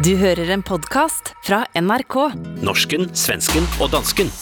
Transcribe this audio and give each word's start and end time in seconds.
Du 0.00 0.14
hører 0.16 0.48
en 0.54 0.62
podcast 0.64 1.34
fra 1.44 1.66
NRK. 1.76 2.16
Norsken, 2.64 3.10
svensken 3.12 3.66
og 3.84 3.90
dansken. 3.92 4.32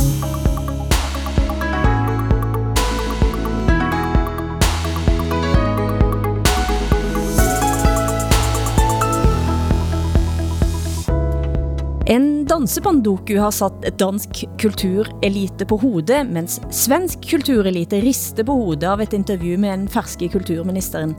Dansebandoku 12.48 13.36
har 13.38 13.52
satt 13.52 13.84
dansk 14.00 14.44
kulturelite 14.60 15.66
på 15.68 15.78
hovedet, 15.82 16.22
mens 16.32 16.58
svensk 16.72 17.26
kulturelite 17.28 18.00
rister 18.04 18.46
på 18.48 18.56
hovedet 18.56 18.88
av 18.88 19.04
et 19.04 19.16
intervju 19.16 19.58
med 19.60 19.74
en 19.74 19.86
ferske 19.92 20.30
kulturministeren, 20.32 21.16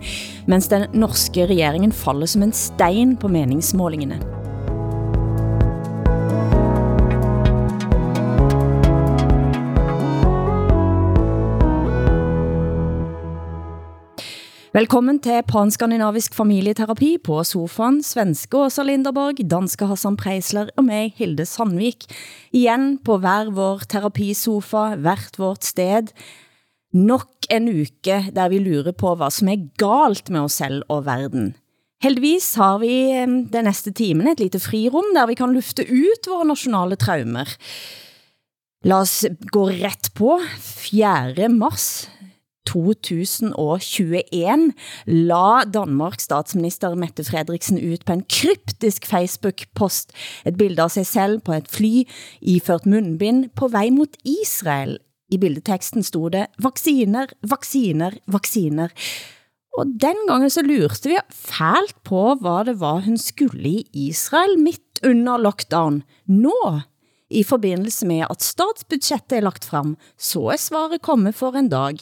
mens 0.50 0.72
den 0.74 0.88
norske 0.98 1.46
regeringen 1.52 1.94
faller 1.94 2.30
som 2.30 2.48
en 2.48 2.56
stein 2.56 3.18
på 3.20 3.30
meningsmålingene. 3.32 4.39
Velkommen 14.80 15.18
til 15.20 15.42
Panskandinavisk 15.44 16.36
familieterapi 16.38 17.18
på 17.26 17.42
sofaen, 17.44 17.98
svenske 18.06 18.56
Åsa 18.62 18.86
Linderborg, 18.88 19.42
danske 19.52 19.88
Hassan 19.90 20.16
Preisler 20.16 20.70
og 20.80 20.86
mig, 20.88 21.10
Hilde 21.18 21.44
Sandvik. 21.44 22.06
Igen 22.56 22.94
på 23.04 23.18
hver 23.20 23.50
vår 23.52 23.82
terapisofa, 23.92 24.94
hvert 25.04 25.36
vårt 25.42 25.68
sted. 25.68 26.14
Nok 26.96 27.50
en 27.52 27.68
uke, 27.68 28.22
der 28.32 28.54
vi 28.54 28.62
lurer 28.64 28.96
på, 28.96 29.18
hvad 29.20 29.36
som 29.36 29.50
er 29.52 29.66
galt 29.82 30.32
med 30.32 30.46
os 30.46 30.62
selv 30.62 30.86
og 30.88 31.04
verden. 31.10 31.58
Heldigvis 32.06 32.54
har 32.62 32.78
vi 32.80 32.94
eh, 33.18 33.28
den 33.28 33.68
næste 33.68 33.92
timen 33.92 34.32
et 34.32 34.40
lite 34.40 34.62
frirum, 34.64 35.12
der 35.18 35.28
vi 35.28 35.36
kan 35.36 35.52
lufte 35.58 35.84
ut 35.84 36.30
våre 36.30 36.48
nationale 36.48 36.96
traumer. 36.96 37.52
Lad 38.88 39.04
os 39.04 39.26
gå 39.52 39.68
ret 39.84 40.08
på. 40.16 40.40
4. 40.56 41.50
mars 41.52 42.08
2021 42.70 44.74
la 45.08 45.64
Danmarks 45.66 46.30
statsminister 46.30 46.94
Mette 46.96 47.26
Frederiksen 47.26 47.80
ut 47.82 48.06
på 48.06 48.14
en 48.14 48.26
kryptisk 48.30 49.10
Facebook-post 49.10 50.14
et 50.46 50.58
billede 50.58 50.86
af 50.86 50.92
sig 50.92 51.06
selv 51.06 51.40
på 51.40 51.58
et 51.58 51.72
fly 51.72 52.06
iført 52.42 52.86
mundbind 52.86 53.50
på 53.56 53.68
vej 53.68 53.90
mot 53.90 54.14
Israel. 54.26 55.00
I 55.32 55.38
bildeteksten 55.38 56.04
stod 56.04 56.32
det 56.32 56.46
vacciner, 56.62 57.28
vacciner, 57.42 58.12
vacciner. 58.28 58.90
Og 59.78 59.86
den 60.02 60.18
gangen 60.28 60.50
så 60.50 60.62
lurte 60.66 61.10
vi 61.10 61.18
fælt 61.30 61.96
på, 62.04 62.36
hvad 62.42 62.66
det 62.66 62.80
var 62.80 63.02
hun 63.06 63.18
skulle 63.18 63.70
i 63.70 63.86
Israel 63.94 64.60
midt 64.60 65.06
under 65.06 65.38
lockdown. 65.38 66.04
Nå 66.28 66.80
i 67.30 67.44
forbindelse 67.44 68.06
med 68.06 68.26
at 68.30 68.44
statsbudgettet 68.44 69.38
er 69.38 69.40
lagt 69.40 69.66
frem, 69.66 69.96
så 70.18 70.40
er 70.40 70.56
svaret 70.58 71.02
kommet 71.02 71.36
for 71.36 71.52
en 71.52 71.70
dag. 71.70 71.98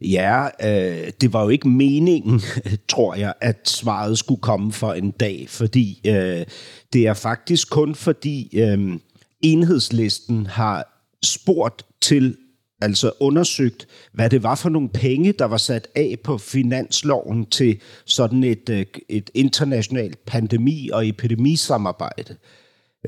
Ja, 0.00 0.46
øh, 0.64 1.12
det 1.20 1.32
var 1.32 1.42
jo 1.42 1.48
ikke 1.48 1.68
meningen, 1.68 2.40
tror 2.92 3.14
jeg, 3.14 3.34
at 3.40 3.68
svaret 3.68 4.18
skulle 4.18 4.40
komme 4.40 4.72
for 4.72 4.92
en 4.92 5.10
dag, 5.10 5.46
fordi 5.48 6.00
øh, 6.06 6.46
det 6.92 7.06
er 7.06 7.14
faktisk 7.14 7.70
kun 7.70 7.94
fordi 7.94 8.58
øh, 8.60 8.98
enhedslisten 9.40 10.46
har 10.46 11.04
spurgt 11.22 11.82
til 12.00 12.36
altså 12.80 13.12
undersøgt, 13.20 13.86
hvad 14.12 14.30
det 14.30 14.42
var 14.42 14.54
for 14.54 14.68
nogle 14.68 14.88
penge, 14.88 15.32
der 15.32 15.44
var 15.44 15.56
sat 15.56 15.88
af 15.94 16.16
på 16.24 16.38
finansloven 16.38 17.46
til 17.46 17.80
sådan 18.04 18.44
et, 18.44 18.68
øh, 18.68 18.86
et 19.08 19.30
internationalt 19.34 20.18
pandemi- 20.26 20.90
og 20.92 21.08
epidemisamarbejde. 21.08 22.36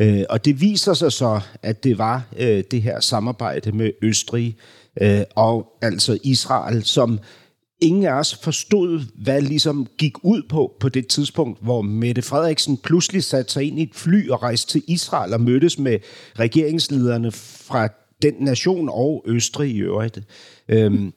Øh, 0.00 0.24
og 0.30 0.44
det 0.44 0.60
viser 0.60 0.94
sig 0.94 1.12
så, 1.12 1.40
at 1.62 1.84
det 1.84 1.98
var 1.98 2.24
øh, 2.38 2.64
det 2.70 2.82
her 2.82 3.00
samarbejde 3.00 3.72
med 3.72 3.90
Østrig 4.02 4.56
øh, 5.02 5.22
og 5.36 5.66
altså 5.82 6.18
Israel, 6.24 6.84
som 6.84 7.20
ingen 7.80 8.04
af 8.04 8.12
os 8.12 8.34
forstod, 8.34 9.00
hvad 9.22 9.42
ligesom 9.42 9.86
gik 9.98 10.24
ud 10.24 10.42
på 10.48 10.76
på 10.80 10.88
det 10.88 11.06
tidspunkt, 11.06 11.62
hvor 11.62 11.82
Mette 11.82 12.22
Frederiksen 12.22 12.76
pludselig 12.76 13.24
satte 13.24 13.52
sig 13.52 13.64
ind 13.64 13.78
i 13.78 13.82
et 13.82 13.94
fly 13.94 14.28
og 14.28 14.42
rejste 14.42 14.72
til 14.72 14.82
Israel 14.86 15.34
og 15.34 15.40
mødtes 15.40 15.78
med 15.78 15.98
regeringslederne 16.38 17.32
fra 17.32 17.88
den 18.22 18.34
nation 18.38 18.88
og 18.88 19.24
Østrig 19.26 19.70
i 19.70 19.78
øvrigt. 19.78 20.20
Øhm, 20.68 21.12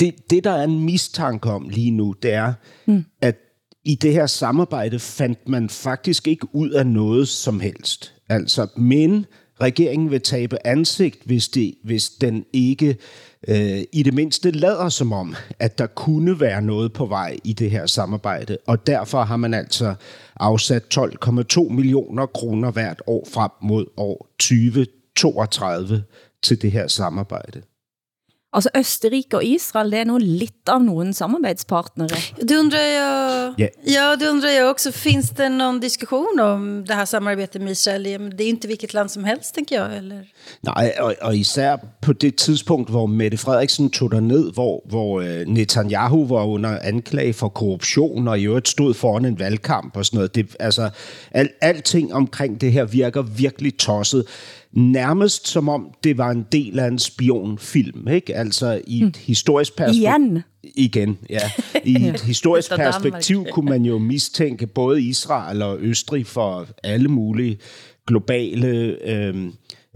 det, 0.00 0.30
det, 0.30 0.44
der 0.44 0.50
er 0.50 0.64
en 0.64 0.84
mistanke 0.84 1.50
om 1.50 1.68
lige 1.68 1.90
nu, 1.90 2.14
det 2.22 2.32
er, 2.32 2.52
mm. 2.86 3.04
at 3.20 3.36
i 3.88 3.94
det 3.94 4.12
her 4.12 4.26
samarbejde 4.26 4.98
fandt 4.98 5.48
man 5.48 5.68
faktisk 5.68 6.28
ikke 6.28 6.46
ud 6.52 6.70
af 6.70 6.86
noget 6.86 7.28
som 7.28 7.60
helst. 7.60 8.14
Altså, 8.28 8.66
men 8.76 9.26
regeringen 9.60 10.10
vil 10.10 10.20
tabe 10.20 10.66
ansigt, 10.66 11.18
hvis, 11.24 11.48
det, 11.48 11.74
hvis 11.84 12.10
den 12.10 12.44
ikke 12.52 12.96
øh, 13.48 13.82
i 13.92 14.02
det 14.02 14.14
mindste 14.14 14.50
lader 14.50 14.88
som 14.88 15.12
om, 15.12 15.34
at 15.58 15.78
der 15.78 15.86
kunne 15.86 16.40
være 16.40 16.62
noget 16.62 16.92
på 16.92 17.06
vej 17.06 17.36
i 17.44 17.52
det 17.52 17.70
her 17.70 17.86
samarbejde. 17.86 18.58
Og 18.66 18.86
derfor 18.86 19.22
har 19.22 19.36
man 19.36 19.54
altså 19.54 19.94
afsat 20.40 20.98
12,2 20.98 21.72
millioner 21.72 22.26
kroner 22.26 22.70
hvert 22.70 23.02
år 23.06 23.28
frem 23.32 23.50
mod 23.62 23.86
år 23.96 24.26
2032 24.38 26.02
til 26.42 26.62
det 26.62 26.72
her 26.72 26.86
samarbejde. 26.86 27.62
Altså 28.52 28.70
Østerrike 28.76 29.36
og 29.36 29.44
Israel, 29.44 29.90
det 29.90 29.98
er 29.98 30.04
nog 30.04 30.20
lidt 30.20 30.68
av 30.68 30.80
nogen 30.82 31.14
samarbejdspartnere. 31.14 32.16
Det 32.48 32.58
undrar 32.58 32.78
jag, 32.78 33.54
yeah. 33.60 33.70
ja, 33.86 34.16
det 34.16 34.28
undrar 34.30 34.50
jag 34.50 34.70
också. 34.70 34.92
Finns 34.92 35.30
det 35.30 35.48
någon 35.48 35.80
diskussion 35.80 36.40
om 36.40 36.84
det 36.86 36.94
här 36.94 37.04
samarbetet 37.04 37.62
med 37.62 37.72
Israel? 37.72 38.02
Det 38.02 38.44
är 38.44 38.48
inte 38.48 38.68
vilket 38.68 38.94
land 38.94 39.10
som 39.10 39.24
helst, 39.24 39.54
tänker 39.54 39.76
jag. 39.76 39.96
Eller? 39.96 40.24
Nej, 40.60 40.92
og, 41.00 41.14
og 41.22 41.36
især 41.36 41.76
på 42.02 42.12
det 42.12 42.36
tidspunkt, 42.36 42.90
hvor 42.90 43.06
Mette 43.06 43.36
Frederiksen 43.36 43.90
tog 43.90 44.10
der 44.10 44.20
ned, 44.20 44.52
hvor, 44.52 44.82
hvor 44.88 45.20
uh, 45.20 45.46
Netanyahu 45.46 46.26
var 46.26 46.44
under 46.44 46.78
anklage 46.82 47.32
for 47.32 47.48
korruption, 47.48 48.28
og 48.28 48.40
i 48.40 48.44
øvrigt 48.44 48.68
stod 48.68 48.94
foran 48.94 49.24
en 49.24 49.38
valgkamp 49.38 49.96
og 49.96 50.06
sådan 50.06 50.16
noget. 50.16 50.34
Det, 50.34 50.56
altså, 50.60 50.90
al, 51.30 51.48
alting 51.60 52.14
omkring 52.14 52.60
det 52.60 52.72
her 52.72 52.84
virker 52.84 53.22
virkelig 53.22 53.78
tosset 53.78 54.24
nærmest 54.72 55.48
som 55.48 55.68
om 55.68 55.90
det 56.04 56.18
var 56.18 56.30
en 56.30 56.46
del 56.52 56.78
af 56.78 56.86
en 56.86 56.98
spionfilm, 56.98 58.08
ikke? 58.08 58.36
Altså 58.36 58.80
i 58.86 58.98
et 58.98 59.04
mm. 59.04 59.12
historisk 59.16 59.76
perspektiv. 59.76 60.02
Igen. 60.02 60.42
Igen, 60.62 61.18
ja. 61.30 61.50
I 61.84 61.94
et 62.08 62.20
historisk 62.20 62.70
perspektiv 62.76 63.46
kunne 63.52 63.70
man 63.70 63.82
jo 63.82 63.98
mistænke 63.98 64.66
både 64.66 65.02
Israel 65.02 65.62
og 65.62 65.78
Østrig 65.80 66.26
for 66.26 66.66
alle 66.82 67.08
mulige 67.08 67.58
globale 68.06 68.68
øh, 69.04 69.46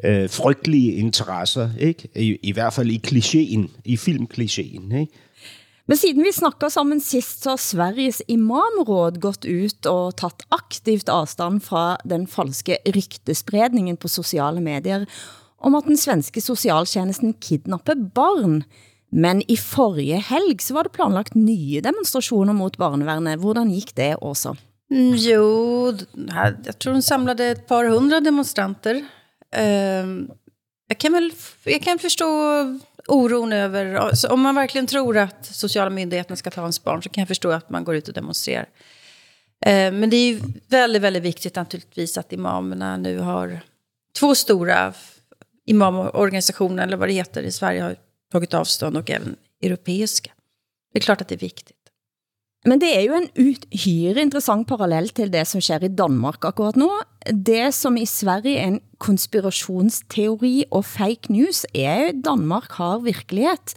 øh, 0.05 0.31
frygtelige 0.31 0.93
interesser, 0.93 1.71
ikke? 1.79 2.09
I, 2.17 2.39
I 2.43 2.53
hvert 2.53 2.73
fald 2.73 2.91
i 2.91 3.01
klichéen, 3.07 3.71
i 3.85 3.97
filmklichéen, 3.97 4.97
ikke? 4.97 5.13
Men 5.93 5.99
siden 6.01 6.25
vi 6.25 6.31
snakker 6.33 6.71
sammen 6.73 7.01
sidst, 7.05 7.43
så 7.43 7.51
har 7.53 7.59
Sveriges 7.61 8.23
imamråd 8.33 9.19
gått 9.21 9.43
ut 9.45 9.85
og 9.91 10.15
taget 10.17 10.47
aktivt 10.49 11.11
afstand 11.13 11.61
fra 11.67 11.99
den 12.09 12.23
falske 12.25 12.79
ryktespredningen 12.95 13.99
på 14.01 14.09
sociale 14.09 14.63
medier 14.65 15.05
om 15.61 15.77
at 15.77 15.91
den 15.91 16.01
svenske 16.01 16.41
socialtjenesten 16.41 17.35
kidnapper 17.45 18.01
barn. 18.17 18.63
Men 19.13 19.43
i 19.53 19.59
forrige 19.61 20.23
helg 20.31 20.65
så 20.65 20.79
var 20.79 20.89
det 20.89 20.95
planlagt 20.97 21.37
nye 21.37 21.85
demonstrationer 21.85 22.57
mot 22.57 22.81
barnevernet. 22.81 23.43
Hvordan 23.45 23.77
gik 23.77 23.93
det 24.01 24.15
også? 24.17 24.55
Mm, 24.89 25.13
jo, 25.21 25.45
jeg 26.17 26.79
tror 26.79 26.97
de 26.97 27.05
samlade 27.05 27.51
ett 27.53 27.67
par 27.69 27.93
hundra 27.93 28.25
demonstranter. 28.25 29.05
Ehm, 29.53 30.17
uh, 30.25 30.37
jag 30.89 30.99
kan 30.99 31.13
väl 31.13 31.33
jag 31.65 31.83
kan 31.83 31.99
förstå 31.99 32.29
oron 33.13 33.53
över, 33.53 33.95
alltså 33.95 34.29
om 34.29 34.41
man 34.41 34.55
verkligen 34.55 34.87
tror 34.87 35.19
att 35.19 35.47
sociala 35.47 35.91
myndigheterna 35.91 36.37
ska 36.37 36.51
ta 36.51 36.61
hans 36.61 36.85
barn 36.85 37.03
så 37.03 37.09
kan 37.09 37.23
jag 37.23 37.29
förstå 37.29 37.51
att 37.51 37.71
man 37.71 37.85
går 37.85 37.97
ut 37.97 38.09
och 38.09 38.15
demonstrerar. 38.15 38.69
Eh, 39.67 39.93
men 39.93 40.11
det 40.11 40.17
är 40.17 40.29
ju 40.29 40.41
väldigt, 40.69 41.03
väldigt 41.03 41.23
viktigt 41.23 41.57
naturligtvis 41.57 42.19
att 42.19 42.33
imamerna 42.33 42.97
nu 42.97 43.19
har 43.19 43.61
två 44.19 44.35
stora 44.35 44.95
imamorganisationer, 45.67 46.83
eller 46.83 46.97
vad 46.97 47.09
det 47.09 47.13
heter 47.13 47.43
i 47.43 47.53
Sverige, 47.53 47.83
har 47.83 47.97
tagit 48.33 48.55
avstånd 48.55 48.97
och 48.97 49.11
även 49.11 49.37
europeiska. 49.63 50.33
Det 50.93 50.99
är 50.99 51.03
klart 51.03 51.21
att 51.21 51.29
det 51.29 51.35
är 51.35 51.39
viktigt. 51.39 51.82
Men 52.63 52.79
det 52.79 52.93
er 52.95 53.03
jo 53.09 53.17
en 53.19 53.31
uhyre 53.43 54.23
interessant 54.23 54.69
parallell 54.71 55.09
til 55.11 55.33
det 55.35 55.43
som 55.51 55.63
sker 55.65 55.83
i 55.83 55.91
Danmark 55.99 56.45
akkurat 56.47 56.77
nu. 56.79 56.87
Det 57.27 57.73
som 57.75 57.97
i 57.99 58.07
Sverige 58.07 58.61
er 58.61 58.69
en 58.71 58.83
konspirationsteori 59.03 60.69
og 60.71 60.85
fake 60.87 61.33
news, 61.35 61.65
er 61.75 62.05
jo 62.05 62.21
Danmark 62.23 62.71
har 62.79 63.03
virkelighed. 63.03 63.75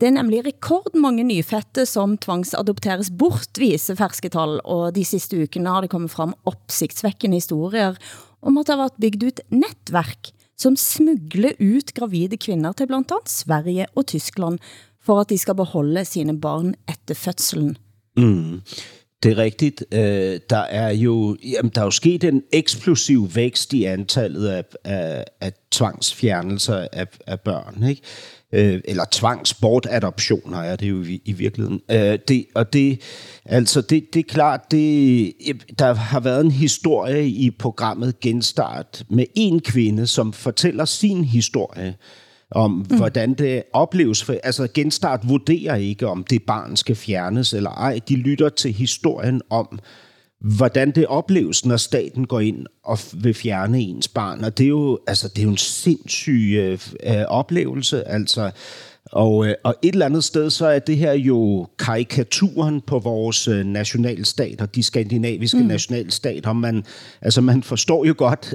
Det 0.00 0.08
er 0.08 0.16
nemlig 0.16 0.40
rekordmange 0.46 1.26
nyfødte 1.28 1.84
som 1.86 2.16
tvangsadopteres 2.18 3.12
bort, 3.12 3.60
viser 3.60 3.94
ferske 4.00 4.32
tal, 4.32 4.56
og 4.64 4.96
de 4.96 5.04
sidste 5.04 5.38
ukene 5.44 5.70
har 5.70 5.84
det 5.84 5.92
kommet 5.92 6.10
frem 6.10 6.32
opsigtsvækkende 6.48 7.38
historier 7.38 7.94
om 8.42 8.58
at 8.58 8.66
det 8.66 8.74
har 8.74 8.82
været 8.82 9.00
bygget 9.00 9.28
ut 9.28 9.44
netværk, 9.52 10.32
som 10.56 10.76
smugler 10.80 11.54
ut 11.60 11.92
gravide 11.94 12.40
kvinder 12.40 12.72
til 12.72 12.88
blandt 12.88 13.12
andet 13.12 13.30
Sverige 13.30 13.86
og 13.94 14.08
Tyskland, 14.08 14.58
for 15.04 15.20
at 15.20 15.28
de 15.30 15.38
skal 15.38 15.54
beholde 15.54 16.04
sine 16.08 16.40
barn 16.40 16.74
efter 16.88 17.14
fødselen. 17.14 17.76
Mm. 18.16 18.60
Det 19.22 19.32
er 19.32 19.38
rigtigt. 19.38 19.84
Øh, 19.92 20.40
der 20.50 20.58
er 20.58 20.90
jo 20.90 21.36
jamen, 21.44 21.72
der 21.74 21.80
er 21.80 21.84
jo 21.84 21.90
sket 21.90 22.24
en 22.24 22.42
eksplosiv 22.52 23.28
vækst 23.34 23.72
i 23.72 23.84
antallet 23.84 24.46
af, 24.48 24.64
af, 24.84 25.24
af 25.40 25.52
tvangsfjernelser 25.70 26.88
af, 26.92 27.06
af 27.26 27.40
børn, 27.40 27.88
ikke? 27.88 28.02
Øh, 28.52 28.80
eller 28.84 29.04
tvangsbortadoptioner 29.12 30.58
er 30.58 30.76
det 30.76 30.90
jo 30.90 31.02
i, 31.02 31.22
i 31.24 31.32
virkeligheden. 31.32 31.80
Øh, 31.90 32.18
det, 32.28 32.46
og 32.54 32.72
det, 32.72 33.00
altså 33.44 33.80
det, 33.80 34.14
det 34.14 34.20
er 34.20 34.28
klart, 34.28 34.60
det, 34.70 35.32
der 35.78 35.94
har 35.94 36.20
været 36.20 36.44
en 36.44 36.50
historie 36.50 37.28
i 37.28 37.50
programmet 37.50 38.20
Genstart 38.20 39.04
med 39.08 39.24
en 39.34 39.60
kvinde, 39.60 40.06
som 40.06 40.32
fortæller 40.32 40.84
sin 40.84 41.24
historie 41.24 41.94
om, 42.50 42.70
mm. 42.70 42.96
hvordan 42.96 43.34
det 43.34 43.62
opleves. 43.72 44.24
For, 44.24 44.36
altså 44.44 44.68
Genstart 44.74 45.20
vurderer 45.28 45.74
ikke, 45.74 46.08
om 46.08 46.24
det 46.24 46.42
barn 46.42 46.76
skal 46.76 46.96
fjernes 46.96 47.52
eller 47.52 47.70
ej. 47.70 48.00
De 48.08 48.16
lytter 48.16 48.48
til 48.48 48.72
historien 48.72 49.42
om, 49.50 49.78
hvordan 50.40 50.90
det 50.90 51.06
opleves, 51.06 51.64
når 51.64 51.76
staten 51.76 52.26
går 52.26 52.40
ind 52.40 52.66
og 52.84 52.98
vil 53.12 53.34
fjerne 53.34 53.80
ens 53.80 54.08
barn. 54.08 54.44
Og 54.44 54.58
det 54.58 54.64
er 54.64 54.68
jo, 54.68 54.98
altså, 55.06 55.28
det 55.28 55.38
er 55.38 55.42
jo 55.42 55.50
en 55.50 55.56
sindssyg 55.56 56.54
øh, 56.56 56.78
øh 57.06 57.24
oplevelse. 57.28 58.08
Altså, 58.08 58.50
og, 59.12 59.46
øh, 59.46 59.54
og 59.64 59.74
et 59.82 59.92
eller 59.92 60.06
andet 60.06 60.24
sted, 60.24 60.50
så 60.50 60.66
er 60.66 60.78
det 60.78 60.96
her 60.96 61.12
jo 61.12 61.68
karikaturen 61.78 62.80
på 62.80 62.98
vores 62.98 63.48
øh, 63.48 63.66
nationalstater, 63.66 64.66
de 64.66 64.82
skandinaviske 64.82 65.58
mm. 65.58 65.66
nationalstater. 65.66 66.52
Man, 66.52 66.84
altså 67.20 67.40
man 67.40 67.62
forstår 67.62 68.04
jo 68.04 68.14
godt, 68.18 68.54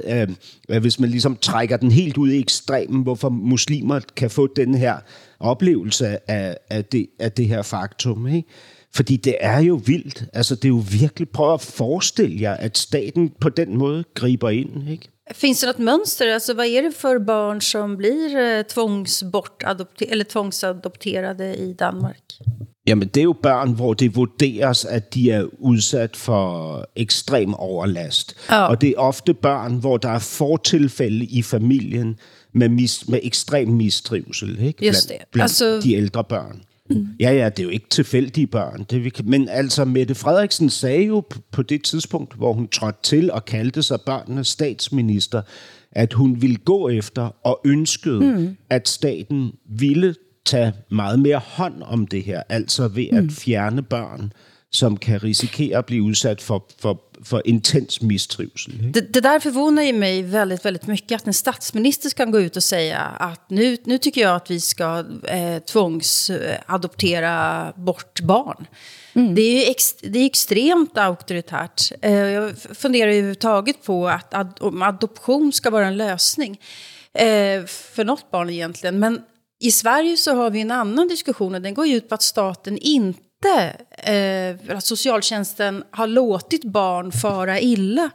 øh, 0.68 0.80
hvis 0.80 1.00
man 1.00 1.10
ligesom 1.10 1.36
trækker 1.36 1.76
den 1.76 1.90
helt 1.90 2.16
ud 2.16 2.30
i 2.30 2.38
ekstremen, 2.38 3.02
hvorfor 3.02 3.28
muslimer 3.28 4.00
kan 4.16 4.30
få 4.30 4.46
den 4.56 4.74
her 4.74 4.96
oplevelse 5.40 6.30
af, 6.30 6.56
af, 6.70 6.84
det, 6.84 7.06
af 7.18 7.32
det 7.32 7.48
her 7.48 7.62
faktum. 7.62 8.26
Ikke? 8.26 8.48
Fordi 8.94 9.16
det 9.16 9.36
er 9.40 9.58
jo 9.58 9.80
vildt. 9.86 10.24
Altså 10.32 10.54
det 10.54 10.64
er 10.64 10.68
jo 10.68 10.84
virkelig, 11.00 11.28
prøv 11.28 11.54
at 11.54 11.60
forestille 11.60 12.40
jer, 12.40 12.54
at 12.54 12.78
staten 12.78 13.32
på 13.40 13.48
den 13.48 13.76
måde 13.76 14.04
griber 14.14 14.50
ind. 14.50 14.90
Ikke? 14.90 15.08
Finns 15.34 15.60
det 15.60 15.66
något 15.66 15.78
mönster? 15.78 16.28
Alltså, 16.28 16.54
vad 16.54 16.66
är 16.66 16.82
det 16.82 16.92
för 16.92 17.18
barn 17.18 17.60
som 17.60 17.96
blir 17.96 18.36
eh, 18.36 18.62
tvångsbortadopter 18.62 20.06
eller 20.10 20.24
tvångsadopterade 20.24 21.54
i 21.54 21.72
Danmark? 21.72 22.22
Jamen, 22.86 23.08
det 23.08 23.20
er 23.20 23.24
jo 23.24 23.32
børn, 23.32 23.72
hvor 23.72 23.94
det 23.94 24.16
vurderes, 24.16 24.84
at 24.84 25.14
de 25.14 25.30
er 25.30 25.44
udsat 25.58 26.16
for 26.16 26.86
ekstrem 26.96 27.54
overlast. 27.54 28.36
Ja. 28.48 28.66
Og 28.66 28.80
det 28.80 28.88
er 28.88 28.98
ofte 28.98 29.34
børn, 29.34 29.74
hvor 29.74 29.96
der 29.96 30.08
er 30.08 30.18
fortilfælde 30.18 31.24
i 31.24 31.42
familien 31.42 32.18
med, 32.54 32.68
mis, 32.68 33.08
med 33.08 33.20
ekstrem 33.22 33.68
mistrivsel 33.68 34.58
ikke? 34.60 34.86
Just 34.86 35.08
det. 35.08 35.16
blandt 35.32 35.50
altså... 35.50 35.80
de 35.80 35.94
ældre 35.94 36.24
børn. 36.24 36.62
Mm. 36.90 37.08
Ja, 37.20 37.32
ja, 37.32 37.48
det 37.48 37.58
er 37.58 37.62
jo 37.62 37.68
ikke 37.68 37.88
tilfældige 37.90 38.46
børn. 38.46 38.86
Det, 38.90 39.04
vi 39.04 39.10
kan, 39.10 39.24
men 39.28 39.48
altså, 39.48 39.84
Mette 39.84 40.14
Frederiksen 40.14 40.70
sagde 40.70 41.04
jo 41.04 41.24
på 41.52 41.62
det 41.62 41.84
tidspunkt, 41.84 42.34
hvor 42.34 42.52
hun 42.52 42.68
trådte 42.68 42.98
til 43.02 43.32
og 43.32 43.44
kaldte 43.44 43.82
sig 43.82 44.00
børnenes 44.06 44.48
statsminister, 44.48 45.42
at 45.92 46.12
hun 46.12 46.42
ville 46.42 46.56
gå 46.56 46.88
efter 46.88 47.36
og 47.46 47.60
ønskede, 47.64 48.20
mm. 48.20 48.56
at 48.70 48.88
staten 48.88 49.52
ville 49.78 50.14
tage 50.46 50.72
meget 50.90 51.18
mere 51.18 51.40
hånd 51.44 51.82
om 51.82 52.06
det 52.06 52.22
her, 52.22 52.42
altså 52.48 52.88
ved 52.88 53.06
at 53.12 53.22
mm. 53.22 53.30
fjerne 53.30 53.82
børn, 53.82 54.32
som 54.70 54.96
kan 54.96 55.18
risikere 55.18 55.78
at 55.78 55.86
blive 55.86 56.04
udsat 56.04 56.42
for, 56.42 56.66
for 56.78 57.10
för 57.22 57.48
intens 57.48 58.00
mistrivsel. 58.00 58.92
Det, 58.92 59.12
det 59.12 59.20
där 59.20 59.40
förvånar 59.40 59.82
ju 59.82 59.92
mig 59.92 60.22
väldigt, 60.22 60.64
väldigt 60.64 60.86
mycket 60.86 61.16
att 61.16 61.26
en 61.26 61.34
statsminister 61.34 62.10
kan 62.10 62.30
gå 62.30 62.40
ut 62.40 62.56
och 62.56 62.62
säga 62.62 62.98
att 62.98 63.50
nu, 63.50 63.76
nu 63.84 63.98
tycker 63.98 64.20
jag 64.20 64.36
att 64.36 64.50
vi 64.50 64.60
ska 64.60 65.04
eh, 65.24 65.58
tvångsadoptera 65.58 67.72
bort 67.76 68.20
barn. 68.20 68.66
Mm. 69.12 69.34
Det, 69.34 69.42
är 69.42 69.70
ex, 69.70 69.94
det 69.94 70.18
är 70.18 70.26
extremt 70.26 70.98
auktoritärt. 70.98 71.92
Eh, 72.02 72.12
jag 72.12 72.58
funderar 72.58 73.10
överhuvudtaget 73.10 73.84
på 73.84 74.08
att 74.08 74.34
ad, 74.34 74.52
om 74.60 74.82
adoption 74.82 75.52
ska 75.52 75.70
vara 75.70 75.86
en 75.86 75.96
lösning 75.96 76.60
eh, 77.14 77.64
för 77.66 78.04
något 78.04 78.30
barn 78.30 78.50
egentligen. 78.50 78.98
Men 78.98 79.20
i 79.60 79.70
Sverige 79.70 80.16
så 80.16 80.34
har 80.34 80.50
vi 80.50 80.60
en 80.60 80.70
annan 80.70 81.08
diskussion 81.08 81.54
och 81.54 81.62
den 81.62 81.74
går 81.74 81.88
ut 81.88 82.08
på 82.08 82.14
att 82.14 82.22
staten 82.22 82.78
inte 82.78 83.29
inte 83.44 83.76
eh, 84.12 84.76
att 84.76 84.84
socialtjänsten 84.84 85.84
har 85.90 86.06
låtit 86.06 86.64
barn 86.64 87.12
fara 87.12 87.60
illa. 87.60 88.10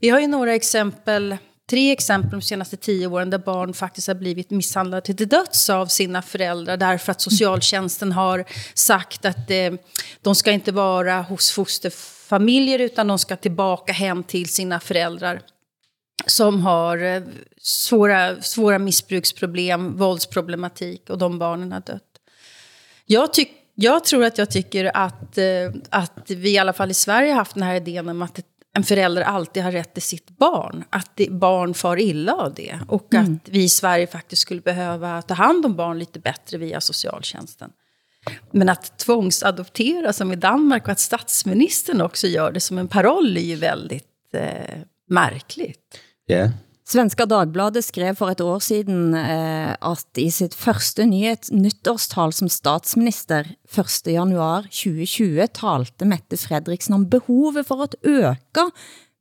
Vi 0.00 0.08
har 0.08 0.20
ju 0.20 0.26
några 0.26 0.54
exempel, 0.54 1.36
tre 1.70 1.92
exempel 1.92 2.30
de 2.30 2.42
senaste 2.42 2.76
tio 2.76 3.06
åren 3.06 3.30
där 3.30 3.38
barn 3.38 3.74
faktiskt 3.74 4.08
har 4.08 4.14
blivit 4.14 4.50
misshandlade 4.50 5.02
till 5.02 5.28
döds 5.28 5.70
av 5.70 5.86
sina 5.86 6.22
föräldrar 6.22 6.76
därför 6.76 7.12
att 7.12 7.20
socialtjänsten 7.20 8.12
har 8.12 8.44
sagt 8.74 9.24
att 9.24 9.50
eh, 9.50 9.72
de 10.22 10.34
ska 10.34 10.50
inte 10.50 10.72
vara 10.72 11.22
hos 11.22 11.50
fosterfamiljer 11.50 12.78
utan 12.78 13.06
de 13.06 13.18
ska 13.18 13.36
tillbaka 13.36 13.92
hem 13.92 14.22
till 14.22 14.48
sina 14.48 14.80
föräldrar 14.80 15.40
som 16.26 16.60
har 16.60 16.98
eh, 16.98 17.22
svåra, 17.60 18.42
svåra 18.42 18.78
missbruksproblem, 18.78 19.96
våldsproblematik 19.96 21.10
och 21.10 21.18
de 21.18 21.38
barnen 21.38 21.72
har 21.72 21.80
dött. 21.80 22.02
Jag 23.06 23.32
tycker 23.32 23.59
jag 23.74 24.04
tror 24.04 24.24
att 24.24 24.38
jag 24.38 24.50
tycker 24.50 24.96
att, 24.96 25.38
eh, 25.38 25.44
att 25.90 26.30
vi 26.30 26.54
i 26.54 26.58
alla 26.58 26.72
fall 26.72 26.90
i 26.90 26.94
Sverige 26.94 27.32
har 27.32 27.38
haft 27.38 27.54
den 27.54 27.62
här 27.62 27.74
idén 27.74 28.08
om 28.08 28.22
att 28.22 28.40
en 28.76 28.84
förälder 28.84 29.22
alltid 29.22 29.62
har 29.62 29.72
rätt 29.72 29.94
till 29.94 30.02
sitt 30.02 30.30
barn. 30.30 30.84
Att 30.90 31.10
det, 31.14 31.30
barn 31.30 31.74
far 31.74 32.00
illa 32.00 32.34
av 32.34 32.54
det. 32.54 32.78
Och 32.88 33.14
mm. 33.14 33.34
att 33.34 33.48
vi 33.48 33.62
i 33.62 33.68
Sverige 33.68 34.06
faktiskt 34.06 34.42
skulle 34.42 34.60
behöva 34.60 35.22
ta 35.22 35.34
hand 35.34 35.66
om 35.66 35.76
barn 35.76 35.98
lite 35.98 36.18
bättre 36.18 36.58
via 36.58 36.80
socialtjänsten. 36.80 37.70
Men 38.50 38.68
att 38.68 38.98
tvångsadoptera 38.98 40.12
som 40.12 40.32
i 40.32 40.36
Danmark 40.36 40.84
och 40.84 40.92
att 40.92 41.00
statsministern 41.00 42.00
också 42.00 42.26
gör 42.26 42.52
det 42.52 42.60
som 42.60 42.78
en 42.78 42.88
paroll 42.88 43.36
är 43.36 43.40
ju 43.40 43.56
väldigt 43.56 44.34
eh, 44.34 44.78
märkligt. 45.08 46.00
Ja, 46.26 46.36
yeah. 46.36 46.50
Svenska 46.90 47.22
Dagbladet 47.28 47.84
skrev 47.86 48.16
for 48.18 48.32
et 48.32 48.40
år 48.42 48.62
siden 48.66 49.12
eh, 49.14 49.76
at 49.78 50.18
i 50.18 50.26
sitt 50.34 50.56
første 50.58 51.04
nyhet, 51.06 51.46
nyttårstal 51.54 52.32
som 52.34 52.50
statsminister 52.50 53.52
1. 53.70 54.10
januar 54.10 54.66
2020 54.74 55.46
talte 55.54 56.08
Mette 56.10 56.38
Fredriksen 56.40 56.96
om 56.96 57.04
behovet 57.12 57.68
for 57.68 57.84
at 57.86 57.94
øke 58.02 58.64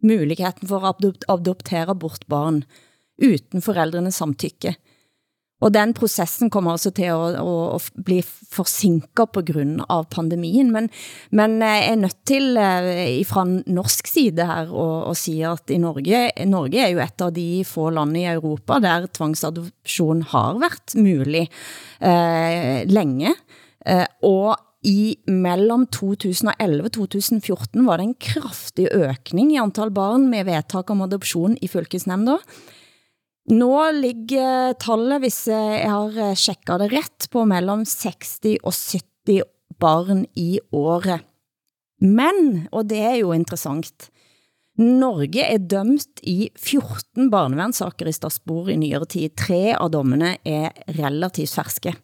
muligheten 0.02 0.72
for 0.72 0.88
at 0.90 1.06
adoptere 1.30 1.94
bort 1.94 2.26
barn 2.32 2.64
uden 3.22 3.62
forældrenes 3.62 4.18
samtykke. 4.18 4.74
Og 5.60 5.74
den 5.76 5.94
processen 5.98 6.50
kommer 6.52 6.76
også 6.76 6.92
til 6.96 7.10
at, 7.12 7.40
at, 7.40 7.76
at 7.76 8.04
bli 8.06 8.20
forsinket 8.24 9.34
på 9.36 9.44
grund 9.50 9.84
av 9.92 10.08
pandemien, 10.14 10.72
men, 10.72 10.88
men 11.36 11.58
eh, 11.62 11.76
jeg 11.80 11.90
er 11.92 12.00
nødt 12.04 12.20
til 12.30 12.60
eh, 12.62 13.26
fra 13.28 13.44
norsk 13.48 14.08
side 14.08 14.48
her 14.48 14.72
at, 14.72 15.20
sige, 15.20 15.52
at 15.52 15.76
i 15.76 15.82
Norge, 15.82 16.24
Norge 16.48 16.80
er 16.86 16.94
jo 16.94 17.04
et 17.04 17.26
av 17.26 17.36
de 17.36 17.50
få 17.68 17.90
lande 17.96 18.24
i 18.24 18.32
Europa, 18.32 18.80
der 18.84 19.10
tvangsadoption 19.12 20.24
har 20.32 20.64
været 20.64 20.96
mulig 20.96 21.46
eh, 22.00 22.88
længe, 22.88 23.36
eh, 23.86 24.08
og 24.24 24.56
i 24.88 25.18
mellem 25.28 25.88
2011-2014 25.92 27.84
var 27.84 28.00
det 28.00 28.06
en 28.06 28.16
kraftig 28.16 28.88
økning 28.96 29.52
i 29.52 29.60
antal 29.60 29.92
barn 29.92 30.30
med 30.32 30.48
vedtak 30.48 30.88
om 30.94 31.04
adoption 31.04 31.58
i 31.60 31.68
fylkesnemnda. 31.68 32.38
Nå 33.50 33.74
ligger 33.98 34.76
tallet, 34.78 35.24
hvis 35.24 35.48
jeg 35.50 35.90
har 35.90 36.18
eh, 36.22 36.38
tjekket 36.38 36.84
det 36.84 36.90
ret, 36.94 37.28
på 37.34 37.46
mellem 37.50 37.82
60 37.88 38.60
og 38.62 38.76
70 38.76 39.42
barn 39.82 40.26
i 40.38 40.60
året. 40.76 41.26
Men, 42.00 42.68
og 42.70 42.92
det 42.92 43.00
er 43.02 43.16
jo 43.24 43.34
interessant, 43.34 44.12
Norge 44.80 45.44
er 45.44 45.60
dømt 45.60 46.22
i 46.24 46.52
14 46.56 47.28
barnevernssaker 47.34 48.08
i 48.08 48.14
Strasbourg 48.16 48.70
i 48.72 48.78
nyere 48.80 49.10
tid. 49.10 49.34
Tre 49.36 49.74
av 49.74 49.90
dommene 49.92 50.38
er 50.48 50.72
relativt 50.96 51.58
ferske. 51.58 51.96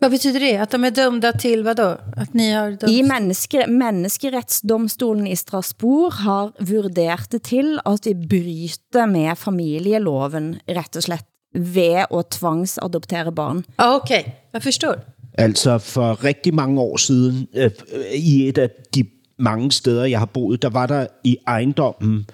Vad 0.00 0.10
betyder 0.10 0.40
det? 0.40 0.56
Att 0.56 0.70
de 0.70 0.84
är 0.84 0.90
dömda 0.90 1.32
till 1.32 1.64
vad 1.64 1.76
då? 1.76 1.98
Att 2.16 2.34
ni 2.34 2.52
har 2.52 2.70
dömt? 2.70 2.92
I 2.92 3.02
menneske, 3.02 3.66
menneskerettsdomstolen 3.66 5.26
i 5.26 5.36
Strasbourg 5.36 6.12
har 6.12 6.52
vurdert 6.58 7.30
det 7.30 7.42
til 7.42 7.80
at 7.84 8.06
vi 8.06 8.14
bryter 8.14 9.06
med 9.06 9.38
familieloven, 9.38 10.56
rett 10.66 10.96
og 10.96 11.02
slett, 11.02 11.26
ved 11.54 12.04
at 12.10 12.30
tvangsadoptere 12.30 13.32
barn. 13.32 13.64
Ah, 13.78 13.94
okay. 13.94 14.22
jeg 14.52 14.62
forstår. 14.62 14.94
Altså 15.38 15.78
for 15.78 16.24
rigtig 16.24 16.54
mange 16.54 16.80
år 16.80 16.96
siden, 16.96 17.48
øh, 17.54 17.70
i 18.14 18.48
et 18.48 18.58
af 18.58 18.70
de 18.94 19.04
mange 19.38 19.72
steder, 19.72 20.04
jeg 20.04 20.18
har 20.18 20.26
boet, 20.26 20.62
der 20.62 20.70
var 20.70 20.86
der 20.86 21.06
i 21.24 21.36
ejendommen 21.46 22.26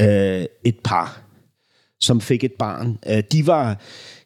øh, 0.00 0.44
et 0.64 0.78
par, 0.84 1.20
som 2.00 2.20
fik 2.20 2.44
et 2.44 2.52
barn. 2.58 2.98
Øh, 3.06 3.22
de 3.32 3.46
var 3.46 3.80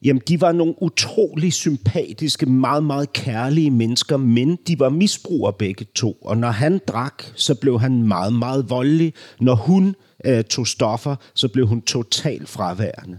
jamen 0.05 0.23
de 0.29 0.41
var 0.41 0.53
nogle 0.53 0.75
utrolig 0.83 1.53
sympatiske, 1.53 2.47
meget, 2.47 2.85
meget 2.85 3.13
kærlige 3.13 3.71
mennesker, 3.71 4.17
men 4.17 4.59
de 4.67 4.79
var 4.79 4.89
misbrugere 4.89 5.53
begge 5.53 5.87
to. 5.95 6.13
Og 6.13 6.37
når 6.37 6.51
han 6.51 6.81
drak, 6.89 7.23
så 7.35 7.55
blev 7.55 7.81
han 7.81 8.03
meget, 8.03 8.33
meget 8.33 8.71
voldelig. 8.71 9.15
Når 9.41 9.55
hun 9.55 9.95
øh, 10.25 10.45
tog 10.45 10.67
stoffer, 10.67 11.17
så 11.35 11.49
blev 11.49 11.67
hun 11.67 11.83
totalt 11.83 12.49
fraværende. 12.49 13.19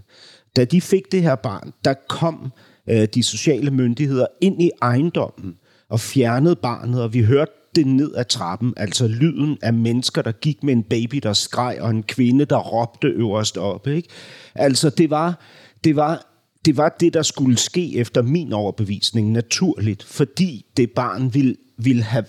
Da 0.56 0.66
de 0.66 0.82
fik 0.82 1.12
det 1.12 1.22
her 1.22 1.36
barn, 1.36 1.72
der 1.86 1.94
kom 2.10 2.52
øh, 2.90 3.08
de 3.14 3.24
sociale 3.24 3.72
myndigheder 3.72 4.26
ind 4.42 4.62
i 4.62 4.72
ejendommen 4.82 5.56
og 5.90 6.00
fjernede 6.00 6.56
barnet, 6.56 7.04
og 7.04 7.14
vi 7.14 7.24
hørte 7.24 7.52
det 7.76 7.88
ned 7.88 8.12
ad 8.16 8.26
trappen. 8.26 8.74
Altså 8.78 9.08
lyden 9.08 9.58
af 9.62 9.74
mennesker, 9.74 10.22
der 10.22 10.32
gik 10.32 10.64
med 10.64 10.74
en 10.74 10.84
baby, 10.84 11.16
der 11.24 11.34
skreg, 11.34 11.78
og 11.82 11.90
en 11.90 12.04
kvinde, 12.04 12.46
der 12.46 12.58
råbte 12.58 13.08
øverst 13.08 13.58
op. 13.58 13.88
Ikke? 13.88 14.10
Altså 14.56 14.90
det 14.90 15.10
var, 15.10 15.40
det 15.84 15.96
var 15.96 16.27
det 16.66 16.78
var 16.78 16.96
det, 17.00 17.14
der 17.14 17.22
skulle 17.22 17.58
ske 17.58 17.98
efter 17.98 18.22
min 18.22 18.54
overbevisning 18.54 19.32
naturligt, 19.32 20.04
fordi 20.04 20.66
det 20.78 20.92
barn 20.92 21.34
ville, 21.34 21.56
ville 21.78 22.04
have 22.04 22.26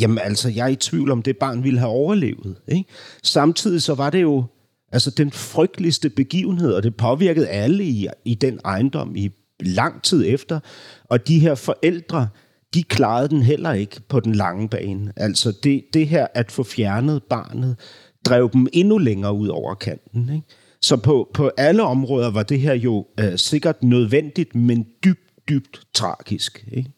Jamen 0.00 0.18
altså, 0.18 0.48
jeg 0.48 0.64
er 0.64 0.68
i 0.68 0.76
tvivl 0.76 1.10
om, 1.10 1.22
det 1.22 1.36
barn 1.36 1.64
ville 1.64 1.78
have 1.78 1.90
overlevet. 1.90 2.56
Ikke? 2.68 2.90
Samtidig 3.22 3.82
så 3.82 3.94
var 3.94 4.10
det 4.10 4.22
jo 4.22 4.44
altså 4.92 5.10
den 5.10 5.30
frygteligste 5.32 6.10
begivenhed, 6.10 6.72
og 6.72 6.82
det 6.82 6.96
påvirkede 6.96 7.48
alle 7.48 7.84
i, 7.84 8.06
i 8.24 8.34
den 8.34 8.60
ejendom 8.64 9.16
i 9.16 9.30
lang 9.60 10.02
tid 10.02 10.24
efter. 10.26 10.60
Og 11.04 11.28
de 11.28 11.38
her 11.38 11.54
forældre, 11.54 12.28
de 12.74 12.82
klarede 12.82 13.28
den 13.28 13.42
heller 13.42 13.72
ikke 13.72 14.00
på 14.08 14.20
den 14.20 14.34
lange 14.34 14.68
bane. 14.68 15.12
Altså 15.16 15.52
det, 15.62 15.84
det 15.92 16.08
her 16.08 16.26
at 16.34 16.52
få 16.52 16.62
fjernet 16.62 17.22
barnet, 17.22 17.76
drev 18.24 18.50
dem 18.52 18.66
endnu 18.72 18.98
længere 18.98 19.32
ud 19.32 19.48
over 19.48 19.74
kanten. 19.74 20.30
Ikke? 20.34 20.46
Så 20.80 20.96
på, 20.96 21.30
på 21.34 21.50
alle 21.56 21.82
områder 21.82 22.30
var 22.30 22.42
det 22.42 22.60
her 22.60 22.74
jo 22.74 23.06
øh, 23.20 23.38
sikkert 23.38 23.82
nødvendigt, 23.82 24.54
men 24.54 24.86
dybt, 25.04 25.48
dybt 25.48 25.80
tragisk. 25.94 26.64
Ikke? 26.72 26.92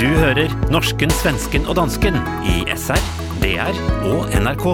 Du 0.00 0.06
hører 0.06 0.70
norsken, 0.72 1.10
svensken 1.10 1.66
og 1.66 1.76
dansken 1.76 2.14
i 2.48 2.64
SR, 2.76 3.00
DR 3.42 3.74
og 4.10 4.20
NRK. 4.42 4.66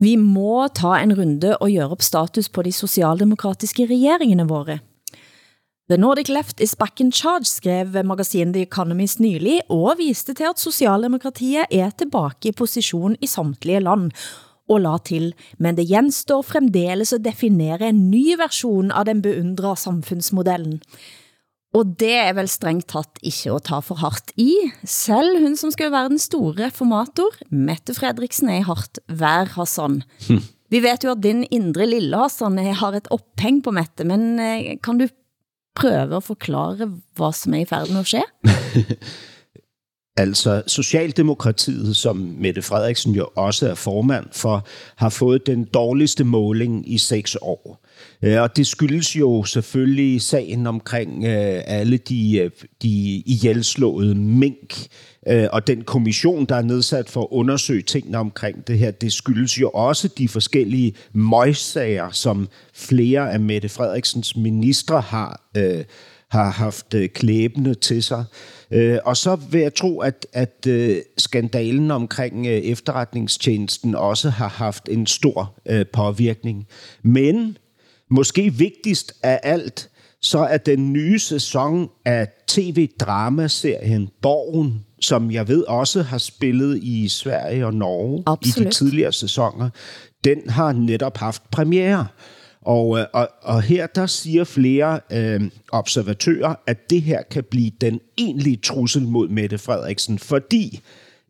Vi 0.00 0.16
må 0.16 0.68
ta 0.74 0.98
en 1.02 1.14
runde 1.18 1.56
og 1.56 1.70
gøre 1.70 1.90
op 1.90 2.02
status 2.02 2.48
på 2.48 2.62
de 2.62 2.72
socialdemokratiske 2.72 3.86
regeringene 3.86 4.48
våre. 4.48 4.78
The 5.88 5.96
Nordic 5.96 6.28
Left 6.28 6.60
is 6.60 6.74
back 6.76 7.00
in 7.00 7.08
charge, 7.08 7.46
skrev 7.48 7.94
magasinet 8.04 8.52
The 8.52 8.66
Economist 8.66 9.22
nylig, 9.24 9.62
og 9.72 9.94
viste 9.96 10.34
til 10.36 10.50
at 10.50 10.60
Socialdemokratiet 10.60 11.70
er 11.72 11.94
tilbage 11.96 12.50
i 12.50 12.52
position 12.52 13.14
i 13.24 13.28
samtlige 13.30 13.80
land, 13.80 14.10
og 14.68 14.82
la 14.84 14.98
til, 15.00 15.30
men 15.56 15.78
det 15.78 15.86
genstår 15.88 16.42
fremdeles 16.44 17.14
at 17.16 17.24
definere 17.24 17.88
en 17.88 18.02
ny 18.10 18.36
version 18.36 18.92
av 18.92 19.06
den 19.08 19.22
beundrede 19.24 19.80
samfundsmodellen. 19.80 20.82
Og 21.72 21.94
det 22.00 22.12
er 22.20 22.34
vel 22.36 22.50
strengt 22.52 22.90
tatt 22.92 23.16
ikke 23.24 23.54
at 23.56 23.66
ta 23.70 23.78
for 23.84 24.02
hardt 24.02 24.34
i. 24.36 24.50
Selv 24.84 25.40
hun 25.40 25.56
som 25.56 25.72
skulle 25.72 25.94
være 25.94 26.12
den 26.12 26.20
store 26.20 26.66
reformator, 26.66 27.38
Mette 27.48 27.96
Fredriksen, 27.96 28.50
er 28.52 28.60
i 28.60 28.68
hardt 28.68 29.00
vær, 29.08 29.54
Hassan. 29.56 30.02
Hm. 30.26 30.44
Vi 30.68 30.82
vet 30.84 31.04
jo 31.06 31.14
at 31.14 31.24
din 31.24 31.46
indre 31.48 31.88
lille 31.88 32.20
Hassan 32.20 32.60
har 32.60 33.00
et 33.00 33.08
opphæng 33.08 33.62
på 33.64 33.72
Mette, 33.72 34.04
men 34.04 34.36
eh, 34.36 34.76
kan 34.84 35.00
du 35.00 35.06
prøve 35.78 36.16
at 36.16 36.22
forklare, 36.22 36.90
hvad 37.16 37.32
som 37.32 37.54
er 37.54 37.58
i 37.58 37.64
færd 37.64 37.88
med 37.88 38.00
at 38.00 38.06
ske? 38.06 38.22
Altså, 40.18 40.62
Socialdemokratiet, 40.66 41.96
som 41.96 42.16
Mette 42.16 42.62
Frederiksen 42.62 43.14
jo 43.14 43.28
også 43.36 43.68
er 43.68 43.74
formand 43.74 44.26
for, 44.32 44.66
har 44.96 45.08
fået 45.08 45.46
den 45.46 45.64
dårligste 45.64 46.24
måling 46.24 46.92
i 46.92 46.98
seks 46.98 47.36
år. 47.42 47.86
Øh, 48.22 48.42
og 48.42 48.56
det 48.56 48.66
skyldes 48.66 49.16
jo 49.16 49.44
selvfølgelig 49.44 50.22
sagen 50.22 50.66
omkring 50.66 51.24
øh, 51.24 51.62
alle 51.66 51.96
de, 51.96 52.38
øh, 52.38 52.50
de 52.82 53.22
ihjelslåede 53.26 54.14
mink, 54.14 54.86
Øh, 55.28 55.48
og 55.52 55.66
den 55.66 55.84
kommission, 55.84 56.44
der 56.44 56.54
er 56.56 56.62
nedsat 56.62 57.10
for 57.10 57.20
at 57.20 57.28
undersøge 57.30 57.82
tingene 57.82 58.18
omkring 58.18 58.66
det 58.66 58.78
her, 58.78 58.90
det 58.90 59.12
skyldes 59.12 59.60
jo 59.60 59.70
også 59.70 60.08
de 60.08 60.28
forskellige 60.28 60.94
møgssager, 61.12 62.10
som 62.10 62.48
flere 62.74 63.32
af 63.32 63.40
Mette 63.40 63.68
Frederiksens 63.68 64.36
ministre 64.36 65.00
har, 65.00 65.48
øh, 65.56 65.84
har 66.30 66.50
haft 66.50 66.94
øh, 66.94 67.08
klæbende 67.08 67.74
til 67.74 68.02
sig. 68.02 68.24
Øh, 68.70 68.98
og 69.04 69.16
så 69.16 69.36
vil 69.50 69.60
jeg 69.60 69.74
tro, 69.74 70.00
at, 70.00 70.26
at 70.32 70.66
øh, 70.68 70.96
skandalen 71.18 71.90
omkring 71.90 72.46
øh, 72.46 72.52
efterretningstjenesten 72.52 73.94
også 73.94 74.30
har 74.30 74.48
haft 74.48 74.88
en 74.90 75.06
stor 75.06 75.54
øh, 75.66 75.86
påvirkning. 75.92 76.66
Men 77.02 77.58
måske 78.10 78.54
vigtigst 78.54 79.12
af 79.22 79.40
alt, 79.42 79.90
så 80.20 80.38
er 80.38 80.56
den 80.56 80.92
nye 80.92 81.18
sæson 81.18 81.88
af 82.04 82.28
tv-dramaserien 82.46 84.08
Borgen, 84.22 84.84
som 85.00 85.30
jeg 85.30 85.48
ved 85.48 85.62
også 85.62 86.02
har 86.02 86.18
spillet 86.18 86.78
i 86.82 87.08
Sverige 87.08 87.66
og 87.66 87.74
Norge 87.74 88.22
Absolut. 88.26 88.66
i 88.66 88.68
de 88.68 88.74
tidligere 88.74 89.12
sæsoner, 89.12 89.70
den 90.24 90.50
har 90.50 90.72
netop 90.72 91.16
haft 91.16 91.50
premiere. 91.50 92.06
Og, 92.62 92.98
øh, 92.98 93.06
og, 93.12 93.28
og 93.42 93.62
her 93.62 93.86
der 93.86 94.06
siger 94.06 94.44
flere 94.44 95.00
øh, 95.12 95.50
observatører, 95.72 96.54
at 96.66 96.90
det 96.90 97.02
her 97.02 97.22
kan 97.22 97.44
blive 97.50 97.70
den 97.80 98.00
egentlige 98.18 98.56
trussel 98.56 99.02
mod 99.02 99.28
Mette 99.28 99.58
Frederiksen, 99.58 100.18
fordi 100.18 100.80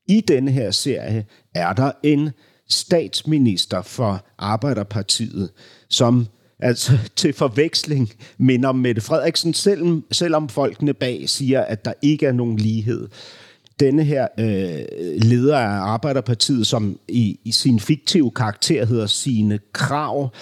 i 0.08 0.20
denne 0.20 0.50
her 0.50 0.70
serie 0.70 1.26
er 1.54 1.72
der 1.72 1.92
en 2.02 2.30
statsminister 2.68 3.82
for 3.82 4.26
Arbejderpartiet, 4.38 5.50
som 5.88 6.26
altså 6.58 6.98
til 7.16 7.32
forveksling 7.32 8.12
minder 8.38 8.68
om 8.68 8.76
Mette 8.76 9.00
Frederiksen, 9.00 9.54
selv, 9.54 10.02
selvom 10.12 10.48
folkene 10.48 10.94
bag 10.94 11.28
siger, 11.28 11.60
at 11.60 11.84
der 11.84 11.92
ikke 12.02 12.26
er 12.26 12.32
nogen 12.32 12.56
lighed. 12.56 13.08
Denne 13.80 14.04
her 14.04 14.28
øh, 14.38 14.84
leder 15.22 15.58
af 15.58 15.68
Arbejderpartiet, 15.68 16.66
som 16.66 16.98
i, 17.08 17.40
i 17.44 17.52
sin 17.52 17.80
fiktive 17.80 18.30
karakter 18.30 18.86
hedder 18.86 19.06
sine 19.06 19.58
Krav, 19.72 20.32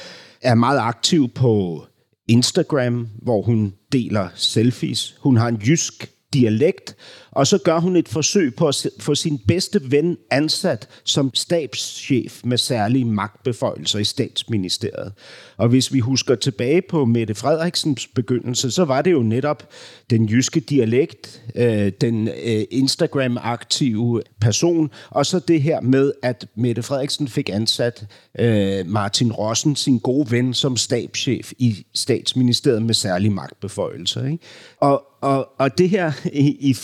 er 0.42 0.54
meget 0.54 0.78
aktiv 0.78 1.28
på 1.28 1.84
Instagram, 2.28 3.08
hvor 3.22 3.42
hun 3.42 3.74
deler 3.92 4.28
selfies. 4.34 5.16
Hun 5.20 5.36
har 5.36 5.48
en 5.48 5.56
jysk 5.66 6.10
dialekt, 6.32 6.96
og 7.36 7.46
så 7.46 7.58
gør 7.58 7.78
hun 7.78 7.96
et 7.96 8.08
forsøg 8.08 8.54
på 8.54 8.68
at 8.68 8.86
få 9.00 9.14
sin 9.14 9.38
bedste 9.48 9.90
ven 9.90 10.16
ansat 10.30 10.88
som 11.04 11.30
stabschef 11.34 12.40
med 12.44 12.58
særlige 12.58 13.04
magtbeføjelser 13.04 13.98
i 13.98 14.04
statsministeriet. 14.04 15.12
Og 15.56 15.68
hvis 15.68 15.92
vi 15.92 15.98
husker 15.98 16.34
tilbage 16.34 16.82
på 16.82 17.04
Mette 17.04 17.34
Frederiksens 17.34 18.06
begyndelse, 18.06 18.70
så 18.70 18.84
var 18.84 19.02
det 19.02 19.12
jo 19.12 19.22
netop 19.22 19.68
den 20.10 20.28
jyske 20.28 20.60
dialekt, 20.60 21.42
øh, 21.56 21.92
den 22.00 22.28
øh, 22.28 22.64
Instagram-aktive 22.70 24.22
person, 24.40 24.90
og 25.10 25.26
så 25.26 25.38
det 25.38 25.62
her 25.62 25.80
med, 25.80 26.12
at 26.22 26.46
Mette 26.54 26.82
Frederiksen 26.82 27.28
fik 27.28 27.50
ansat 27.52 28.06
øh, 28.38 28.86
Martin 28.86 29.32
Rossen, 29.32 29.76
sin 29.76 29.98
gode 29.98 30.30
ven, 30.30 30.54
som 30.54 30.76
stabschef 30.76 31.52
i 31.58 31.86
statsministeriet 31.94 32.82
med 32.82 32.94
særlige 32.94 33.30
magtbeføjelser. 33.30 34.24
Ikke? 34.24 34.38
Og, 34.80 35.02
og, 35.20 35.48
og 35.58 35.78
det 35.78 35.90
her 35.90 36.12
i, 36.32 36.56
i 36.60 36.74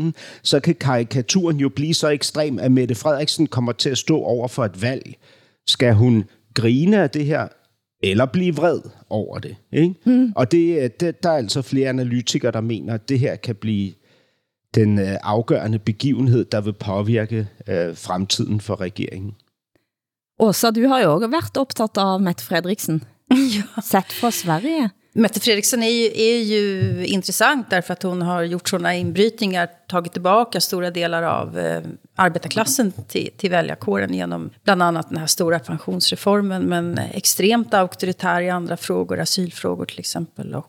fiktionen, 0.00 0.14
så 0.42 0.60
kan 0.60 0.74
karikaturen 0.74 1.56
jo 1.56 1.68
blive 1.68 1.94
så 1.94 2.08
ekstrem, 2.08 2.58
at 2.58 2.72
Mette 2.72 2.94
Frederiksen 2.94 3.46
kommer 3.46 3.72
til 3.72 3.90
at 3.90 3.98
stå 3.98 4.16
over 4.16 4.48
for 4.48 4.64
et 4.64 4.82
valg. 4.82 5.14
Skal 5.66 5.94
hun 5.94 6.24
grine 6.54 7.02
af 7.02 7.10
det 7.10 7.26
her, 7.26 7.48
eller 8.02 8.26
blive 8.26 8.54
vred 8.54 8.80
over 9.10 9.38
det. 9.38 9.56
Ikke? 9.72 9.94
Mm. 10.06 10.32
Og 10.36 10.52
det, 10.52 11.00
det, 11.00 11.22
der 11.22 11.30
er 11.30 11.36
altså 11.36 11.62
flere 11.62 11.88
analytikere, 11.88 12.52
der 12.52 12.60
mener, 12.60 12.94
at 12.94 13.08
det 13.08 13.18
her 13.18 13.36
kan 13.36 13.54
blive 13.54 13.92
den 14.74 14.98
øh, 14.98 15.16
afgørende 15.22 15.78
begivenhed, 15.78 16.44
der 16.44 16.60
vil 16.60 16.72
påvirke 16.72 17.48
øh, 17.68 17.96
fremtiden 17.96 18.60
for 18.60 18.80
regeringen. 18.80 19.34
Åsa, 20.38 20.70
du 20.70 20.88
har 20.88 21.00
jo 21.00 21.14
også 21.14 21.28
været 21.28 21.56
optaget 21.56 21.98
av 21.98 22.20
Mette 22.20 22.44
Fredriksen. 22.44 23.04
ja. 23.56 23.82
Sett 23.82 24.12
fra 24.12 24.30
Sverige. 24.30 24.90
Mette 25.12 25.40
Fredriksson 25.40 25.82
är 25.82 25.90
ju, 25.90 26.04
är 26.14 26.42
ju 26.42 27.06
intressant 27.06 27.70
därför 27.70 27.92
att 27.92 28.02
hon 28.02 28.22
har 28.22 28.42
gjort 28.42 28.68
sådana 28.68 28.94
inbrytningar, 28.94 29.68
tagit 29.88 30.12
tillbaka 30.12 30.60
stora 30.60 30.90
delar 30.90 31.22
av 31.22 31.58
eh, 31.58 31.82
arbetarklassen 32.16 32.92
till, 33.08 33.30
till 33.36 33.50
väljarkåren 33.50 34.14
genom 34.14 34.50
bland 34.64 34.82
annat 34.82 35.08
den 35.08 35.18
här 35.18 35.26
stora 35.26 35.58
pensionsreformen, 35.58 36.62
men 36.62 36.98
extremt 36.98 37.74
auktoritär 37.74 38.40
i 38.40 38.50
andra 38.50 38.76
frågor, 38.76 39.20
asylfrågor 39.20 39.84
till 39.84 39.98
exempel, 39.98 40.54
och 40.54 40.66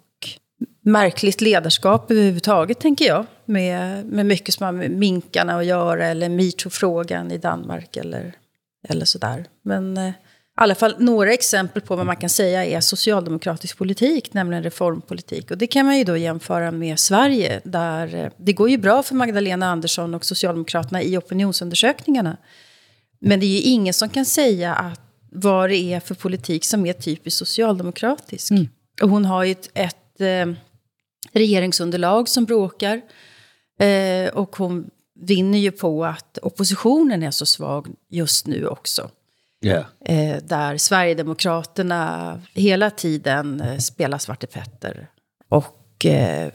märkligt 0.81 1.41
ledarskap 1.41 2.11
överhuvudtaget, 2.11 2.79
tänker 2.79 3.05
jag, 3.05 3.25
med, 3.45 4.05
med 4.05 4.25
mycket 4.25 4.53
som 4.53 4.65
har 4.65 4.71
med 4.71 4.91
minkarna 4.91 5.57
att 5.57 5.65
göra, 5.65 6.05
eller 6.05 6.29
metoo-frågan 6.29 7.31
i 7.31 7.37
Danmark, 7.37 7.97
eller, 7.97 8.33
eller 8.89 9.05
sådär. 9.05 9.45
Men... 9.63 9.97
Eh, 9.97 10.11
alla 10.61 10.75
fall 10.75 10.95
några 10.97 11.33
exempel 11.33 11.81
på 11.81 11.95
vad 11.95 12.05
man 12.05 12.15
kan 12.15 12.29
säga 12.29 12.65
är 12.65 12.81
socialdemokratisk 12.81 13.77
politik, 13.77 14.33
nämligen 14.33 14.63
reformpolitik. 14.63 15.51
Och 15.51 15.57
det 15.57 15.67
kan 15.67 15.85
man 15.85 15.97
ju 15.97 16.03
då 16.03 16.17
jämföra 16.17 16.71
med 16.71 16.99
Sverige, 16.99 17.61
där 17.63 18.15
eh, 18.15 18.31
det 18.37 18.53
går 18.53 18.69
ju 18.69 18.77
bra 18.77 19.03
för 19.03 19.15
Magdalena 19.15 19.65
Andersson 19.65 20.13
och 20.13 20.25
Socialdemokraterna 20.25 21.03
i 21.03 21.17
opinionsundersökningarna. 21.17 22.37
Men 23.19 23.39
det 23.39 23.45
är 23.45 23.47
ju 23.47 23.61
ingen 23.61 23.93
som 23.93 24.09
kan 24.09 24.25
säga 24.25 24.73
att 24.73 25.01
vad 25.31 25.69
det 25.69 25.93
är 25.93 25.99
för 25.99 26.15
politik 26.15 26.65
som 26.65 26.85
är 26.85 26.93
typiskt 26.93 27.39
socialdemokratisk. 27.39 28.51
Mm. 28.51 28.67
Och 29.01 29.09
hon 29.09 29.25
har 29.25 29.43
ju 29.43 29.51
ett, 29.51 29.69
ett 29.73 30.21
eh, 30.21 30.53
regeringsunderlag 31.31 32.29
som 32.29 32.45
bråkar. 32.45 33.01
Eh, 33.79 34.29
och 34.33 34.55
hon 34.55 34.89
vinner 35.19 35.59
ju 35.59 35.71
på 35.71 36.05
att 36.05 36.37
oppositionen 36.41 37.23
är 37.23 37.31
så 37.31 37.45
svag 37.45 37.87
just 38.09 38.47
nu 38.47 38.67
också. 38.67 39.09
Ja. 39.63 39.85
Eh, 40.05 40.37
där 40.43 40.77
Sverigedemokraterna 40.77 42.41
hela 42.53 42.89
tiden 42.89 43.61
eh, 43.61 43.77
spelar 43.77 44.17
Svarte 44.17 44.47
Petter. 44.47 45.07
Och 45.49 46.05
eh, 46.05 46.51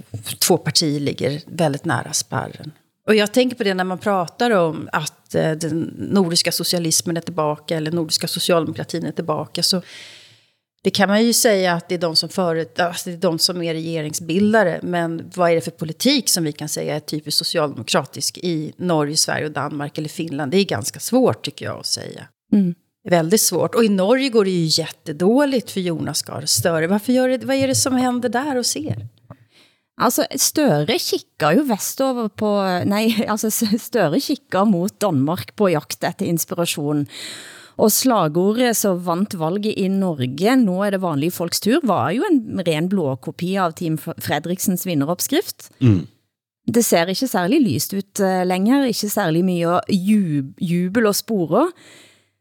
två 0.46 0.56
partier 0.56 1.00
ligger 1.00 1.40
väldigt 1.46 1.84
nära 1.84 2.12
spärren. 2.12 2.72
Och 3.06 3.14
jag 3.14 3.32
tänker 3.32 3.56
på 3.56 3.64
det 3.64 3.74
när 3.74 3.84
man 3.84 3.98
pratar 3.98 4.50
om 4.50 4.88
att 4.92 5.34
eh, 5.34 5.52
den 5.52 5.80
nordiska 5.98 6.52
socialismen 6.52 7.16
är 7.16 7.20
tillbaka 7.20 7.76
eller 7.76 7.92
nordiska 7.92 8.28
socialdemokratin 8.28 9.06
är 9.06 9.12
tillbaka. 9.12 9.62
Så 9.62 9.82
det 10.82 10.90
kan 10.90 11.08
man 11.08 11.24
ju 11.24 11.32
säga 11.32 11.74
att 11.74 11.88
det 11.88 11.94
är 11.94 11.98
de 11.98 12.16
som, 12.16 12.28
förut, 12.28 12.80
alltså 12.80 13.10
det 13.10 13.16
är, 13.16 13.20
de 13.20 13.38
som 13.38 13.62
är 13.62 13.74
regeringsbildare. 13.74 14.80
Men 14.82 15.30
vad 15.34 15.50
är 15.50 15.54
det 15.54 15.60
för 15.60 15.70
politik 15.70 16.28
som 16.28 16.44
vi 16.44 16.52
kan 16.52 16.68
säga 16.68 16.96
är 16.96 17.00
typiskt 17.00 17.38
socialdemokratisk 17.38 18.38
i 18.38 18.72
Norge, 18.76 19.16
Sverige 19.16 19.46
och 19.46 19.52
Danmark 19.52 19.98
eller 19.98 20.08
Finland? 20.08 20.50
Det 20.50 20.56
är 20.56 20.64
ganska 20.64 21.00
svårt 21.00 21.44
tycker 21.44 21.64
jag 21.64 21.80
att 21.80 21.86
säga. 21.86 22.28
Mm. 22.52 22.74
Väldigt 23.06 23.40
svårt. 23.40 23.74
Och 23.74 23.84
i 23.84 23.88
Norge 23.88 24.28
går 24.28 24.44
det 24.44 24.50
ju 24.50 24.82
jättedåligt 24.82 25.70
för 25.70 25.80
Jonas 25.80 26.22
Gahr 26.22 26.46
Støre. 26.46 26.86
Varför 26.86 27.12
gör 27.12 27.28
det, 27.28 27.44
vad 27.44 27.56
är 27.56 27.68
det 27.68 27.74
som 27.74 27.96
händer 27.96 28.28
där 28.28 28.58
och 28.58 28.66
ser? 28.66 29.06
Altså, 29.96 30.26
Støre 30.36 30.98
kikker 31.00 31.54
jo 31.56 31.62
vestover 31.70 32.28
på, 32.28 32.50
nej, 32.84 33.14
altså 33.32 33.50
Støre 33.50 34.20
kikker 34.20 34.66
mot 34.68 35.00
Danmark 35.00 35.54
på 35.56 35.70
jagt 35.72 36.04
efter 36.04 36.26
inspiration. 36.26 37.06
Og 37.76 37.92
slagordet 37.92 38.76
så 38.76 38.94
vant 39.04 39.34
valget 39.36 39.76
i 39.76 39.88
Norge, 39.92 40.56
nå 40.56 40.76
er 40.84 40.96
det 40.96 41.02
vanlige 41.02 41.36
folks 41.36 41.60
tur, 41.60 41.78
var 41.84 42.10
jo 42.16 42.24
en 42.28 42.60
ren 42.66 42.88
blåkopi 42.88 43.54
av 43.60 43.76
Team 43.76 43.98
Fredriksens 44.00 44.86
vinneroppskrift. 44.88 45.70
Mm. 45.84 46.06
Det 46.66 46.82
ser 46.82 47.12
ikke 47.12 47.28
særlig 47.30 47.60
lyst 47.62 47.92
ut 47.94 48.24
uh, 48.24 48.42
længere, 48.48 48.88
ikke 48.90 49.12
særlig 49.12 49.44
mye 49.46 49.76
jub 49.92 50.56
jubel 50.60 51.06
og 51.12 51.14
sporer. 51.14 51.70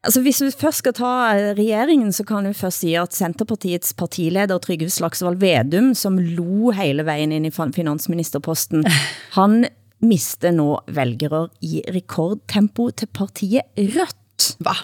Altså, 0.04 0.20
hvis 0.22 0.42
vi 0.42 0.50
først 0.54 0.78
skal 0.78 0.94
ta 0.94 1.12
eh, 1.34 1.54
regeringen, 1.58 2.12
så 2.12 2.24
kan 2.24 2.46
vi 2.48 2.52
først 2.54 2.78
sige, 2.84 3.00
at 3.00 3.14
Centerpartiets 3.14 3.94
partileder 3.94 4.58
Trygve 4.58 4.90
Slagsvold 4.90 5.40
Vedum, 5.42 5.94
som 5.94 6.18
lo 6.18 6.70
hele 6.70 7.06
vejen 7.06 7.32
ind 7.32 7.46
i 7.46 7.50
finansministerposten, 7.50 8.84
han 9.38 9.66
mister 10.00 10.52
nå 10.54 10.80
vælgere 10.88 11.48
i 11.62 11.82
rekordtempo 11.94 12.90
til 12.90 13.06
partiet 13.06 13.62
Rødt. 13.76 14.56
Va? 14.60 14.76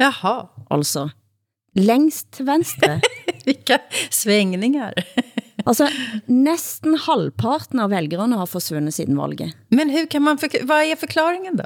Jaha. 0.00 0.34
Altså, 0.70 1.08
længst 1.74 2.32
til 2.32 2.46
venstre. 2.46 3.00
Vilka 3.46 3.78
svängningar. 4.10 4.94
altså, 5.68 5.88
næsten 6.26 6.98
halvparten 6.98 7.80
av 7.82 7.90
vælgerne 7.90 8.38
har 8.38 8.46
forsvundet 8.46 8.94
siden 8.94 9.18
valget. 9.18 9.56
Men 9.70 9.90
hur 9.90 10.06
kan 10.06 10.22
man, 10.22 10.38
vad 10.62 10.82
är 10.84 10.96
förklaringen 10.96 11.56
då? 11.56 11.64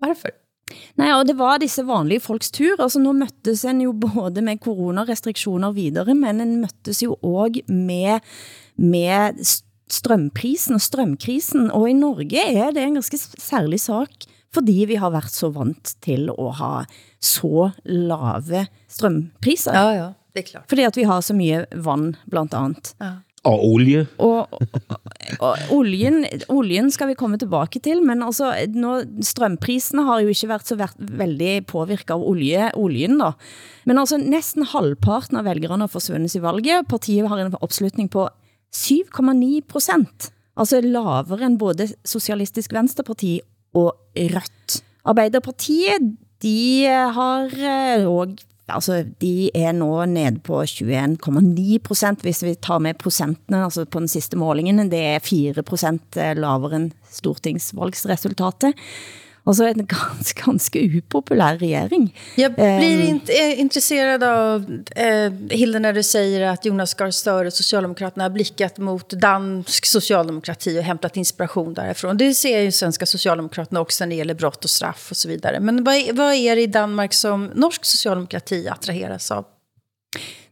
Varför? 0.00 0.41
Nej, 1.00 1.12
og 1.16 1.26
det 1.28 1.36
var 1.38 1.60
disse 1.62 1.84
vanlige 1.86 2.22
folks 2.24 2.50
tur. 2.54 2.76
Altså, 2.78 3.00
nu 3.02 3.12
møttes 3.16 3.64
en 3.68 3.82
jo 3.84 3.92
både 3.92 4.44
med 4.44 4.60
coronarestriktioner 4.62 5.72
videre, 5.76 6.14
men 6.14 6.40
en 6.40 6.56
møttes 6.64 7.02
jo 7.02 7.16
også 7.22 7.64
med, 7.68 8.20
med 8.76 9.42
strømprisen 9.92 10.78
og 10.78 10.84
strømkrisen. 10.84 11.70
Og 11.70 11.88
i 11.90 11.96
Norge 11.96 12.44
er 12.48 12.70
det 12.72 12.84
en 12.84 13.00
ganske 13.00 13.20
særlig 13.38 13.80
sak, 13.80 14.28
fordi 14.52 14.84
vi 14.88 15.00
har 15.00 15.12
været 15.12 15.32
så 15.32 15.52
vant 15.52 15.94
til 16.04 16.30
at 16.32 16.54
ha 16.60 16.72
så 17.20 17.70
lave 17.84 18.66
strømpriser. 18.88 19.76
Ja, 19.76 19.90
ja, 19.96 20.08
det 20.34 20.44
er 20.44 20.48
klart. 20.50 20.68
Fordi 20.68 20.88
at 20.88 20.96
vi 20.96 21.08
har 21.08 21.20
så 21.20 21.36
mye 21.36 21.66
vand, 21.72 22.14
blandt 22.30 22.54
andet. 22.54 22.94
Ja. 23.00 23.18
Og 23.48 23.62
olie. 23.66 24.04
Og, 24.22 24.52
og, 24.54 25.38
og 25.42 25.72
oljen, 25.74 26.20
oljen 26.52 26.92
skal 26.94 27.10
vi 27.10 27.16
komme 27.18 27.40
tilbage 27.42 27.80
til, 27.82 27.98
men 28.06 28.22
altså, 28.22 28.52
nå, 28.70 28.92
strømprisene 29.26 30.04
har 30.06 30.22
jo 30.22 30.30
ikke 30.30 30.50
været 30.52 30.70
så 30.70 30.78
vært 30.78 31.00
veldig 31.22 31.56
påvirket 31.70 32.14
av 32.14 32.22
olje, 32.22 32.68
oljen 32.78 33.18
da. 33.18 33.32
Men 33.88 33.98
altså, 33.98 34.20
næsten 34.22 34.68
halvparten 34.70 35.40
av 35.40 35.48
vælgerne 35.50 35.88
har 35.88 35.90
forsvundet 35.90 36.36
i 36.38 36.44
valget. 36.44 36.86
Partiet 36.90 37.26
har 37.32 37.42
en 37.42 37.58
opslutning 37.58 38.12
på 38.12 38.28
7,9 38.72 39.66
procent. 39.66 40.30
Altså 40.54 40.82
lavere 40.84 41.48
end 41.48 41.58
både 41.58 41.88
Socialistisk 42.04 42.72
Venstreparti 42.76 43.40
og 43.74 43.96
Rødt. 44.14 44.82
Arbeiderpartiet, 45.08 46.12
de 46.42 46.86
har 46.86 47.50
eh, 47.50 48.06
også 48.06 48.51
altså 48.70 49.00
de 49.20 49.50
er 49.54 49.72
nå 49.74 50.04
nede 50.10 50.38
på 50.44 50.62
21,9 50.62 51.78
procent, 51.84 52.22
hvis 52.22 52.42
vi 52.44 52.54
tar 52.54 52.78
med 52.82 53.00
procentene, 53.00 53.64
altså 53.64 53.84
på 53.84 54.02
den 54.04 54.08
sidste 54.08 54.38
målingen, 54.38 54.90
det 54.92 55.02
er 55.16 55.24
4 55.24 55.64
procent 55.66 56.16
eh, 56.16 56.36
lavere 56.38 56.78
end 56.78 56.92
stortingsvalgsresultatet. 57.10 58.78
Altså 59.44 59.64
en 59.64 59.86
ganske, 59.86 60.42
ganske 60.42 60.80
upopulær 60.98 61.58
regering. 61.58 62.18
Jag 62.36 62.54
blir 62.54 63.02
um, 63.02 63.08
inte 63.08 63.32
intresserad 63.32 64.24
av, 64.24 64.82
eh, 64.96 65.32
Hilde, 65.50 65.78
när 65.78 65.92
du 65.92 66.02
säger 66.02 66.40
att 66.40 66.64
Jonas 66.64 66.94
Gahr 66.94 67.10
Støre 67.10 67.46
och 67.46 67.52
Socialdemokraterna 67.52 68.24
har 68.24 68.30
blickat 68.30 68.78
mot 68.78 69.10
dansk 69.10 69.86
socialdemokrati 69.86 70.78
och 70.78 70.82
hämtat 70.82 71.16
inspiration 71.16 71.74
därifrån. 71.74 72.16
Det 72.16 72.34
ser 72.34 72.60
ju 72.60 72.72
svenska 72.72 73.06
Socialdemokraterna 73.06 73.80
också 73.80 74.04
när 74.04 74.08
det 74.08 74.14
gäller 74.14 74.34
brott 74.34 74.64
och 74.64 74.70
straff 74.70 75.10
och 75.10 75.16
så 75.16 75.28
vidare. 75.28 75.60
Men 75.60 75.84
vad, 75.84 76.16
vad 76.16 76.34
är 76.34 76.56
det 76.56 76.62
i 76.62 76.66
Danmark 76.66 77.12
som 77.12 77.50
norsk 77.54 77.84
socialdemokrati 77.84 78.68
attraheras 78.68 79.30
av? 79.30 79.44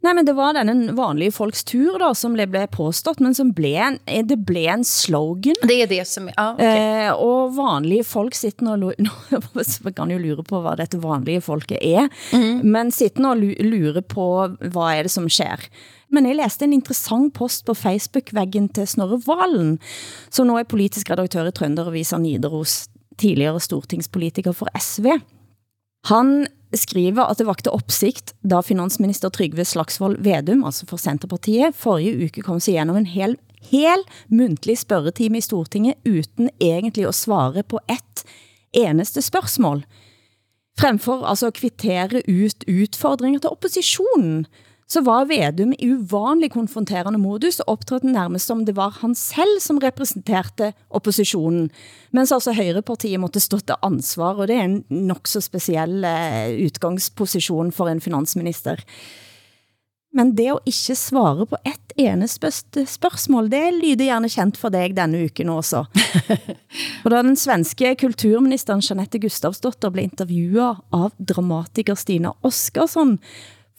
Nej, 0.01 0.15
men 0.15 0.25
det 0.25 0.33
var 0.33 0.55
den 0.55 0.95
vanlige 0.97 1.33
folks 1.33 1.65
tur 1.65 1.99
då, 1.99 2.15
som 2.15 2.33
blev, 2.33 2.49
blev 2.49 2.67
påstått, 2.67 3.19
men 3.21 3.35
som 3.35 3.53
blev 3.53 3.77
en, 3.77 3.99
det 4.27 4.37
blev 4.37 4.69
en 4.69 4.85
slogan. 4.85 5.55
Det 5.63 5.83
är 5.83 5.87
det 5.87 6.09
som 6.09 6.29
är, 6.29 6.35
ja, 6.37 6.55
okay. 6.55 7.07
eh, 7.07 7.13
og 7.13 7.55
vanlige 7.57 8.05
folk 8.05 8.35
sitter 8.35 8.67
og, 8.73 8.95
man 9.85 9.95
kan 9.95 10.11
jo 10.11 10.19
lure 10.19 10.45
på, 10.45 10.61
hvad 10.61 10.81
dette 10.81 10.99
vanlige 11.03 11.41
folket 11.41 11.79
er, 11.83 12.09
mm. 12.33 12.61
men 12.65 12.93
sitter 12.93 13.29
og 13.29 13.37
lurer 13.61 14.01
på, 14.01 14.27
hvad 14.61 14.99
er 14.99 15.03
det 15.03 15.13
som 15.13 15.29
sker. 15.29 15.69
Men 16.11 16.27
jeg 16.27 16.37
læste 16.37 16.65
en 16.65 16.73
interessant 16.73 17.35
post 17.35 17.67
på 17.67 17.75
Facebook-væggen 17.75 18.69
til 18.69 18.87
Snorre 18.87 19.21
Valen, 19.27 19.79
som 20.31 20.47
nu 20.47 20.57
er 20.57 20.65
politisk 20.65 21.11
redaktør 21.11 21.47
i 21.47 21.53
Trønderavisa 21.53 22.19
Nidaros, 22.19 22.89
tidligere 23.19 23.61
stortingspolitiker 23.61 24.53
for 24.53 24.67
SV. 24.81 25.21
Han 26.09 26.47
skriver 26.77 27.27
at 27.27 27.41
det 27.41 27.49
vakte 27.49 27.73
opsigt, 27.75 28.33
da 28.47 28.63
finansminister 28.65 29.33
Trygve 29.35 29.67
Slagsvold 29.67 30.21
Vedum, 30.25 30.65
altså 30.65 30.87
for 30.89 31.01
Centerpartiet, 31.03 31.77
forrige 31.77 32.29
uke 32.29 32.45
kom 32.47 32.61
sig 32.63 32.77
igennem 32.77 33.01
en 33.03 33.11
hel, 33.11 33.37
hel 33.71 34.05
muntlig 34.31 34.79
spørgetime 34.81 35.41
i 35.41 35.45
Stortinget, 35.45 35.99
uden 36.09 36.51
egentlig 36.61 37.09
at 37.09 37.19
svare 37.19 37.63
på 37.63 37.83
et 37.91 38.25
eneste 38.73 39.23
spørgsmål. 39.23 39.85
Fremfor 40.81 41.27
altså 41.27 41.51
at 41.51 41.59
kvittere 41.59 42.23
ut 42.31 42.65
utfordringer 42.71 43.43
til 43.43 43.51
oppositionen, 43.51 44.47
så 44.91 45.03
var 45.07 45.29
Vedum 45.31 45.71
i 45.79 45.93
uvanlig 45.93 46.51
konfronterende 46.51 47.21
modus 47.23 47.61
og 47.63 47.77
optrådte 47.77 48.11
nærmest 48.11 48.51
som 48.51 48.65
det 48.67 48.75
var 48.75 48.97
han 49.01 49.15
selv 49.15 49.61
som 49.63 49.79
repræsenterte 49.83 50.73
oppositionen, 50.91 51.69
mens 52.11 52.33
altså 52.35 52.55
Høyrepartiet 52.57 53.23
måtte 53.23 53.43
stå 53.43 53.61
til 53.63 53.79
ansvar, 53.87 54.41
og 54.41 54.51
det 54.51 54.59
er 54.59 54.67
en 54.67 55.07
nok 55.07 55.31
så 55.31 55.43
speciel 55.45 56.03
uh, 56.03 56.51
utgangsposition 56.67 57.71
for 57.73 57.91
en 57.91 58.03
finansminister. 58.03 58.83
Men 60.11 60.33
det 60.35 60.49
at 60.51 60.67
ikke 60.67 60.97
svare 60.99 61.47
på 61.47 61.59
et 61.63 61.93
eneste 62.03 62.51
spørgsmål, 62.91 63.47
det 63.53 63.63
lyder 63.77 64.09
gerne 64.09 64.31
kendt 64.33 64.59
for 64.59 64.75
dig 64.75 64.97
denne 64.97 65.21
uken 65.29 65.53
også. 65.55 65.85
og 67.05 67.13
da 67.13 67.23
den 67.23 67.39
svenske 67.39 67.95
kulturministeren 68.01 68.83
Jeanette 68.83 69.21
Gustavsdotter 69.23 69.95
blev 69.95 70.11
intervjuet 70.11 70.83
av 70.91 71.15
dramatiker 71.15 71.95
Stina 71.95 72.35
Oskarsson, 72.43 73.21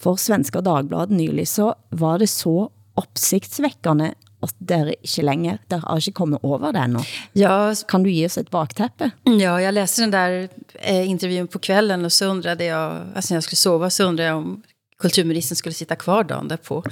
for 0.02 0.16
Svenska 0.16 0.60
Dagbladet 0.60 1.16
nylig, 1.16 1.48
så 1.48 1.74
var 1.90 2.18
det 2.18 2.26
så 2.26 2.70
opsigtsvækkende 2.98 4.12
at 4.42 4.54
dere 4.58 4.94
ikke 5.02 5.22
længere, 5.22 5.58
der 5.70 5.78
har 5.78 5.96
ikke 5.96 6.12
kommet 6.12 6.38
over 6.42 6.72
det 6.72 6.80
ännu. 6.82 7.00
Ja, 7.32 7.74
kan 7.88 8.02
du 8.02 8.10
ge 8.10 8.26
oss 8.26 8.38
ett 8.38 8.50
bakteppe? 8.50 9.10
Ja, 9.24 9.60
jag 9.60 9.74
läste 9.74 10.02
den 10.02 10.10
där 10.10 10.48
eh, 10.74 11.10
intervjun 11.10 11.46
på 11.48 11.58
kvällen 11.58 12.04
och 12.04 12.12
så 12.12 12.24
undrade 12.26 12.64
jag, 12.64 13.02
alltså 13.14 13.34
när 13.34 13.36
jag 13.36 13.44
skulle 13.44 13.56
sova 13.56 13.90
så 13.90 14.04
undrade 14.04 14.28
jag 14.28 14.36
om 14.36 14.62
kulturministern 14.98 15.56
skulle 15.56 15.72
sitta 15.74 15.96
kvar 15.96 16.24
dagen 16.24 16.48
därpå. 16.48 16.82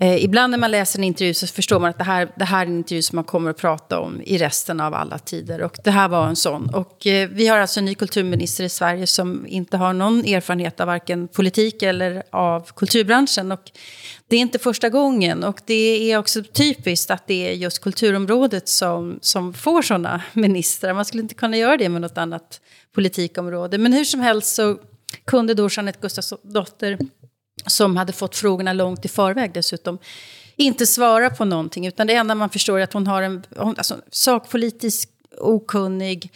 Eh, 0.00 0.24
ibland 0.24 0.50
när 0.50 0.58
man 0.58 0.70
läser 0.70 0.98
en 0.98 1.04
intervju 1.04 1.34
så 1.34 1.46
förstår 1.46 1.80
man 1.80 1.90
att 1.90 1.98
det 1.98 2.04
här, 2.04 2.28
det 2.36 2.44
här 2.44 2.62
är 2.62 2.66
en 2.66 2.76
intervju 2.76 3.02
som 3.02 3.16
man 3.16 3.24
kommer 3.24 3.50
att 3.50 3.56
prata 3.56 4.00
om 4.00 4.20
i 4.24 4.38
resten 4.38 4.80
av 4.80 4.94
alla 4.94 5.18
tider. 5.18 5.62
Och 5.62 5.78
det 5.84 5.90
här 5.90 6.08
var 6.08 6.28
en 6.28 6.36
sån. 6.36 6.74
Och 6.74 7.06
eh, 7.06 7.28
vi 7.28 7.46
har 7.46 7.58
alltså 7.58 7.80
en 7.80 7.84
ny 7.84 7.94
kulturminister 7.94 8.64
i 8.64 8.68
Sverige 8.68 9.06
som 9.06 9.46
inte 9.46 9.76
har 9.76 9.92
någon 9.92 10.24
erfarenhet 10.24 10.80
av 10.80 10.86
varken 10.86 11.28
politik 11.28 11.82
eller 11.82 12.22
av 12.30 12.70
kulturbranschen. 12.76 13.52
Och 13.52 13.70
det 14.28 14.36
är 14.36 14.40
inte 14.40 14.58
första 14.58 14.88
gången. 14.88 15.44
Och 15.44 15.60
det 15.64 16.12
är 16.12 16.18
också 16.18 16.42
typiskt 16.42 17.10
att 17.10 17.26
det 17.26 17.48
är 17.48 17.52
just 17.52 17.82
kulturområdet 17.82 18.68
som, 18.68 19.18
som 19.22 19.54
får 19.54 19.82
såna 19.82 20.22
ministrar. 20.32 20.94
Man 20.94 21.04
skulle 21.04 21.22
inte 21.22 21.34
kunna 21.34 21.56
göra 21.56 21.76
det 21.76 21.88
med 21.88 22.00
något 22.00 22.18
annat 22.18 22.60
politikområde. 22.94 23.78
Men 23.78 23.92
hur 23.92 24.04
som 24.04 24.20
helst 24.20 24.54
så 24.54 24.78
kunde 25.24 25.54
då 25.54 25.68
Jeanette 25.70 25.98
Gustafsdotter 26.02 26.98
som 27.66 27.96
hade 27.96 28.12
fått 28.12 28.36
frågorna 28.36 28.72
långt 28.72 29.04
i 29.04 29.08
förväg 29.08 29.52
dessutom, 29.54 29.98
inte 30.56 30.86
svara 30.86 31.30
på 31.30 31.44
någonting. 31.44 31.86
Utan 31.86 32.06
det 32.06 32.14
enda 32.14 32.34
man 32.34 32.50
förstår 32.50 32.78
är 32.78 32.84
att 32.84 32.92
hon 32.92 33.06
har 33.06 33.22
en 33.22 33.46
hon, 33.56 33.74
alltså, 33.78 33.96
sakpolitisk, 34.10 35.10
okunnig, 35.38 36.32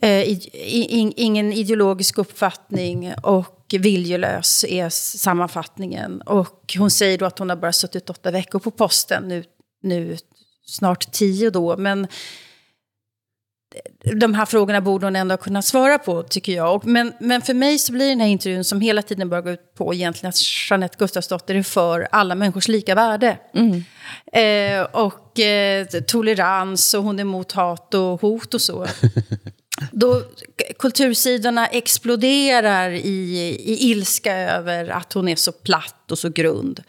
Eh, 0.00 0.28
in, 0.52 1.12
ingen 1.16 1.52
ideologisk 1.52 2.18
uppfattning 2.18 3.14
och 3.22 3.74
viljelös 3.78 4.64
är 4.64 4.88
sammanfattningen. 4.88 6.20
Och 6.20 6.74
hon 6.78 6.90
säger 6.90 7.18
då 7.18 7.26
att 7.26 7.38
hon 7.38 7.48
har 7.48 7.56
bara 7.56 7.72
suttit 7.72 8.10
åtta 8.10 8.30
veckor 8.30 8.58
på 8.58 8.70
posten, 8.70 9.28
nu, 9.28 9.44
nu 9.82 10.16
snart 10.66 11.12
tio 11.12 11.50
då. 11.50 11.76
Men 11.76 12.06
de 14.14 14.34
här 14.34 14.46
frågorna 14.46 14.80
borde 14.80 15.06
hon 15.06 15.16
ändå 15.16 15.36
kunna 15.36 15.62
svara 15.62 15.98
på, 15.98 16.22
tycker 16.22 16.52
jag. 16.52 16.86
Men, 16.86 17.12
men 17.20 17.42
för 17.42 17.54
mig 17.54 17.78
så 17.78 17.92
blir 17.92 18.08
den 18.08 18.20
här 18.20 18.28
intervjun, 18.28 18.64
som 18.64 18.80
hela 18.80 19.02
tiden 19.02 19.28
börjar 19.28 19.42
gå 19.42 19.50
ut 19.50 19.74
på 19.74 19.94
egentligen 19.94 20.28
att 20.28 20.70
Jeanette 20.70 20.96
Gustafsdotter 20.98 21.54
är 21.54 21.62
för 21.62 22.08
alla 22.10 22.34
människors 22.34 22.68
lika 22.68 22.94
värde. 22.94 23.38
Mm. 23.54 23.84
Eh, 24.32 24.82
och 24.82 25.40
eh, 25.40 25.86
tolerans, 25.86 26.94
och 26.94 27.02
hon 27.02 27.18
är 27.18 27.20
emot 27.20 27.52
hat 27.52 27.94
och 27.94 28.20
hot 28.20 28.54
och 28.54 28.60
så. 28.60 28.86
Då 29.92 30.22
kultursidorna 30.78 31.66
exploderar 31.66 32.90
i, 32.90 33.38
i 33.64 33.90
ilska 33.90 34.36
över 34.36 34.88
att 34.88 35.12
hon 35.12 35.28
är 35.28 35.36
så 35.36 35.52
platt 35.52 36.10
och 36.10 36.18
så 36.18 36.28
grund. 36.28 36.82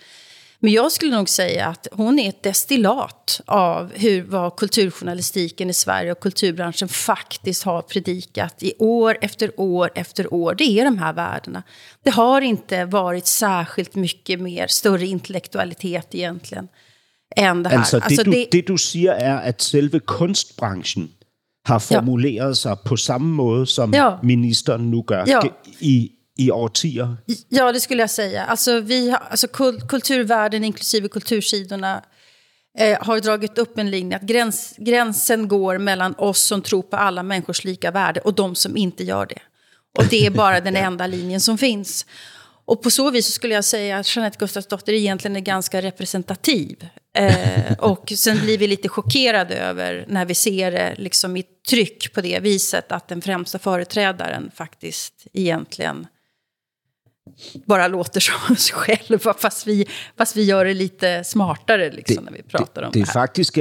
Men 0.59 0.73
jag 0.73 0.91
skulle 0.91 1.15
nog 1.15 1.29
säga 1.29 1.67
att 1.67 1.87
hon 1.91 2.19
är 2.19 2.29
ett 2.29 2.43
destillat 2.43 3.41
av 3.45 3.91
hur, 3.95 4.23
vad 4.23 4.55
kulturjournalistiken 4.55 5.69
i 5.69 5.73
Sverige 5.73 6.11
och 6.11 6.19
kulturbranschen 6.19 6.87
faktiskt 6.87 7.63
har 7.63 7.81
predikat 7.81 8.63
i 8.63 8.73
år 8.79 9.17
efter 9.21 9.51
år 9.59 9.91
efter 9.95 10.33
år. 10.33 10.55
Det 10.55 10.79
är 10.79 10.85
de 10.85 10.97
här 10.97 11.13
värdena. 11.13 11.63
Det 12.03 12.09
har 12.09 12.41
inte 12.41 12.85
varit 12.85 13.27
särskilt 13.27 13.95
mycket 13.95 14.39
mer, 14.39 14.67
större 14.67 15.05
intellektualitet 15.05 16.15
egentligen, 16.15 16.67
än 17.35 17.63
det 17.63 17.69
här. 17.69 17.77
Altså, 17.77 17.99
det, 17.99 18.05
alltså, 18.05 18.23
du, 18.23 18.31
det, 18.31 18.47
det 18.51 18.61
du 18.61 18.77
säger 18.77 19.13
är 19.13 19.49
att 19.49 19.61
själva 19.61 19.99
konstbranschen 19.99 21.09
har 21.67 21.79
formuleret 21.79 22.47
ja. 22.47 22.55
sig 22.55 22.75
på 22.85 22.97
samma 22.97 23.25
måde, 23.43 23.67
som 23.67 23.93
ja. 23.93 24.19
ministern 24.23 24.91
nu 24.91 25.03
gör 25.09 25.23
ja. 25.27 25.43
i 25.79 26.11
i 26.37 26.51
årtier? 26.51 27.17
Ja, 27.49 27.71
det 27.71 27.79
skulle 27.79 28.03
jag 28.03 28.09
säga. 28.09 28.45
Alltså, 28.45 28.79
vi 28.79 29.09
har, 29.09 29.19
alltså 29.29 29.47
kulturvärlden, 29.87 30.63
inklusive 30.63 31.07
kultursidorna, 31.07 32.03
eh, 32.77 32.97
har 33.01 33.19
dragit 33.19 33.57
upp 33.57 33.77
en 33.77 33.91
linje 33.91 34.17
att 34.17 34.23
gräns, 34.23 34.75
gränsen 34.77 35.47
går 35.47 35.77
mellan 35.77 36.15
oss 36.17 36.41
som 36.41 36.61
tror 36.61 36.81
på 36.81 36.97
alla 36.97 37.23
människors 37.23 37.63
lika 37.63 37.91
värde 37.91 38.19
och 38.19 38.33
de 38.33 38.55
som 38.55 38.77
inte 38.77 39.03
gör 39.03 39.25
det. 39.25 39.41
Och 39.97 40.05
det 40.05 40.25
är 40.25 40.31
bara 40.31 40.59
den 40.59 40.75
enda 40.75 41.07
linjen 41.07 41.41
som 41.41 41.57
finns. 41.57 42.05
Och 42.67 42.81
på 42.81 42.91
så 42.91 43.11
vis 43.11 43.33
skulle 43.33 43.53
jag 43.53 43.65
säga 43.65 43.97
att 43.97 44.15
Jeanette 44.15 44.37
Gustafsdotter 44.39 44.93
egentligen 44.93 45.35
är 45.35 45.39
ganska 45.41 45.81
representativ. 45.81 46.87
Eh, 47.17 47.73
och 47.79 48.13
sen 48.15 48.39
blir 48.39 48.57
vi 48.57 48.67
lite 48.67 48.89
chockerade 48.89 49.55
över 49.55 50.05
när 50.07 50.25
vi 50.25 50.35
ser 50.35 50.71
det 50.71 50.95
liksom 50.97 51.37
i 51.37 51.43
tryck 51.69 52.13
på 52.13 52.21
det 52.21 52.39
viset 52.39 52.91
att 52.91 53.07
den 53.07 53.21
främsta 53.21 53.59
företrädaren 53.59 54.51
faktiskt 54.55 55.27
egentligen 55.33 56.07
bara 57.65 57.87
låter 57.87 58.19
som 58.19 58.35
oss 58.51 58.71
själva, 58.71 59.33
fast 59.33 59.67
vi, 59.67 59.85
fast 60.17 60.37
vi 60.37 60.43
gör 60.43 60.65
det 60.65 60.73
lite 60.73 61.23
smartare 61.23 61.91
liksom, 61.91 62.15
det, 62.15 62.31
när 62.31 62.37
vi 62.37 62.43
pratar 62.43 62.81
det, 62.81 62.87
om 62.87 62.91
det, 62.93 62.99
det 62.99 63.05
här. 63.05 63.13
Faktisk, 63.13 63.57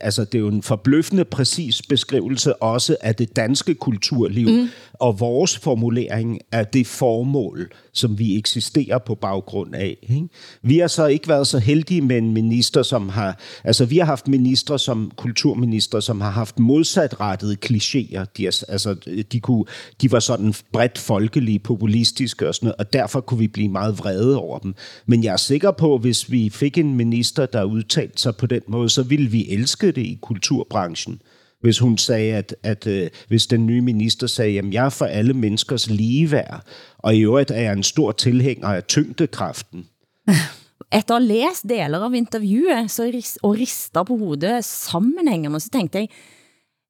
altså, 0.00 0.24
det 0.24 0.34
er 0.34 0.40
jo 0.40 0.48
en 0.48 0.62
forbløffende 0.62 1.24
præcis 1.24 1.82
beskrivelse 1.82 2.54
også 2.62 2.96
af 3.00 3.14
det 3.14 3.36
danske 3.36 3.74
kulturliv, 3.74 4.48
mm. 4.48 4.68
og 4.92 5.20
vores 5.20 5.58
formulering 5.58 6.40
af 6.52 6.66
det 6.66 6.86
formål, 6.86 7.72
som 7.94 8.18
vi 8.18 8.38
eksisterer 8.38 8.98
på 8.98 9.14
baggrund 9.14 9.74
af. 9.74 9.96
Ikke? 10.02 10.28
Vi 10.62 10.78
har 10.78 10.86
så 10.86 11.06
ikke 11.06 11.28
været 11.28 11.46
så 11.46 11.58
heldige 11.58 12.00
med 12.00 12.18
en 12.18 12.32
minister, 12.32 12.82
som 12.82 13.08
har... 13.08 13.38
Altså, 13.64 13.84
vi 13.84 13.98
har 13.98 14.04
haft 14.04 14.28
ministre 14.28 14.78
som 14.78 15.10
kulturminister, 15.16 16.00
som 16.00 16.20
har 16.20 16.30
haft 16.30 16.58
modsatrettede 16.58 17.56
klichéer. 17.64 18.24
De, 18.36 18.46
altså, 18.46 18.96
de, 19.32 19.40
kunne, 19.40 19.64
de 20.00 20.12
var 20.12 20.20
sådan 20.20 20.54
bredt 20.72 20.98
folkelige, 20.98 21.58
populistiske 21.58 22.48
og 22.48 22.54
sådan 22.54 22.66
noget, 22.66 22.76
og 22.78 22.92
derfor 22.92 23.20
kunne 23.20 23.38
vi 23.38 23.48
blive 23.48 23.68
meget 23.68 23.98
vrede 23.98 24.38
over 24.38 24.58
dem. 24.58 24.74
Men 25.06 25.24
jeg 25.24 25.32
er 25.32 25.36
sikker 25.36 25.70
på, 25.70 25.94
at 25.94 26.00
hvis 26.00 26.30
vi 26.30 26.50
fik 26.50 26.78
en 26.78 26.94
minister, 26.94 27.46
der 27.46 27.64
udtalte 27.64 28.22
sig 28.22 28.36
på 28.36 28.46
den 28.46 28.62
måde, 28.68 28.88
så 28.88 29.02
ville 29.02 29.30
vi 29.30 29.48
elske 29.48 29.86
det 29.86 30.02
i 30.02 30.18
kulturbranchen 30.22 31.20
hvis 31.64 31.78
hun 31.78 31.98
sagde, 31.98 32.34
at, 32.34 32.56
at 32.62 32.86
øh, 32.86 33.10
hvis 33.28 33.46
den 33.46 33.66
nye 33.66 33.80
minister 33.80 34.26
sagde, 34.26 34.58
at 34.58 34.64
jeg 34.72 34.84
er 34.84 34.90
for 34.90 35.04
alle 35.04 35.34
menneskers 35.34 35.90
ligeværd, 35.90 36.64
og 36.98 37.16
i 37.16 37.20
øvrigt 37.20 37.50
er 37.50 37.60
jeg 37.60 37.72
en 37.72 37.82
stor 37.82 38.12
tilhænger 38.12 38.68
af 38.68 38.84
tyngdekraften. 38.84 39.86
Efter 40.98 41.14
at 41.14 41.22
have 41.22 41.28
læst 41.28 41.62
deler 41.68 42.04
av 42.04 42.14
interviewet 42.14 42.90
så 42.90 43.38
og 43.42 43.56
rister 43.56 44.02
på 44.02 44.16
hovedet 44.16 44.64
sammenhængende, 44.64 45.60
så 45.60 45.70
tænkte 45.72 45.98
jeg, 45.98 46.08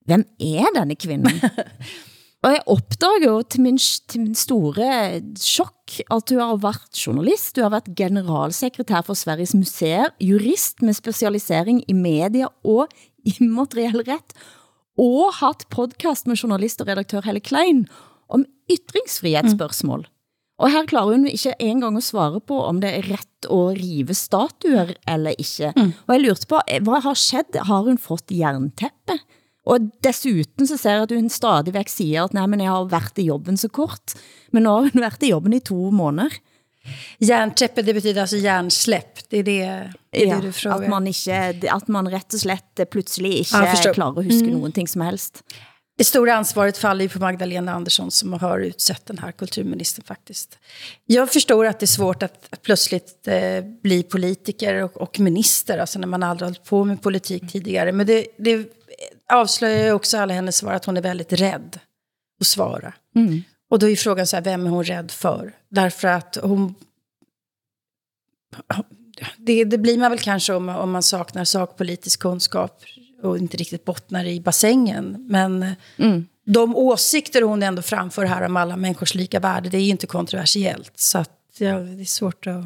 hvem 0.07 0.25
er 0.41 0.67
denne 0.75 0.95
kvinden? 0.95 1.41
og 2.45 2.51
jeg 2.51 2.63
opdager 2.67 3.27
jo 3.27 3.43
til 3.43 3.61
min, 3.61 3.79
til 4.09 4.21
min 4.21 4.35
store 4.35 5.21
chok, 5.39 6.01
at 6.11 6.31
du 6.31 6.39
har 6.39 6.57
været 6.57 7.07
journalist, 7.07 7.57
du 7.57 7.63
har 7.63 7.71
været 7.71 7.97
generalsekretær 7.97 9.01
for 9.07 9.15
Sveriges 9.15 9.55
Museer, 9.55 10.05
jurist 10.21 10.83
med 10.83 10.93
specialisering 10.93 11.85
i 11.89 11.93
media 11.93 12.47
og 12.65 12.89
immateriell 13.41 14.03
ret, 14.09 14.33
og 14.99 15.33
haft 15.41 15.69
podcast 15.71 16.27
med 16.27 16.37
journalist 16.37 16.81
og 16.81 16.89
redaktør 16.89 17.25
Helle 17.25 17.41
Klein 17.41 17.87
om 18.29 18.45
ytringsfrihetsspørgsmål. 18.71 20.07
Mm. 20.07 20.11
Og 20.59 20.71
her 20.71 20.87
klarer 20.87 21.17
hun 21.17 21.27
ikke 21.27 21.55
engang 21.59 21.97
at 21.99 22.07
svare 22.07 22.41
på, 22.41 22.61
om 22.63 22.81
det 22.81 22.93
er 22.95 23.09
ret 23.11 23.49
at 23.51 23.81
rive 23.81 24.15
statuer 24.15 24.95
eller 25.11 25.35
ikke. 25.35 25.73
Mm. 25.77 25.93
Og 26.07 26.15
jeg 26.15 26.23
lurte 26.23 26.47
på, 26.47 26.61
hvad 26.87 27.03
har 27.03 27.19
skett? 27.19 27.59
Har 27.67 27.83
hun 27.83 27.99
fått 27.99 28.31
jernteppe? 28.31 29.19
Og 29.65 29.81
desuden 30.05 30.69
så 30.69 30.77
ser 30.77 30.99
jeg, 30.99 31.07
at 31.09 31.15
hun 31.17 31.29
stadig 31.33 31.75
væk 31.75 31.89
siger, 31.89 32.25
at 32.25 32.35
nej, 32.37 32.47
men 32.47 32.61
jeg 32.61 32.71
har 32.71 32.85
været 32.85 33.19
i 33.19 33.27
jobben 33.27 33.57
så 33.57 33.69
kort. 33.69 34.15
Men 34.53 34.63
nu 34.63 34.71
har 34.71 34.91
hun 34.93 35.03
været 35.03 35.23
i 35.23 35.31
jobben 35.33 35.57
i 35.57 35.61
to 35.61 35.91
måneder. 35.91 36.37
Hjärnteppe, 37.19 37.83
det 37.83 37.95
betyder 37.95 38.21
alltså 38.21 38.37
hjärnsläpp. 38.37 39.19
Det 39.29 39.39
är 39.39 39.43
det, 39.43 39.91
det, 40.11 40.25
ja, 40.25 40.37
det 40.37 40.43
du 40.43 40.53
frågar. 40.53 40.83
Att 40.83 40.89
man, 40.89 41.07
ikke, 41.07 41.55
at 41.71 41.89
man 41.89 42.11
rätt 42.11 42.35
och 42.35 42.41
slett 42.41 42.91
plötsligt 42.91 43.53
inte 43.53 43.81
ja, 43.85 43.93
klarar 43.95 44.19
att 44.19 44.25
huske 44.25 44.45
mm. 44.45 44.55
någonting 44.55 44.89
som 44.89 45.01
helst. 45.01 45.43
Det 45.97 46.05
stora 46.05 46.35
ansvaret 46.35 46.79
faller 46.79 47.03
ju 47.03 47.09
på 47.09 47.19
Magdalena 47.19 47.73
Andersson 47.73 48.11
som 48.11 48.33
har 48.33 48.59
utsett 48.59 49.07
den 49.07 49.19
här 49.19 49.33
kulturministern 49.33 50.05
faktiskt. 50.05 50.59
Jag 51.07 51.33
förstår 51.33 51.67
att 51.67 51.81
det 51.81 51.85
är 51.85 51.87
svårt 51.87 52.23
att, 52.23 52.49
att 52.51 52.63
plötsligt 52.63 53.29
eh, 53.29 53.65
bli 53.83 54.03
politiker 54.03 54.83
och, 54.83 54.97
och 54.97 55.21
minister, 55.21 55.79
alltså 55.79 55.99
när 55.99 56.07
man 56.07 56.23
aldrig 56.23 56.47
hållit 56.47 56.65
på 56.65 56.85
med 56.85 57.03
politik 57.03 57.53
tidigare. 57.53 57.93
Men 57.93 58.07
det, 58.07 58.27
det 58.37 58.67
avslöjar 59.33 59.85
ju 59.85 59.93
också 59.93 60.19
alla 60.19 60.35
hennes 60.35 60.57
svar 60.57 60.73
att 60.73 60.85
hon 60.85 60.97
är 60.97 61.03
väldigt 61.03 61.33
rädd 61.33 61.79
att 62.41 62.47
svara. 62.47 62.93
Mm. 63.17 63.43
Och 63.75 63.81
då 63.81 63.89
är 63.89 63.97
frågan 63.97 64.27
så 64.27 64.37
här, 64.37 64.43
vem 64.43 64.67
är 64.67 64.71
hon 64.71 64.85
rädd 64.85 65.11
för? 65.11 65.53
Därför 65.69 66.09
att 66.09 66.39
hon... 66.43 66.75
Det, 69.37 69.65
det 69.65 69.79
blir 69.79 69.99
man 69.99 70.11
väl 70.11 70.19
kanske 70.19 70.55
om, 70.55 70.69
om 70.69 70.91
man 70.91 71.03
saknar 71.03 71.45
sakpolitisk 71.45 72.21
kunskap 72.21 72.83
och 73.23 73.39
inte 73.39 73.57
riktigt 73.57 73.85
bottnar 73.85 74.25
i 74.25 74.41
bassängen. 74.41 75.27
Men 75.29 75.75
mm. 75.97 76.27
de 76.47 76.77
åsikter 76.77 77.43
hon 77.43 77.63
ändå 77.63 77.83
framför 77.83 78.25
här 78.25 78.43
om 78.47 78.57
alla 78.57 78.77
människors 78.77 79.15
lika 79.15 79.41
värde, 79.41 79.69
det 79.69 79.77
är 79.77 79.83
ju 79.83 79.91
inte 79.91 80.07
kontroversiellt. 80.07 80.93
Så 80.95 81.19
att, 81.19 81.31
ja, 81.59 81.79
det 81.79 82.03
är 82.03 82.05
svårt 82.05 82.47
att 82.47 82.65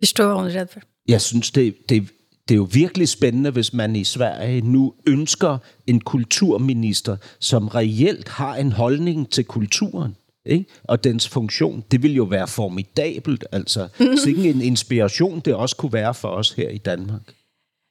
förstå 0.00 0.28
vad 0.28 0.36
hon 0.36 0.46
är 0.46 0.50
rädd 0.50 0.70
för. 0.70 0.82
Jag 1.04 1.20
synes, 1.20 1.50
det, 1.50 1.74
det, 1.88 2.00
det 2.48 2.54
er 2.54 2.56
jo 2.56 2.68
virkelig 2.72 3.08
spændende, 3.08 3.50
hvis 3.50 3.72
man 3.72 3.96
i 3.96 4.04
Sverige 4.04 4.60
nu 4.60 4.92
ønsker 5.06 5.58
en 5.86 6.00
kulturminister, 6.00 7.16
som 7.38 7.68
reelt 7.68 8.28
har 8.28 8.54
en 8.54 8.72
holdning 8.72 9.30
til 9.30 9.44
kulturen 9.44 10.16
ikke? 10.46 10.64
og 10.84 11.04
dens 11.04 11.28
funktion. 11.28 11.84
Det 11.90 12.02
vil 12.02 12.14
jo 12.14 12.24
være 12.24 12.48
formidabelt, 12.48 13.44
altså. 13.52 13.88
Mm-hmm. 13.98 14.16
Sikke 14.16 14.50
en 14.50 14.62
inspiration 14.62 15.40
det 15.44 15.54
også 15.54 15.76
kunne 15.76 15.92
være 15.92 16.14
for 16.14 16.28
os 16.28 16.52
her 16.52 16.68
i 16.68 16.78
Danmark. 16.78 17.34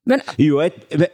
Men... 0.05 0.19
Jo, 0.39 0.69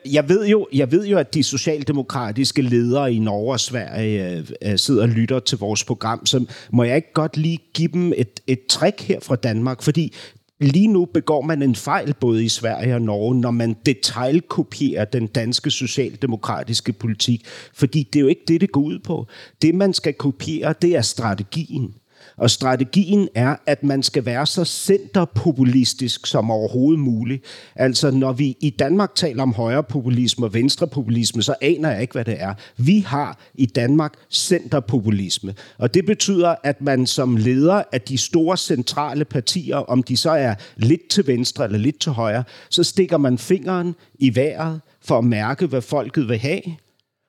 jeg, 0.06 0.30
ved 0.30 0.48
jo, 0.48 0.68
jeg 0.74 0.92
ved 0.92 1.08
jo, 1.08 1.18
at 1.18 1.34
de 1.34 1.44
socialdemokratiske 1.44 2.62
ledere 2.62 3.14
i 3.14 3.20
Norge 3.20 3.54
og 3.54 3.60
Sverige 3.60 4.46
øh, 4.66 4.78
sidder 4.78 5.02
og 5.02 5.10
lytter 5.10 5.40
til 5.40 5.58
vores 5.58 5.84
program, 5.84 6.26
så 6.26 6.46
må 6.72 6.84
jeg 6.84 6.96
ikke 6.96 7.14
godt 7.14 7.38
lige 7.38 7.60
give 7.74 7.92
dem 7.94 8.14
et, 8.18 8.40
et 8.48 8.60
trick 8.70 9.02
her 9.02 9.20
fra 9.20 9.36
Danmark, 9.36 9.82
fordi 9.82 10.14
lige 10.60 10.88
nu 10.88 11.06
begår 11.06 11.42
man 11.42 11.62
en 11.62 11.76
fejl 11.76 12.14
både 12.14 12.44
i 12.46 12.50
Sverige 12.50 12.96
og 12.96 13.02
Norge, 13.02 13.36
når 13.36 13.52
man 13.52 13.76
detaljkopierer 13.86 15.06
den 15.06 15.28
danske 15.28 15.72
socialdemokratiske 15.72 16.94
politik, 16.94 17.48
fordi 17.74 18.04
det 18.14 18.20
er 18.20 18.22
jo 18.22 18.28
ikke 18.28 18.44
det, 18.48 18.62
det 18.62 18.72
går 18.72 18.82
ud 18.82 19.00
på. 19.00 19.28
Det, 19.62 19.76
man 19.76 19.94
skal 19.94 20.14
kopiere, 20.14 20.74
det 20.82 20.96
er 20.96 21.02
strategien. 21.02 21.96
Og 22.38 22.50
strategien 22.50 23.28
er, 23.36 23.56
at 23.66 23.84
man 23.84 24.04
skal 24.04 24.26
være 24.26 24.46
så 24.46 24.66
centerpopulistisk 24.66 26.28
som 26.28 26.52
overhovedet 26.52 27.00
muligt. 27.00 27.44
Altså, 27.76 28.12
når 28.12 28.34
vi 28.34 28.58
i 28.60 28.70
Danmark 28.70 29.16
taler 29.16 29.44
om 29.44 29.54
højrepopulisme 29.54 30.46
og 30.46 30.54
venstrepopulisme, 30.54 31.44
så 31.44 31.56
aner 31.62 31.92
jeg 31.92 32.02
ikke, 32.02 32.12
hvad 32.12 32.26
det 32.26 32.42
er. 32.42 32.54
Vi 32.78 33.00
har 33.00 33.40
i 33.56 33.66
Danmark 33.66 34.14
centerpopulisme. 34.32 35.56
Og 35.78 35.94
det 35.94 36.06
betyder, 36.06 36.56
at 36.64 36.82
man 36.82 37.08
som 37.08 37.38
leder 37.38 37.84
af 37.92 38.02
de 38.02 38.18
store 38.18 38.58
centrale 38.58 39.26
partier, 39.26 39.78
om 39.78 40.04
de 40.04 40.18
så 40.18 40.32
er 40.32 40.56
lidt 40.78 41.08
til 41.10 41.28
venstre 41.28 41.66
eller 41.66 41.80
lidt 41.80 42.00
til 42.00 42.12
højre, 42.12 42.44
så 42.70 42.84
stikker 42.84 43.18
man 43.18 43.38
fingeren 43.38 43.96
i 44.20 44.36
vejret 44.36 44.82
for 45.02 45.18
at 45.18 45.24
mærke, 45.24 45.66
hvad 45.66 45.82
folket 45.82 46.30
vil 46.30 46.38
have. 46.38 46.62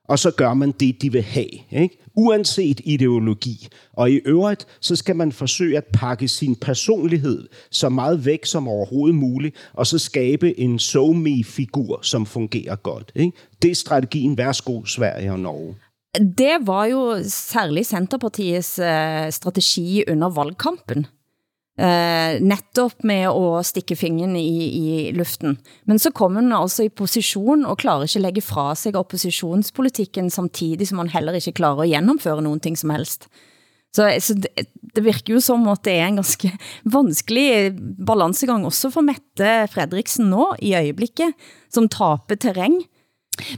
og 0.08 0.18
så 0.18 0.30
gør 0.30 0.54
man 0.54 0.72
det, 0.80 1.02
de 1.02 1.12
vil 1.12 1.22
have. 1.22 1.50
Ikke? 1.70 2.05
Uanset 2.16 2.80
ideologi. 2.84 3.68
Og 3.92 4.10
i 4.10 4.20
øvrigt, 4.24 4.66
så 4.80 4.96
skal 4.96 5.16
man 5.16 5.32
forsøge 5.32 5.76
at 5.76 5.84
pakke 5.92 6.28
sin 6.28 6.56
personlighed 6.56 7.48
så 7.70 7.88
meget 7.88 8.24
væk 8.24 8.44
som 8.44 8.68
overhovedet 8.68 9.14
muligt, 9.14 9.56
og 9.72 9.86
så 9.86 9.98
skabe 9.98 10.60
en 10.60 10.78
so 10.78 11.14
figur 11.44 11.98
som 12.02 12.26
fungerer 12.26 12.76
godt. 12.76 13.12
Ikke? 13.14 13.32
Det 13.62 13.70
er 13.70 13.74
strategien. 13.74 14.38
Værsgo, 14.38 14.84
Sverige 14.84 15.32
og 15.32 15.40
Norge. 15.40 15.74
Det 16.38 16.56
var 16.60 16.84
jo 16.84 17.18
særligt 17.28 17.86
Centerpartiets 17.86 18.78
eh, 18.78 19.30
strategi 19.30 20.04
under 20.08 20.28
valgkampen. 20.28 21.06
Uh, 21.76 22.40
netop 22.40 23.04
med 23.04 23.26
at 23.28 23.66
stikke 23.68 23.98
fingeren 24.00 24.32
i, 24.40 24.48
i 24.64 25.10
luften. 25.12 25.58
Men 25.84 25.98
så 26.00 26.08
kom 26.08 26.38
han 26.38 26.48
altså 26.56 26.86
i 26.86 26.88
position 26.88 27.66
og 27.68 27.76
klarer 27.82 28.08
ikke 28.08 28.22
lægge 28.24 28.40
fra 28.40 28.70
sig 28.74 28.96
oppositionspolitikken 28.96 30.30
samtidig 30.32 30.88
som 30.88 31.02
han 31.02 31.12
heller 31.12 31.36
ikke 31.36 31.52
klarer 31.52 31.84
at 31.84 31.92
gennemføre 31.92 32.40
nogen 32.40 32.64
ting 32.64 32.78
som 32.80 32.94
helst. 32.96 33.28
Så, 33.92 34.08
så 34.20 34.34
det, 34.40 34.66
det 34.96 35.04
virker 35.04 35.36
jo 35.36 35.40
som 35.44 35.68
at 35.68 35.84
det 35.84 35.98
er 36.00 36.08
en 36.08 36.20
ganske 36.20 36.52
vanskelig 36.96 37.76
balancegang 38.08 38.64
også 38.64 38.90
for 38.94 39.04
Mette 39.04 39.52
Fredriksen 39.72 40.30
nå 40.32 40.54
i 40.64 40.74
øjeblikket, 40.76 41.36
som 41.68 41.88
taper 41.92 42.40
terræng. 42.40 42.80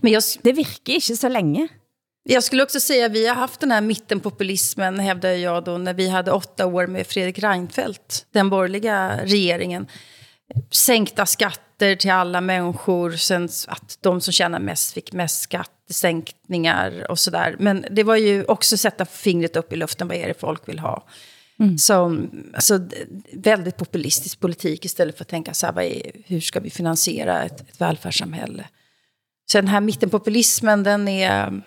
Men 0.02 0.12
jeg, 0.12 0.22
det 0.42 0.56
virker 0.58 0.98
ikke 0.98 1.16
så 1.16 1.30
længe. 1.30 1.68
Jag 2.30 2.44
skulle 2.44 2.62
också 2.62 2.80
säga 2.80 3.06
att 3.06 3.12
vi 3.12 3.26
har 3.26 3.34
haft 3.34 3.60
den 3.60 3.70
här 3.70 3.80
mittenpopulismen, 3.80 4.98
hävdar 4.98 5.30
jag 5.30 5.64
då, 5.64 5.78
när 5.78 5.94
vi 5.94 6.08
hade 6.08 6.30
åtta 6.30 6.66
år 6.66 6.86
med 6.86 7.06
Fredrik 7.06 7.38
Reinfeldt, 7.38 8.26
den 8.32 8.50
borgerliga 8.50 9.20
regeringen. 9.24 9.86
Sänkta 10.70 11.26
skatter 11.26 11.96
till 11.96 12.10
alla 12.10 12.40
människor, 12.40 13.12
sen 13.12 13.48
att 13.66 13.98
de 14.00 14.20
som 14.20 14.32
tjänar 14.32 14.58
mest 14.58 14.92
fick 14.92 15.12
mest 15.12 15.40
skattesänkningar 15.40 17.10
och 17.10 17.18
sådär. 17.18 17.56
Men 17.58 17.86
det 17.90 18.02
var 18.02 18.16
ju 18.16 18.44
också 18.44 18.76
sätta 18.76 19.04
fingret 19.04 19.56
upp 19.56 19.72
i 19.72 19.76
luften, 19.76 20.08
vad 20.08 20.16
är 20.16 20.28
det 20.28 20.40
folk 20.40 20.68
vill 20.68 20.78
ha? 20.78 21.04
Mm. 21.60 21.78
Som, 21.78 22.30
alltså, 22.54 22.80
väldigt 23.32 23.76
populistisk 23.76 24.40
politik 24.40 24.84
istället 24.84 25.16
för 25.16 25.24
att 25.24 25.28
tänka 25.28 25.54
så 25.54 25.66
här, 25.66 25.80
är, 25.80 26.12
hur 26.26 26.40
ska 26.40 26.60
vi 26.60 26.70
finansiera 26.70 27.42
ett, 27.42 27.60
ett 27.60 27.80
välfärdssamhälle? 27.80 28.64
Så 29.52 29.58
den 29.58 29.68
här 29.68 29.80
mittenpopulismen, 29.80 30.82
den 30.82 31.08
är 31.08 31.62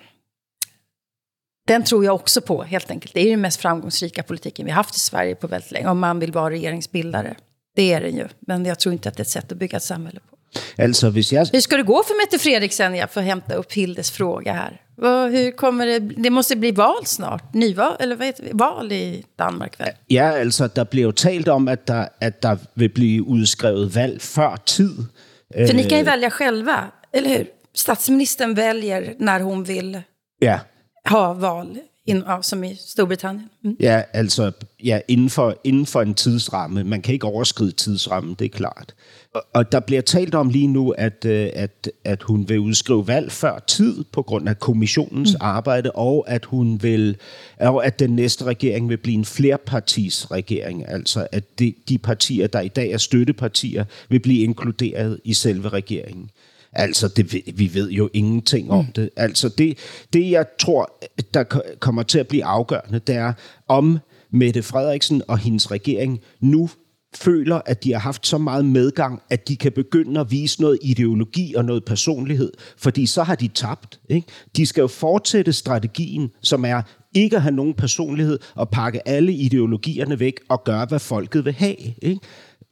den 1.68 1.84
tror 1.84 2.06
jag 2.06 2.16
också 2.16 2.42
på, 2.42 2.64
helt 2.64 2.92
enkelt. 2.92 3.14
Det 3.14 3.22
är 3.22 3.30
den 3.30 3.42
mest 3.42 3.62
framgångsrika 3.62 4.24
politiken 4.24 4.66
vi 4.66 4.72
haft 4.72 4.96
i 4.96 5.00
Sverige 5.00 5.36
på 5.36 5.48
väldigt 5.48 5.72
länge, 5.72 5.88
om 5.88 6.00
man 6.00 6.20
vill 6.20 6.32
vara 6.32 6.50
regeringsbildare. 6.50 7.36
Det 7.76 7.94
är 7.94 8.02
den 8.02 8.16
ju, 8.16 8.28
men 8.40 8.66
jag 8.66 8.80
tror 8.80 8.94
inte 8.94 9.10
att 9.10 9.18
det 9.18 9.22
är 9.22 9.26
ett 9.26 9.30
sätt 9.30 9.52
att 9.52 9.58
bygga 9.58 9.78
ett 9.78 9.84
samhälle 9.84 10.20
på. 10.30 10.38
Alltså, 10.84 11.10
hvis 11.10 11.34
jag... 11.34 11.48
Hur 11.52 11.60
ska 11.60 11.78
det 11.78 11.84
gå 11.84 12.04
för 12.04 12.24
Mette 12.24 12.40
Fredriksen? 12.40 12.96
Jag 12.96 13.12
får 13.12 13.22
hämta 13.22 13.54
upp 13.54 13.74
Hildes 13.74 14.12
fråga 14.12 14.54
här. 14.54 14.82
Hur 15.30 15.52
kommer 15.52 15.86
det, 15.86 16.00
det 16.00 16.30
måste 16.30 16.56
bli 16.56 16.72
val 16.72 17.06
snart, 17.06 17.54
nyval, 17.54 17.96
eller 18.00 18.16
vad 18.16 18.28
heter 18.28 18.44
det, 18.44 18.50
val 18.54 18.92
i 18.92 19.26
Danmark 19.36 19.80
väl? 19.80 19.90
Ja, 20.08 20.42
alltså 20.42 20.68
der 20.68 20.86
blev 20.86 21.04
jo 21.04 21.12
talt 21.12 21.48
om, 21.48 21.68
at 21.68 21.88
der, 21.88 22.10
at 22.22 22.42
der 22.42 22.58
vil 22.74 22.90
blive 22.90 23.24
udskrevet 23.28 23.96
valg 23.96 24.22
før 24.22 24.58
tid. 24.66 25.06
För 25.54 25.74
ni 25.74 25.84
kan 25.84 25.98
ju 25.98 26.04
välja 26.04 26.30
själva, 26.30 26.92
eller 27.14 27.30
hur? 27.30 27.48
Statsministern 27.74 28.54
väljer 28.54 29.16
när 29.18 29.40
hon 29.40 29.64
vill. 29.64 30.02
Ja, 30.40 30.60
ha 31.06 31.34
val, 31.34 31.80
in, 32.06 32.24
som 32.42 32.64
i 32.64 32.76
Storbritannien. 32.76 33.50
Mm. 33.64 33.76
Ja, 33.80 34.02
altså 34.14 34.52
ja, 34.84 35.00
inden, 35.08 35.30
for, 35.30 35.56
inden 35.64 35.86
for 35.86 36.02
en 36.02 36.14
tidsramme. 36.14 36.84
Man 36.84 37.02
kan 37.02 37.14
ikke 37.14 37.28
overskride 37.28 37.72
tidsrammen, 37.72 38.34
det 38.34 38.46
er 38.46 38.50
klart. 38.50 38.96
Og, 39.34 39.44
og 39.54 39.72
der 39.72 39.80
bliver 39.80 40.02
talt 40.02 40.36
om 40.36 40.50
lige 40.50 40.68
nu, 40.68 40.92
at, 40.92 41.26
øh, 41.26 41.50
at, 41.54 41.92
at 42.06 42.24
hun 42.24 42.50
vil 42.50 42.60
udskrive 42.60 43.08
valg 43.08 43.32
før 43.32 43.60
tid 43.60 44.04
på 44.04 44.22
grund 44.22 44.50
af 44.50 44.60
kommissionens 44.60 45.32
mm. 45.34 45.38
arbejde, 45.42 45.92
og 45.92 46.26
at 46.28 46.46
hun 46.46 46.84
vil, 46.84 47.18
og 47.60 47.86
at 47.86 48.00
den 48.00 48.10
næste 48.10 48.44
regering 48.44 48.90
vil 48.90 48.98
blive 48.98 49.18
en 49.18 49.26
flerpartis 49.26 50.32
regering, 50.32 50.88
altså 50.88 51.28
at 51.32 51.60
de, 51.60 51.74
de 51.90 51.98
partier, 51.98 52.48
der 52.48 52.62
i 52.62 52.68
dag 52.68 52.92
er 52.92 52.98
støttepartier, 52.98 53.86
vil 54.10 54.20
blive 54.20 54.44
inkluderet 54.44 55.20
i 55.24 55.34
selve 55.34 55.70
regeringen. 55.70 56.30
Altså, 56.74 57.08
det, 57.08 57.36
vi 57.56 57.74
ved 57.74 57.92
jo 57.92 58.10
ingenting 58.14 58.72
om 58.72 58.86
mm. 58.86 58.92
det. 58.92 59.10
Altså, 59.16 59.50
det, 59.50 59.78
det 60.14 60.32
jeg 60.32 60.46
tror, 60.60 61.04
der 61.34 61.44
kommer 61.80 62.04
til 62.04 62.20
at 62.20 62.28
blive 62.28 62.46
afgørende, 62.46 63.00
det 63.00 63.16
er, 63.16 63.34
om 63.68 64.00
Mette 64.34 64.64
Frederiksen 64.64 65.22
og 65.28 65.38
hendes 65.38 65.72
regering 65.72 66.20
nu 66.40 66.70
føler, 67.16 67.62
at 67.66 67.84
de 67.84 67.92
har 67.92 68.00
haft 68.00 68.28
så 68.28 68.38
meget 68.38 68.66
medgang, 68.66 69.22
at 69.30 69.48
de 69.48 69.56
kan 69.56 69.72
begynde 69.72 70.20
at 70.20 70.32
vise 70.32 70.62
noget 70.62 70.80
ideologi 70.82 71.54
og 71.54 71.66
noget 71.66 71.86
personlighed, 71.86 72.52
fordi 72.78 73.06
så 73.06 73.24
har 73.24 73.36
de 73.36 73.48
tabt. 73.48 74.00
Ikke? 74.10 74.28
De 74.56 74.66
skal 74.66 74.82
jo 74.82 74.88
fortsætte 74.88 75.54
strategien, 75.54 76.30
som 76.42 76.66
er 76.66 76.82
ikke 77.16 77.36
at 77.36 77.42
have 77.42 77.56
nogen 77.56 77.74
personlighed 77.74 78.40
og 78.56 78.70
pakke 78.70 79.08
alle 79.08 79.34
ideologierne 79.34 80.20
væk 80.20 80.40
og 80.50 80.64
gøre, 80.64 80.86
hvad 80.86 81.00
folket 81.00 81.46
vil 81.46 81.54
have. 81.54 81.76
Ikke? 82.02 82.22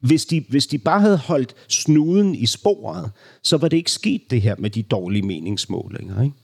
Hvis 0.00 0.26
de, 0.26 0.44
hvis 0.48 0.66
de 0.66 0.78
bare 0.78 1.00
havde 1.00 1.18
holdt 1.18 1.54
snuden 1.68 2.34
i 2.34 2.46
sporet, 2.46 3.10
så 3.42 3.56
var 3.56 3.68
det 3.68 3.76
ikke 3.76 3.92
sket 3.92 4.22
det 4.30 4.42
her 4.42 4.54
med 4.58 4.70
de 4.70 4.82
dårlige 4.82 5.22
meningsmålinger. 5.22 6.22
Ikke? 6.22 6.36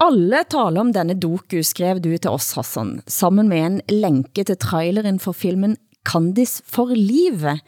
Alle 0.00 0.44
taler 0.50 0.80
om 0.80 0.92
denne 0.92 1.14
doku, 1.20 1.62
skrev 1.62 2.00
du 2.00 2.16
til 2.16 2.30
os, 2.30 2.52
Hassan, 2.52 3.00
sammen 3.06 3.48
med 3.48 3.58
en 3.66 3.80
lænke 3.88 4.44
til 4.44 4.56
traileren 4.56 5.20
for 5.20 5.32
filmen 5.32 5.76
Candice 6.04 6.62
for 6.66 6.94
livet. 6.94 7.60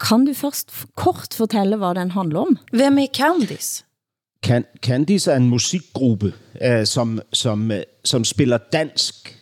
Kan 0.00 0.26
du 0.26 0.34
først 0.34 0.72
kort 0.96 1.34
fortælle, 1.34 1.76
hvad 1.76 1.94
den 1.94 2.10
handler 2.10 2.40
om? 2.40 2.56
Hvem 2.72 2.98
er 2.98 3.06
Candice? 3.16 3.84
Can, 4.42 4.64
Candice 4.82 5.30
er 5.30 5.36
en 5.36 5.48
musikgruppe, 5.48 6.32
uh, 6.60 6.84
som, 6.84 7.20
som, 7.32 7.70
uh, 7.70 7.76
som 8.04 8.24
spiller 8.24 8.58
dansk, 8.72 9.36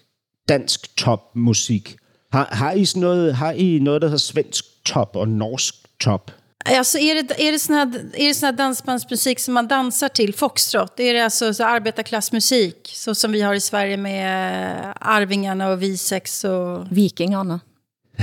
dansk 0.49 0.97
topmusik. 0.97 1.97
Har, 2.37 2.49
har, 2.53 2.73
I 2.73 2.85
sådan 2.85 3.01
noget, 3.01 3.35
har 3.35 3.53
I 3.53 3.79
noget, 3.79 4.03
der 4.03 4.09
hedder 4.09 4.19
svensk 4.19 4.65
top 4.85 5.17
og 5.17 5.29
norsk 5.29 5.75
top? 6.01 6.31
Alltså 6.67 6.99
är 6.99 7.15
det, 7.15 7.49
är 7.49 7.53
det 7.53 7.59
sån 7.59 7.75
här, 7.75 7.87
är 8.15 8.29
det 8.29 8.35
sån 8.35 8.47
här 8.47 8.53
dansbandsmusik 8.53 9.39
som 9.39 9.55
man 9.55 9.69
dansar 9.69 10.09
till, 10.09 10.35
foxtrot? 10.35 11.01
Är 11.01 11.15
det 11.15 11.25
alltså 11.25 11.55
så 11.55 11.65
arbetarklassmusik, 11.65 12.91
så 12.95 13.15
som 13.15 13.33
vi 13.33 13.41
har 13.41 13.55
i 13.55 13.61
Sverige 13.61 13.97
med 13.97 14.95
Arvingarna 15.01 15.69
och 15.69 15.83
Visex 15.83 16.45
och... 16.45 16.87
Vikingarna. 16.91 17.61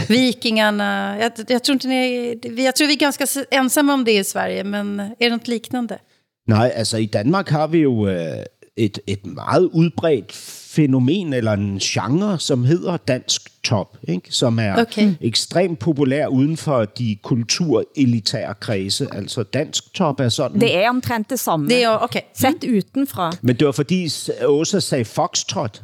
Vikingarna. 0.09 1.17
Jag, 1.19 1.31
jag, 1.47 1.63
tror 1.63 1.73
inte 1.73 1.87
ni, 1.87 2.39
jag 2.57 2.75
tror 2.75 2.87
vi 2.87 2.93
är 2.93 2.97
ganska 2.97 3.25
ensamma 3.51 3.93
om 3.93 4.03
det 4.03 4.17
i 4.17 4.23
Sverige, 4.23 4.63
men 4.63 4.99
är 4.99 5.15
det 5.19 5.29
något 5.29 5.47
liknande? 5.47 5.99
Nej, 6.47 6.73
altså 6.75 6.97
i 6.97 7.05
Danmark 7.05 7.49
har 7.49 7.67
vi 7.67 7.77
jo 7.77 8.07
øh, 8.07 8.45
et, 8.77 8.99
et 9.07 9.25
meget 9.25 9.69
udbredt 9.73 10.31
fænomen 10.75 11.33
eller 11.33 11.51
en 11.51 11.79
genre, 11.79 12.39
som 12.39 12.65
hedder 12.65 12.97
dansk 12.97 13.49
top, 13.63 13.97
ikke? 14.07 14.27
som 14.29 14.59
er 14.59 14.81
okay. 14.81 15.13
ekstremt 15.21 15.79
populær 15.79 16.27
uden 16.27 16.57
for 16.57 16.85
de 16.85 17.17
kulturelitære 17.23 18.53
kredse. 18.59 19.07
Altså 19.11 19.43
dansk 19.43 19.93
top 19.93 20.19
er 20.19 20.29
sådan... 20.29 20.61
Det 20.61 20.75
er 20.75 20.89
omtrent 20.89 21.29
det 21.29 21.39
samme. 21.39 21.69
Det 21.69 21.83
er 21.83 21.97
okay. 21.97 22.21
Sett 22.33 22.63
utenfra. 22.63 23.31
Men 23.41 23.55
det 23.55 23.65
var 23.65 23.71
fordi 23.71 24.09
Åsa 24.45 24.79
sagde 24.79 25.05
foxtrot. 25.05 25.81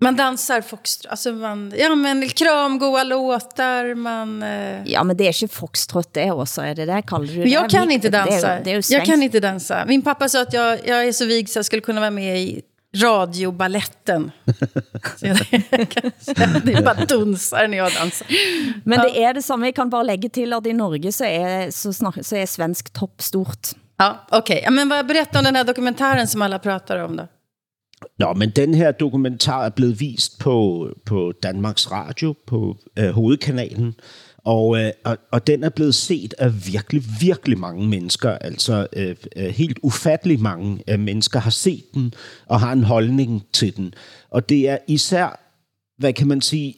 Man 0.00 0.16
dansar 0.16 0.60
foxtrot, 0.60 1.10
alltså 1.10 1.32
man, 1.32 1.72
ja 1.78 1.94
men 1.94 2.28
kramgoa 2.28 3.02
låtar, 3.02 3.94
man... 3.94 4.42
Eh... 4.42 4.92
Ja 4.92 5.04
men 5.04 5.16
det 5.16 5.24
är 5.24 5.42
inte 5.42 5.54
foxtrot 5.54 6.14
det 6.14 6.30
också, 6.30 6.62
är 6.62 6.74
det 6.74 6.86
där 6.86 7.02
kallar 7.02 7.26
du 7.26 7.42
det? 7.42 7.48
Jag 7.48 7.70
kan 7.70 7.90
inte 7.90 8.08
dansa, 8.08 8.48
det 8.48 8.54
är, 8.54 8.64
det 8.64 8.70
är 8.70 8.92
jag 8.92 9.04
kan 9.04 9.22
inte 9.22 9.40
dansa. 9.40 9.84
Min 9.86 10.02
pappa 10.02 10.28
sa 10.28 10.42
att 10.42 10.52
jag, 10.52 10.78
jag 10.86 11.06
är 11.06 11.12
så 11.12 11.24
vig 11.24 11.48
så 11.48 11.58
jag 11.58 11.64
skulle 11.64 11.82
kunna 11.82 12.00
vara 12.00 12.10
med 12.10 12.40
i 12.40 12.62
radiobaletten. 13.02 14.30
det 16.64 16.84
bara 16.84 17.04
dunsar 17.04 17.68
när 17.68 17.76
jag 17.76 17.92
dansar. 17.92 18.26
Men 18.84 19.00
det 19.00 19.22
är 19.24 19.34
det 19.34 19.42
samme, 19.42 19.66
jag 19.66 19.74
kan 19.74 19.90
bara 19.90 20.02
lägga 20.02 20.28
till 20.28 20.52
att 20.52 20.66
i 20.66 20.72
Norge 20.72 21.12
så 21.12 21.24
är, 21.24 21.70
så, 21.70 21.92
snak, 21.92 22.14
så 22.22 22.36
är 22.36 22.46
svensk 22.46 22.92
topp 22.92 23.22
stort. 23.22 23.68
Ja, 23.96 24.26
okej. 24.30 24.38
Okay. 24.38 24.60
Ja, 24.64 24.70
men 24.70 24.88
vad, 24.88 25.06
berätta 25.06 25.38
om 25.38 25.44
den 25.44 25.56
här 25.56 25.64
dokumentären 25.64 26.28
som 26.28 26.42
alla 26.42 26.58
pratar 26.58 27.04
om 27.04 27.16
då. 27.16 27.28
Nå, 28.18 28.34
men 28.34 28.50
den 28.50 28.74
her 28.74 28.92
dokumentar 28.92 29.66
er 29.66 29.70
blevet 29.70 30.00
vist 30.00 30.38
på, 30.38 30.88
på 31.04 31.32
Danmarks 31.42 31.90
Radio, 31.90 32.34
på 32.46 32.76
øh, 32.98 33.10
hovedkanalen, 33.10 33.94
og, 34.46 34.78
øh, 34.78 34.90
og, 35.04 35.18
og 35.30 35.46
den 35.46 35.64
er 35.64 35.68
blevet 35.68 35.94
set 35.94 36.34
af 36.38 36.66
virkelig, 36.66 37.02
virkelig 37.20 37.58
mange 37.58 37.88
mennesker. 37.88 38.30
Altså 38.30 38.86
øh, 38.92 39.16
øh, 39.36 39.46
helt 39.46 39.78
ufattelig 39.82 40.40
mange 40.40 40.82
øh, 40.88 41.00
mennesker 41.00 41.40
har 41.40 41.50
set 41.50 41.84
den 41.94 42.14
og 42.46 42.60
har 42.60 42.72
en 42.72 42.84
holdning 42.84 43.46
til 43.52 43.76
den. 43.76 43.94
Og 44.30 44.48
det 44.48 44.68
er 44.68 44.78
især, 44.88 45.40
hvad 45.98 46.12
kan 46.12 46.26
man 46.26 46.40
sige, 46.40 46.76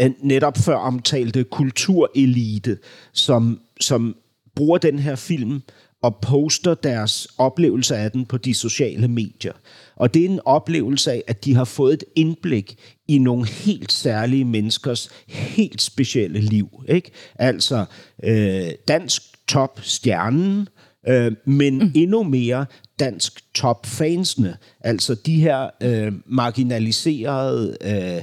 øh, 0.00 0.10
netop 0.22 0.58
før 0.58 0.76
omtalte 0.76 1.44
kulturelite, 1.44 2.78
som, 3.12 3.60
som 3.80 4.16
bruger 4.54 4.78
den 4.78 4.98
her 4.98 5.16
film 5.16 5.62
og 6.02 6.16
poster 6.22 6.74
deres 6.74 7.28
oplevelse 7.38 7.96
af 7.96 8.10
den 8.10 8.26
på 8.26 8.36
de 8.36 8.54
sociale 8.54 9.08
medier. 9.08 9.52
Og 9.96 10.14
det 10.14 10.24
er 10.24 10.28
en 10.28 10.40
oplevelse 10.44 11.12
af, 11.12 11.22
at 11.26 11.44
de 11.44 11.54
har 11.54 11.64
fået 11.64 11.92
et 11.92 12.04
indblik 12.16 12.76
i 13.08 13.18
nogle 13.18 13.46
helt 13.46 13.92
særlige 13.92 14.44
menneskers 14.44 15.10
helt 15.28 15.82
specielle 15.82 16.40
liv. 16.40 16.84
Ikke? 16.88 17.10
Altså 17.34 17.84
øh, 18.24 18.68
dansk 18.88 19.22
top 19.48 19.80
stjernen, 19.82 20.68
øh, 21.08 21.32
men 21.44 21.78
mm. 21.78 21.92
endnu 21.94 22.22
mere 22.22 22.66
dansk 23.00 23.54
top-fansene, 23.54 24.56
altså 24.80 25.14
de 25.14 25.40
her 25.40 25.70
øh, 25.82 26.12
marginaliserede, 26.26 27.76
øh, 27.80 28.22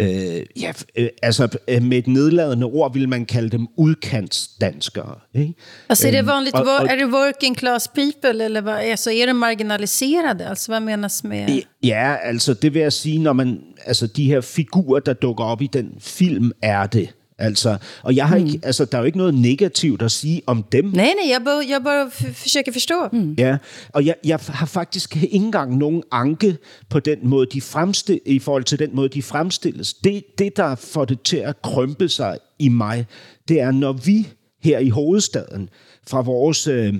øh, 0.00 0.42
ja, 0.60 0.72
øh, 0.96 1.08
altså 1.22 1.58
øh, 1.68 1.82
med 1.82 1.98
et 1.98 2.06
nedladende 2.06 2.66
ord 2.66 2.92
vil 2.92 3.08
man 3.08 3.26
kalde 3.26 3.50
dem 3.50 3.66
udkantsdanskere. 3.76 5.14
Ikke? 5.34 5.54
Altså 5.88 6.08
är 6.08 6.10
det 6.10 6.26
vanligt, 6.26 6.54
og, 6.54 6.60
og, 6.60 6.88
är 6.88 6.96
det 6.96 7.12
working 7.12 7.58
class 7.58 7.88
people, 7.88 8.44
eller 8.44 8.60
vad, 8.60 8.74
alltså, 8.74 9.10
är 9.10 9.26
de 9.26 9.32
marginaliserade? 9.32 10.46
Altså 10.46 10.70
hvad 10.70 10.80
menas 10.80 11.24
med... 11.24 11.62
Ja, 11.82 12.16
altså 12.22 12.54
det 12.54 12.74
vil 12.74 12.82
jeg 12.82 12.92
sige, 12.92 13.18
når 13.18 13.32
man, 13.32 13.60
altså 13.86 14.06
de 14.06 14.24
her 14.24 14.40
figurer, 14.40 15.00
der 15.00 15.12
dukker 15.12 15.44
op 15.44 15.62
i 15.62 15.66
den 15.72 15.92
film, 16.00 16.52
er 16.62 16.86
det. 16.86 17.08
Altså, 17.38 17.76
og 18.02 18.16
jeg 18.16 18.28
har 18.28 18.38
mm. 18.38 18.46
ikke, 18.46 18.60
altså, 18.62 18.84
der 18.84 18.98
er 18.98 19.02
jo 19.02 19.06
ikke 19.06 19.18
noget 19.18 19.34
negativt 19.34 20.02
at 20.02 20.12
sige 20.12 20.42
om 20.46 20.62
dem. 20.62 20.84
Nej, 20.84 20.92
nej, 20.94 21.30
jeg 21.30 21.40
bare, 21.44 21.64
jeg 21.68 21.80
bare 21.84 22.10
forsøger 22.10 22.64
at 22.66 22.72
forstå. 22.72 23.08
Mm. 23.12 23.34
Ja, 23.38 23.56
og 23.92 24.06
jeg, 24.06 24.14
jeg 24.24 24.38
har 24.48 24.66
faktisk 24.66 25.16
ikke 25.16 25.34
engang 25.34 25.76
nogen 25.76 26.02
anke 26.12 26.58
på 26.90 27.00
den 27.00 27.18
måde, 27.22 27.46
de 27.52 27.60
fremstil, 27.60 28.20
i 28.26 28.38
forhold 28.38 28.64
til 28.64 28.78
den 28.78 28.90
måde, 28.92 29.08
de 29.08 29.22
fremstilles. 29.22 29.94
Det, 29.94 30.24
det, 30.38 30.56
der 30.56 30.74
får 30.74 31.04
det 31.04 31.22
til 31.22 31.36
at 31.36 31.62
krympe 31.62 32.08
sig 32.08 32.38
i 32.58 32.68
mig, 32.68 33.06
det 33.48 33.60
er, 33.60 33.70
når 33.70 33.92
vi 33.92 34.28
her 34.62 34.78
i 34.78 34.88
hovedstaden 34.88 35.68
fra 36.08 36.20
vores, 36.20 36.66
øh, 36.66 36.94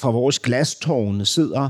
fra 0.00 0.10
vores 0.10 0.38
glastårne 0.38 1.26
sidder 1.26 1.68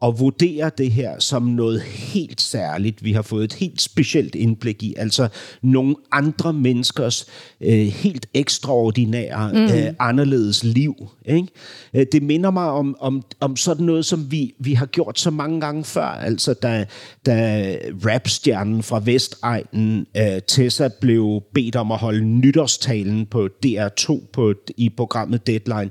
og 0.00 0.18
vurderer 0.20 0.68
det 0.68 0.90
her 0.90 1.18
som 1.18 1.42
noget 1.42 1.82
helt 1.82 2.40
særligt. 2.40 3.04
Vi 3.04 3.12
har 3.12 3.22
fået 3.22 3.44
et 3.44 3.52
helt 3.52 3.82
specielt 3.82 4.34
indblik 4.34 4.82
i, 4.82 4.94
altså 4.96 5.28
nogle 5.62 5.96
andre 6.12 6.52
menneskers 6.52 7.26
øh, 7.60 7.86
helt 7.86 8.26
ekstraordinære, 8.34 9.52
mm. 9.52 9.58
øh, 9.58 9.94
anderledes 9.98 10.64
liv. 10.64 11.08
Ikke? 11.24 11.48
Øh, 11.94 12.06
det 12.12 12.22
minder 12.22 12.50
mig 12.50 12.70
om, 12.70 12.96
om, 13.00 13.22
om 13.40 13.56
sådan 13.56 13.86
noget, 13.86 14.06
som 14.06 14.30
vi, 14.30 14.54
vi 14.58 14.74
har 14.74 14.86
gjort 14.86 15.18
så 15.18 15.30
mange 15.30 15.60
gange 15.60 15.84
før. 15.84 16.06
Altså 16.06 16.54
da, 16.54 16.86
da 17.26 17.76
rapstjernen 18.06 18.82
fra 18.82 19.00
Vestegnen, 19.04 20.06
øh, 20.16 20.42
Tessa, 20.48 20.88
blev 21.00 21.42
bedt 21.54 21.76
om 21.76 21.92
at 21.92 21.98
holde 21.98 22.24
nytårstalen 22.24 23.26
på 23.26 23.48
DR2 23.66 24.26
på, 24.32 24.54
i 24.76 24.88
programmet 24.88 25.46
Deadline, 25.46 25.90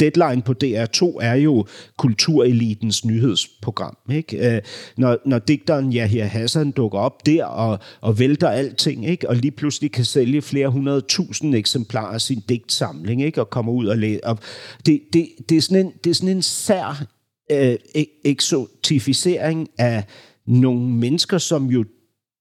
deadline 0.00 0.42
på 0.42 0.54
DR2 0.64 1.16
er 1.20 1.34
jo 1.34 1.66
kulturelitens 1.98 3.04
nyhedsprogram. 3.04 3.96
Ikke? 4.12 4.56
Øh, 4.56 4.62
når, 4.96 5.18
når 5.26 5.38
digteren 5.38 5.92
Yahya 5.92 6.24
Hassan 6.24 6.70
dukker 6.70 6.98
op 6.98 7.26
der 7.26 7.44
og, 7.44 7.78
og 8.00 8.18
vælter 8.18 8.48
alting, 8.48 9.06
ikke? 9.06 9.28
og 9.28 9.36
lige 9.36 9.50
pludselig 9.50 9.92
kan 9.92 10.04
sælge 10.04 10.42
flere 10.42 10.68
hundrede 10.68 11.00
tusind 11.00 11.54
eksemplarer 11.54 12.14
af 12.14 12.20
sin 12.20 12.42
digtsamling, 12.48 13.22
ikke? 13.22 13.40
og 13.40 13.50
kommer 13.50 13.72
ud 13.72 13.86
og 13.86 13.98
læser. 13.98 14.20
Og 14.24 14.38
det, 14.86 15.00
det, 15.12 15.28
det, 15.48 15.56
er 15.56 15.60
sådan 15.60 15.86
en, 15.86 15.92
det 16.04 16.10
er 16.10 16.14
sådan 16.14 16.36
en 16.36 16.42
sær 16.42 17.04
øh, 17.50 17.74
e-, 17.96 18.20
eksotificering 18.24 19.68
af 19.78 20.04
nogle 20.46 20.80
mennesker, 20.80 21.38
som 21.38 21.66
jo 21.66 21.84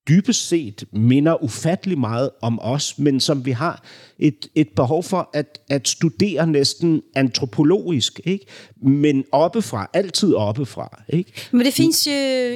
dybest 0.10 0.48
set 0.48 0.84
minder 0.92 1.44
ufattelig 1.44 1.98
meget 1.98 2.30
om 2.42 2.60
os, 2.62 2.98
men 2.98 3.20
som 3.20 3.46
vi 3.46 3.52
har 3.52 3.84
et, 4.20 4.48
et 4.56 4.70
behov 4.76 5.04
for 5.04 5.30
at, 5.34 5.60
at 5.70 5.88
studere 5.88 6.48
næsten 6.48 7.02
antropologisk, 7.16 8.20
ikke? 8.26 8.46
men 8.82 9.24
oppefra, 9.32 9.90
altid 9.94 10.34
oppefra. 10.34 11.04
Ikke? 11.10 11.32
Men 11.52 11.66
det 11.66 11.74
finns 11.74 12.08
ju, 12.08 12.12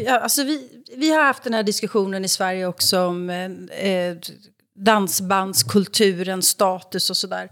ja, 0.06 0.18
alltså 0.18 0.44
vi, 0.44 0.58
vi 0.98 1.08
har 1.08 1.26
haft 1.26 1.44
den 1.44 1.54
här 1.54 1.64
diskussionen 1.64 2.26
i 2.26 2.28
Sverige 2.28 2.68
också 2.68 3.00
om 3.00 3.30
eh, 3.30 3.46
eh 3.80 4.16
dansbandskulturens 4.86 6.48
status 6.48 7.10
och 7.10 7.18
sådär. 7.18 7.50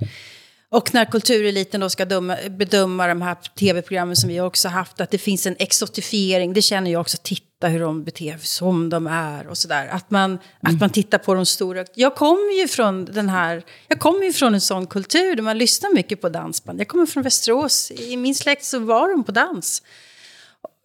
Och 0.70 0.94
när 0.94 1.06
kultureliten 1.06 1.82
då 1.82 1.90
ska 1.90 2.06
döma, 2.06 2.38
bedöma 2.50 3.08
de 3.08 3.22
här 3.22 3.36
tv-programmen 3.60 4.16
som 4.16 4.30
vi 4.30 4.42
också 4.42 4.68
haft, 4.68 5.02
att 5.02 5.12
det 5.12 5.18
finns 5.18 5.46
en 5.46 5.56
exotifiering, 5.60 6.54
det 6.54 6.62
känner 6.62 6.92
jag 6.92 7.02
också, 7.02 7.18
titta 7.24 7.51
hur 7.68 7.80
de 7.80 8.04
beter 8.04 8.38
sig 8.38 8.48
som 8.48 8.90
de 8.90 9.08
är 9.08 9.48
och 9.48 9.58
sådär. 9.58 9.88
Att 9.88 10.12
man, 10.12 10.32
mm. 10.32 10.40
att 10.62 10.80
man 10.80 10.90
tittar 10.90 11.18
på 11.18 11.34
de 11.34 11.46
stora. 11.46 11.86
Jag 11.94 12.16
kommer 12.16 12.62
ju 12.62 12.68
från 12.68 13.06
den 13.06 13.30
här, 13.30 13.64
jag 13.88 14.00
kommer 14.00 14.24
ju 14.24 14.34
från 14.34 14.54
en 14.54 14.62
sån 14.62 14.88
kultur 14.88 15.36
där 15.36 15.44
man 15.44 15.58
lyssnar 15.58 15.94
mycket 15.94 16.22
på 16.22 16.30
dansband. 16.30 16.80
Jag 16.80 16.88
kommer 16.88 17.06
från 17.06 17.24
Västerås, 17.24 17.92
i 17.92 18.18
min 18.18 18.36
släkt 18.36 18.66
så 18.66 18.80
var 18.80 19.10
de 19.10 19.24
på 19.24 19.32
dans. 19.32 19.82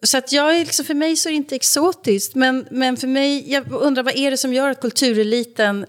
Så 0.02 0.18
att 0.18 0.32
jag 0.32 0.56
är 0.56 0.64
liksom, 0.64 0.84
för 0.84 0.94
mig 0.94 1.16
så 1.16 1.28
är 1.28 1.30
det 1.30 1.36
inte 1.36 1.56
exotiskt, 1.56 2.34
men, 2.34 2.66
men 2.70 2.96
för 2.96 3.06
mig, 3.06 3.52
jag 3.52 3.72
undrar 3.72 4.02
vad 4.02 4.16
är 4.16 4.30
det 4.30 4.36
som 4.36 4.52
gör 4.52 4.70
att 4.70 4.80
kultureliten 4.80 5.86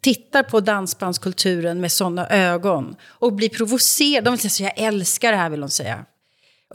tittar 0.00 0.42
på 0.42 0.60
dansbandskulturen 0.60 1.80
med 1.80 1.92
sådana 1.92 2.28
ögon 2.28 2.96
och 3.04 3.32
blir 3.32 3.48
provocerade. 3.48 4.30
De 4.30 4.36
vill 4.36 4.50
säga, 4.50 4.72
jag 4.76 4.86
älskar 4.86 5.32
det 5.32 5.38
här, 5.38 5.50
vill 5.50 5.60
de 5.60 5.70
säga. 5.70 6.04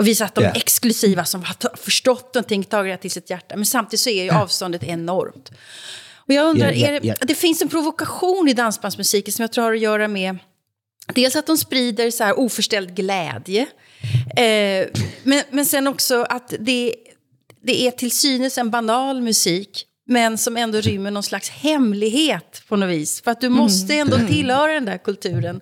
Och 0.01 0.07
visa 0.07 0.25
att 0.25 0.35
de 0.35 0.41
yeah. 0.41 0.55
är 0.55 0.57
exklusiva, 0.57 1.25
som 1.25 1.43
har 1.43 1.77
förstått 1.77 2.33
någonting, 2.33 2.63
tagit 2.63 2.93
det 2.93 2.97
till 2.97 3.11
sitt 3.11 3.29
hjärta. 3.29 3.55
Men 3.55 3.65
samtidigt 3.65 3.99
så 3.99 4.09
är 4.09 4.23
ju 4.23 4.29
avståndet 4.29 4.83
enormt. 4.83 5.51
Och 6.15 6.33
jag 6.33 6.45
undrar, 6.45 6.71
yeah, 6.71 6.91
yeah, 6.91 7.17
det, 7.19 7.27
det, 7.27 7.35
finns 7.35 7.61
en 7.61 7.67
provokation 7.67 8.47
i 8.47 8.53
dansbandsmusiken 8.53 9.33
som 9.33 9.43
jag 9.43 9.51
tror 9.51 9.63
har 9.63 9.73
att 9.73 9.79
göra 9.79 10.07
med 10.07 10.37
Dels 11.07 11.35
att 11.35 11.45
de 11.45 11.57
sprider 11.57 12.11
så 12.11 12.23
här 12.23 12.39
oförställd 12.39 12.95
glädje. 12.95 13.61
Eh, 14.37 14.87
men, 15.23 15.43
men 15.49 15.65
sen 15.65 15.87
också 15.87 16.21
att 16.29 16.53
det, 16.59 16.95
det 17.63 17.87
är 17.87 17.91
till 17.91 18.11
synes 18.11 18.57
en 18.57 18.69
banal 18.69 19.21
musik 19.21 19.85
men 20.07 20.37
som 20.37 20.57
ändå 20.57 20.81
rymmer 20.81 21.11
någon 21.11 21.23
slags 21.23 21.49
hemlighet 21.49 22.63
på 22.67 22.75
något 22.75 22.89
vis. 22.89 23.21
För 23.21 23.31
att 23.31 23.41
du 23.41 23.49
måste 23.49 23.95
ändå 23.95 24.15
mm. 24.15 24.27
tillhöra 24.27 24.73
den 24.73 24.85
där 24.85 24.97
kulturen 24.97 25.61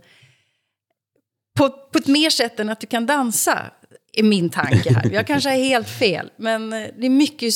på, 1.58 1.70
på 1.70 1.98
ett 1.98 2.08
mer 2.08 2.30
sätt 2.30 2.60
än 2.60 2.70
att 2.70 2.82
du 2.82 2.88
kan 2.88 3.06
dansa, 3.06 3.72
är 4.14 4.24
min 4.24 4.50
tanke 4.50 4.94
här. 4.94 5.10
Jag 5.14 5.28
kanske 5.28 5.50
är 5.50 5.64
helt 5.64 5.90
fel, 5.90 6.32
men 6.38 6.74
eh, 6.74 6.88
det 6.98 7.06
är 7.06 7.10
mycket, 7.10 7.54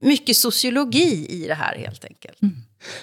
mycket 0.00 0.36
sociologi 0.36 1.26
i 1.28 1.46
det 1.48 1.54
här 1.54 1.78
helt 1.78 2.04
enkelt. 2.04 2.42
Mm. 2.42 2.56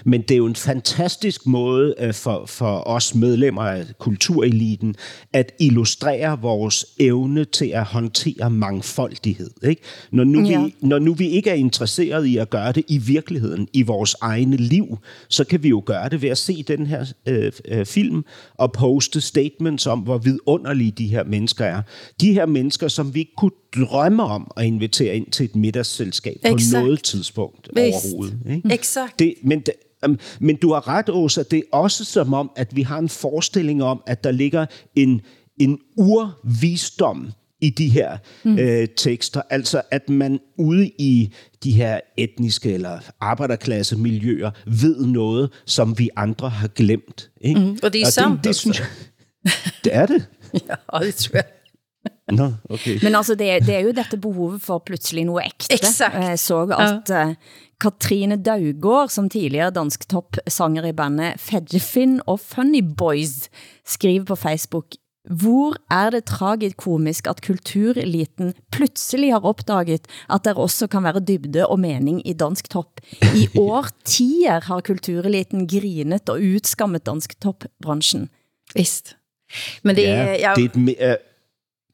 Men 0.05 0.21
det 0.21 0.31
er 0.31 0.37
jo 0.37 0.45
en 0.45 0.55
fantastisk 0.55 1.45
måde 1.45 1.95
øh, 1.99 2.13
for, 2.13 2.45
for 2.45 2.87
os 2.87 3.15
medlemmer 3.15 3.61
af 3.61 3.85
kultureliten 3.99 4.95
at 5.33 5.51
illustrere 5.59 6.41
vores 6.41 6.85
evne 6.99 7.45
til 7.45 7.65
at 7.65 7.83
håndtere 7.83 8.49
mangfoldighed. 8.49 9.51
Ikke? 9.63 9.81
Når, 10.11 10.23
nu 10.23 10.41
ja. 10.41 10.63
vi, 10.63 10.75
når 10.81 10.99
nu 10.99 11.13
vi 11.13 11.29
ikke 11.29 11.49
er 11.49 11.53
interesseret 11.53 12.25
i 12.25 12.37
at 12.37 12.49
gøre 12.49 12.71
det 12.71 12.83
i 12.87 12.97
virkeligheden, 12.97 13.67
i 13.73 13.81
vores 13.81 14.15
egne 14.21 14.57
liv, 14.57 14.97
så 15.27 15.43
kan 15.43 15.63
vi 15.63 15.69
jo 15.69 15.83
gøre 15.85 16.09
det 16.09 16.21
ved 16.21 16.29
at 16.29 16.37
se 16.37 16.63
den 16.63 16.85
her 16.85 17.05
øh, 17.25 17.51
øh, 17.67 17.85
film 17.85 18.25
og 18.57 18.71
poste 18.71 19.21
statements 19.21 19.87
om, 19.87 19.99
hvor 19.99 20.17
vidunderlige 20.17 20.91
de 20.91 21.07
her 21.07 21.23
mennesker 21.23 21.65
er. 21.65 21.81
De 22.21 22.33
her 22.33 22.45
mennesker, 22.45 22.87
som 22.87 23.13
vi 23.13 23.19
ikke 23.19 23.35
kunne 23.37 23.51
drømme 23.75 24.23
om 24.23 24.51
at 24.57 24.65
invitere 24.65 25.15
ind 25.15 25.31
til 25.31 25.43
et 25.43 25.55
middagsselskab 25.55 26.37
på 26.47 26.57
noget 26.73 27.03
tidspunkt 27.03 27.69
Vist. 27.75 28.05
overhovedet. 28.05 28.39
Ikke? 28.49 28.73
Exakt. 28.73 29.19
Det, 29.19 29.33
men 29.43 29.63
men 30.39 30.55
du 30.55 30.73
har 30.73 30.87
ret, 30.87 31.09
Åsa, 31.09 31.43
det 31.43 31.57
er 31.57 31.77
også 31.77 32.05
som 32.05 32.33
om, 32.33 32.51
at 32.55 32.75
vi 32.75 32.81
har 32.81 32.99
en 32.99 33.09
forestilling 33.09 33.83
om, 33.83 34.01
at 34.07 34.23
der 34.23 34.31
ligger 34.31 34.65
en, 34.95 35.21
en 35.57 35.79
urvisdom 35.97 37.31
i 37.61 37.69
de 37.69 37.87
her 37.87 38.17
mm. 38.43 38.59
øh, 38.59 38.87
tekster. 38.97 39.41
Altså, 39.49 39.81
at 39.91 40.09
man 40.09 40.39
ude 40.57 40.87
i 40.87 41.33
de 41.63 41.71
her 41.71 41.99
etniske 42.17 42.73
eller 42.73 42.99
arbejderklasse 43.21 43.97
miljøer 43.97 44.51
ved 44.65 45.05
noget, 45.05 45.51
som 45.65 45.99
vi 45.99 46.09
andre 46.15 46.49
har 46.49 46.67
glemt. 46.67 47.29
Ikke? 47.41 47.59
Mm. 47.59 47.77
Og 47.83 47.93
det 47.93 48.01
er 48.01 48.05
og 48.05 48.11
sandt 48.11 48.37
det, 48.37 48.43
det, 48.43 48.55
synes 48.55 48.79
jeg, 48.79 48.87
det 49.83 49.95
er 49.95 50.05
det. 50.05 50.25
ja, 50.53 51.05
det 51.05 51.15
tror 51.15 51.35
jeg. 51.37 51.43
No, 52.31 52.51
okay. 52.69 52.99
Men 53.03 53.15
altså, 53.17 53.35
det, 53.35 53.65
det 53.65 53.75
er 53.75 53.87
jo 53.87 53.95
dette 53.95 54.19
behovet 54.21 54.61
for 54.63 54.83
pludselig 54.85 55.25
noe 55.27 55.43
ekte. 55.47 55.73
Exakt. 55.75 56.15
Jeg 56.21 56.39
så 56.41 56.61
at 56.77 57.11
ja. 57.11 57.25
Katrine 57.81 58.37
Daugård, 58.43 59.11
som 59.13 59.29
tidligere 59.31 59.73
dansk 59.75 60.05
toppsanger 60.11 60.89
i 60.89 60.95
bandet 60.95 61.39
Fedgefin 61.41 62.19
og 62.27 62.41
Funny 62.43 62.83
Boys, 62.83 63.49
skriver 63.87 64.27
på 64.29 64.37
Facebook, 64.39 64.97
hvor 65.29 65.75
er 65.93 66.11
det 66.15 66.23
tragikomisk 66.29 67.27
at 67.27 67.41
kultureliten 67.45 68.53
pludselig 68.71 69.31
har 69.33 69.45
opdaget, 69.45 70.07
at 70.29 70.45
der 70.45 70.59
også 70.59 70.87
kan 70.87 71.03
være 71.03 71.23
dybde 71.23 71.67
og 71.67 71.79
mening 71.79 72.21
i 72.27 72.33
dansk 72.33 72.69
top. 72.69 73.01
I 73.35 73.47
årtier 73.59 74.65
har 74.69 74.85
kultureliten 74.85 75.67
grinet 75.67 76.29
og 76.29 76.41
utskammet 76.41 77.05
dansk 77.05 77.35
topbranchen. 77.41 78.29
Vist. 78.75 79.15
Men 79.83 79.95
det, 79.95 80.05
ja, 80.05 80.35
ja. 80.37 80.53
det 80.55 80.69
er 80.99 81.13
et, 81.13 81.28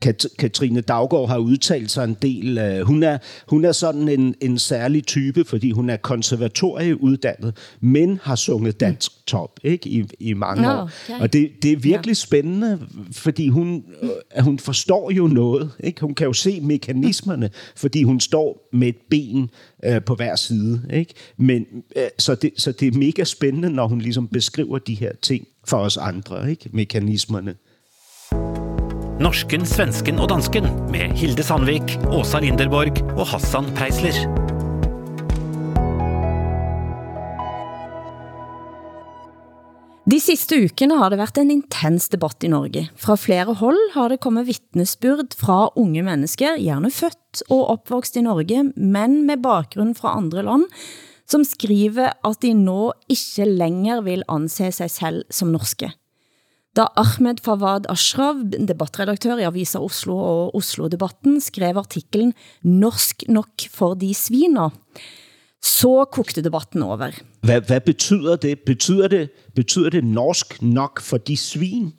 Kat- 0.01 0.25
Katrine 0.39 0.81
Daggaard 0.81 1.27
har 1.27 1.37
udtalt 1.37 1.91
sig 1.91 2.03
en 2.03 2.17
del. 2.21 2.79
Uh, 2.79 2.87
hun, 2.87 3.03
er, 3.03 3.17
hun 3.47 3.65
er 3.65 3.71
sådan 3.71 4.09
en, 4.09 4.35
en 4.41 4.59
særlig 4.59 5.05
type, 5.05 5.43
fordi 5.43 5.71
hun 5.71 5.89
er 5.89 5.97
konservatorieuddannet, 5.97 7.57
men 7.81 8.19
har 8.23 8.35
sunget 8.35 8.79
dansk 8.79 9.11
top 9.27 9.59
ikke? 9.63 9.89
I, 9.89 10.05
i 10.19 10.33
mange 10.33 10.61
no, 10.61 10.69
år. 10.69 10.81
Okay. 10.81 11.19
Og 11.19 11.33
det, 11.33 11.49
det 11.63 11.71
er 11.71 11.77
virkelig 11.77 12.11
ja. 12.11 12.13
spændende, 12.13 12.79
fordi 13.11 13.47
hun, 13.47 13.83
uh, 14.01 14.43
hun 14.43 14.59
forstår 14.59 15.11
jo 15.11 15.27
noget. 15.27 15.71
Ikke? 15.79 16.01
Hun 16.01 16.15
kan 16.15 16.27
jo 16.27 16.33
se 16.33 16.61
mekanismerne, 16.61 17.49
fordi 17.75 18.03
hun 18.03 18.19
står 18.19 18.69
med 18.73 18.87
et 18.87 18.97
ben 19.09 19.49
uh, 19.87 20.03
på 20.05 20.15
hver 20.15 20.35
side. 20.35 20.81
Ikke? 20.93 21.13
Men, 21.37 21.65
uh, 21.95 22.01
så, 22.19 22.35
det, 22.35 22.51
så 22.57 22.71
det 22.71 22.93
er 22.93 22.97
mega 22.97 23.23
spændende, 23.23 23.69
når 23.69 23.87
hun 23.87 23.99
ligesom 23.99 24.27
beskriver 24.27 24.79
de 24.79 24.93
her 24.93 25.11
ting 25.21 25.47
for 25.67 25.77
os 25.77 25.97
andre, 25.97 26.49
ikke? 26.49 26.69
mekanismerne. 26.73 27.55
Norsken, 29.15 29.61
svensken 29.63 30.17
og 30.19 30.27
dansken 30.27 30.65
med 30.91 31.13
Hilde 31.15 31.43
Sandvik, 31.45 31.93
Åsa 32.11 32.41
Linderborg 32.43 32.97
og 33.15 33.23
Hassan 33.29 33.69
Preisler. 33.77 34.17
De 40.03 40.19
sidste 40.19 40.59
ukene 40.67 40.99
har 40.99 41.15
det 41.15 41.21
været 41.23 41.39
en 41.39 41.55
intens 41.55 42.11
debatt 42.11 42.43
i 42.43 42.51
Norge. 42.51 42.89
Fra 42.99 43.15
flere 43.15 43.55
hold 43.55 43.79
har 43.95 44.11
det 44.11 44.19
kommet 44.19 44.49
vittnesbyrd 44.51 45.31
fra 45.39 45.71
unge 45.79 46.03
mennesker, 46.03 46.59
gjerne 46.59 46.91
født 46.91 47.47
og 47.47 47.69
opvokst 47.79 48.19
i 48.19 48.27
Norge, 48.27 48.67
men 48.75 49.21
med 49.29 49.39
bakgrund 49.47 49.95
fra 49.95 50.17
andre 50.19 50.43
land, 50.43 50.67
som 51.23 51.47
skriver 51.47 52.19
at 52.19 52.43
de 52.43 52.51
nå 52.51 52.91
ikke 53.07 53.47
længere 53.47 54.03
vil 54.11 54.27
anse 54.27 54.73
sig 54.75 54.91
selv 54.91 55.23
som 55.31 55.55
norske. 55.55 55.95
Da 56.75 56.89
Ahmed 56.99 57.39
Fawad 57.39 57.85
Ashraf, 57.87 58.41
debattredaktør 58.51 59.39
i 59.39 59.45
Avisa 59.47 59.79
Oslo 59.79 60.15
og 60.19 60.55
Oslo-debatten, 60.59 61.37
skrev 61.39 61.77
artiklen 61.79 62.33
Norsk 62.67 63.23
nok 63.31 63.67
for 63.71 63.95
de 63.95 64.09
sviner, 64.11 64.73
så 65.63 66.03
kokte 66.11 66.43
debatten 66.43 66.83
over. 66.83 67.15
Hvad, 67.47 67.61
hvad 67.61 67.81
betyder 67.81 68.35
det? 68.35 68.59
Betyder 68.65 69.07
det, 69.07 69.29
betyder 69.55 69.89
det 69.89 70.03
norsk 70.03 70.61
nok 70.61 71.01
for 71.01 71.17
de 71.17 71.37
svin? 71.37 71.93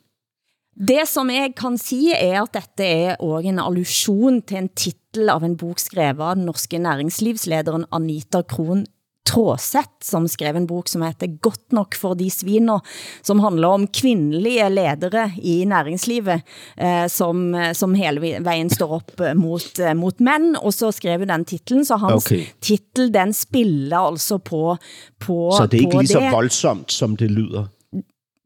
Det 0.76 1.08
som 1.08 1.30
jeg 1.32 1.54
kan 1.56 1.78
sige 1.80 2.12
er, 2.12 2.42
at 2.42 2.52
dette 2.52 2.84
er 2.84 3.16
også 3.16 3.48
en 3.48 3.58
allusion 3.58 4.42
til 4.42 4.58
en 4.60 4.68
titel 4.76 5.32
av 5.32 5.44
en 5.46 5.56
bok 5.56 5.80
skrevet 5.80 6.20
av 6.20 6.36
den 6.36 6.44
norske 6.44 6.76
næringslivslederen 6.76 7.88
Anita 7.96 8.42
Kron 8.44 8.84
Tråseth, 9.26 10.04
som 10.04 10.28
skrev 10.30 10.56
en 10.56 10.68
bok 10.68 10.88
som 10.88 11.02
heter 11.06 11.36
Godt 11.42 11.74
nok 11.76 11.96
for 11.98 12.16
de 12.18 12.28
sviner, 12.30 12.80
som 13.26 13.40
handler 13.42 13.76
om 13.76 13.86
kvindelige 13.86 14.68
ledere 14.70 15.28
i 15.42 15.58
næringslivet, 15.68 16.46
eh, 16.76 17.06
som, 17.12 17.50
som 17.74 17.94
hele 17.98 18.40
vejen 18.44 18.70
står 18.72 18.96
op 19.00 19.20
eh, 19.20 19.34
mot, 19.36 19.68
eh, 19.82 19.94
mot 19.98 20.20
mænd, 20.20 20.56
og 20.62 20.74
så 20.74 20.92
skrev 20.94 21.26
den 21.26 21.46
titlen, 21.48 21.84
så 21.84 21.98
hans 22.02 22.26
okay. 22.26 22.46
titel, 22.60 23.10
den 23.14 23.34
spiller 23.36 23.98
altså 23.98 24.38
på, 24.38 24.76
på 25.18 25.38
Så 25.56 25.66
det 25.66 25.80
er 25.80 25.88
ikke 25.88 26.04
lige 26.04 26.14
så 26.14 26.28
voldsomt, 26.30 26.92
som 26.92 27.16
det 27.16 27.30
lyder? 27.30 27.72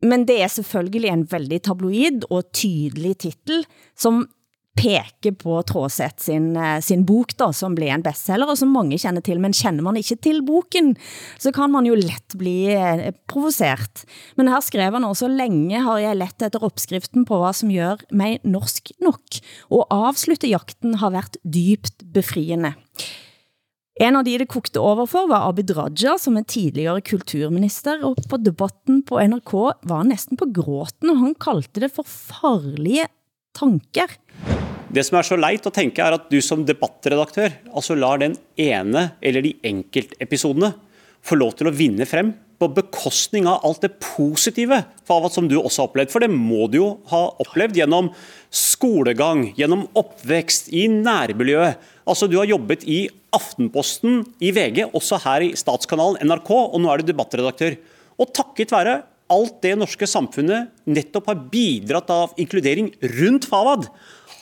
Men 0.03 0.25
det 0.25 0.39
er 0.41 0.49
selvfølgelig 0.49 1.11
en 1.13 1.27
veldig 1.29 1.63
tabloid 1.67 2.25
og 2.31 2.53
tydelig 2.57 3.19
titel, 3.27 3.67
som 3.99 4.25
peke 4.81 5.33
på 5.37 5.61
Tråseth 5.69 6.25
sin, 6.25 6.51
eh, 6.57 6.81
sin 6.81 7.05
bok, 7.07 7.37
da, 7.37 7.51
som 7.53 7.77
blev 7.77 7.93
en 7.93 8.05
bestseller, 8.05 8.49
og 8.49 8.59
som 8.59 8.73
mange 8.73 8.99
kender 8.99 9.25
til, 9.25 9.41
men 9.43 9.55
kender 9.57 9.85
man 9.85 10.01
ikke 10.01 10.17
til 10.25 10.43
boken, 10.47 10.95
så 11.39 11.53
kan 11.53 11.73
man 11.73 11.87
jo 11.89 11.99
let 11.99 12.37
bli 12.41 12.73
eh, 12.73 13.11
provoceret. 13.29 14.05
Men 14.41 14.49
her 14.49 14.65
skrev 14.65 14.97
han 14.97 15.05
også, 15.05 15.29
længe 15.29 15.83
har 15.85 16.01
jeg 16.03 16.17
lett 16.17 16.43
efter 16.43 16.65
opskriften 16.65 17.27
på 17.29 17.41
hvad 17.43 17.57
som 17.57 17.73
gør 17.73 18.01
mig 18.13 18.41
norsk 18.45 18.93
nok, 19.05 19.41
og 19.71 19.87
afslutte 19.91 20.49
jakten 20.49 20.97
har 21.03 21.13
været 21.13 21.37
dybt 21.45 22.07
befriende. 22.13 22.75
En 24.01 24.17
av 24.17 24.25
de 24.25 24.39
det 24.41 24.49
kokte 24.49 24.81
over 24.81 25.05
for 25.05 25.29
var 25.29 25.45
Abid 25.51 25.75
Raja, 25.77 26.15
som 26.17 26.39
er 26.41 26.47
tidligere 26.49 27.03
kulturminister, 27.05 28.01
og 28.07 28.17
på 28.31 28.39
debatten 28.41 29.03
på 29.05 29.21
NRK 29.21 29.53
var 29.85 30.01
han 30.01 30.09
næsten 30.15 30.41
på 30.41 30.49
gråten, 30.49 31.13
og 31.13 31.19
han 31.21 31.35
kaldte 31.37 31.83
det 31.85 31.91
for 31.93 32.09
farlige 32.09 33.05
tanker. 33.53 34.17
Det 34.91 35.05
som 35.07 35.21
er 35.21 35.27
så 35.27 35.37
leit 35.39 35.67
å 35.67 35.71
tenke 35.71 36.03
er 36.03 36.17
at 36.17 36.31
du 36.33 36.41
som 36.43 36.65
debattredaktør 36.67 37.53
altså 37.71 37.95
lar 37.95 38.19
den 38.19 38.35
ene 38.59 39.13
eller 39.23 39.45
de 39.47 39.53
enkeltepisodene 39.71 40.73
få 41.23 41.37
lov 41.39 41.53
til 41.59 41.71
å 41.71 41.75
vinne 41.75 42.09
frem 42.09 42.33
på 42.61 42.69
bekostning 42.75 43.47
av 43.49 43.63
alt 43.65 43.85
det 43.85 43.93
positive 44.03 44.81
for 45.07 45.29
som 45.33 45.47
du 45.49 45.55
også 45.61 45.85
har 45.85 45.93
opplevd. 45.93 46.11
For 46.13 46.25
det 46.25 46.31
må 46.33 46.67
du 46.73 46.81
jo 46.81 46.89
ha 47.13 47.23
opplevd 47.41 47.79
gjennom 47.79 48.11
skolegang, 48.51 49.47
gjennom 49.57 49.87
oppvekst, 49.97 50.73
i 50.75 50.89
nærmiljøet. 50.91 51.79
Altså 52.11 52.27
Du 52.27 52.37
har 52.41 52.51
jobbet 52.51 52.85
i 52.85 53.05
Aftenposten, 53.31 54.25
i 54.43 54.51
VG, 54.51 54.89
også 54.91 55.21
her 55.23 55.47
i 55.47 55.55
statskanalen 55.55 56.19
NRK, 56.27 56.51
og 56.51 56.81
nå 56.83 56.91
er 56.91 57.01
du 57.01 57.13
debattredaktør. 57.13 57.79
Og 58.19 58.35
takket 58.35 58.75
være 58.75 58.99
alt 59.31 59.61
det 59.65 59.77
norske 59.79 60.09
samfunnet 60.11 60.73
nettopp 60.91 61.31
har 61.31 61.45
bidratt 61.53 62.11
av 62.13 62.35
inkludering 62.41 62.91
rundt 63.21 63.47
Fawad, 63.51 63.87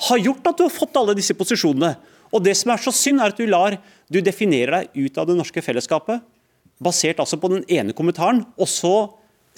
har 0.09 0.23
gjort 0.23 0.47
at 0.49 0.59
du 0.59 0.65
har 0.67 0.75
fått 0.75 0.97
alle 0.99 1.17
disse 1.19 1.37
posisjonene. 1.37 1.97
Og 2.33 2.43
det 2.45 2.55
som 2.61 2.73
er 2.73 2.83
så 2.83 2.93
synd, 2.95 3.23
er 3.23 3.33
at 3.33 3.39
du 3.41 3.49
lar 3.49 3.79
du 4.09 4.21
definerer 4.25 4.79
deg 4.79 5.07
ut 5.09 5.21
av 5.21 5.29
det 5.29 5.37
norske 5.39 5.63
fellesskapet, 5.65 6.23
basert 6.79 7.21
altså 7.21 7.39
på 7.41 7.51
den 7.53 7.65
ene 7.69 7.95
kommentaren, 7.97 8.45
og 8.57 8.69
så 8.71 8.95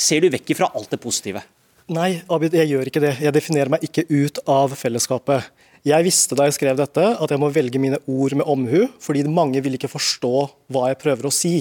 ser 0.00 0.24
du 0.24 0.30
vekk 0.32 0.54
ifra 0.54 0.70
alt 0.74 0.90
det 0.92 1.00
positive. 1.02 1.42
Nei, 1.90 2.20
Abid, 2.30 2.54
jeg 2.54 2.70
gjør 2.70 2.88
ikke 2.88 3.02
det. 3.02 3.16
Jeg 3.18 3.34
definerer 3.34 3.72
meg 3.74 3.84
ikke 3.86 4.06
ut 4.08 4.38
av 4.50 4.74
fellesskapet. 4.78 5.48
Jeg 5.86 6.04
visste 6.06 6.36
da 6.38 6.46
jeg 6.46 6.54
skrev 6.58 6.78
dette 6.78 7.02
at 7.02 7.32
jeg 7.32 7.40
må 7.40 7.48
velge 7.52 7.80
mine 7.82 7.98
ord 8.10 8.36
med 8.38 8.46
omhu, 8.48 8.84
fordi 9.02 9.24
mange 9.26 9.62
vil 9.64 9.74
ikke 9.78 9.90
forstå 9.90 10.34
hva 10.70 10.90
jeg 10.90 11.00
prøver 11.00 11.26
å 11.26 11.34
si. 11.34 11.54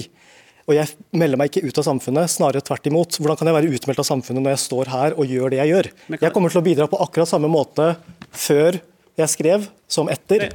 Og 0.70 0.76
jeg 0.76 0.86
melder 1.18 1.40
meg 1.40 1.50
ikke 1.50 1.66
ut 1.66 1.78
av 1.82 1.86
samfunnet, 1.88 2.30
snarere 2.30 2.62
tvert 2.62 2.84
imot. 2.86 3.16
Hvordan 3.18 3.40
kan 3.40 3.48
jeg 3.50 3.56
være 3.56 3.70
utmeldt 3.74 4.02
av 4.04 4.06
samfunnet 4.06 4.44
når 4.44 4.54
jeg 4.54 4.62
står 4.62 4.90
her 4.92 5.16
og 5.18 5.26
gjør 5.26 5.50
det 5.50 5.58
jeg 5.58 5.72
gjør? 5.72 5.88
Jeg 6.14 6.30
kommer 6.36 6.52
til 6.52 6.60
å 6.60 6.66
bidra 6.68 6.86
på 6.92 7.00
akkurat 7.02 7.30
samme 7.32 7.50
måte 7.50 7.88
før 8.30 8.78
jeg 9.18 9.32
skrev, 9.32 9.66
som 9.90 10.06
etter. 10.12 10.46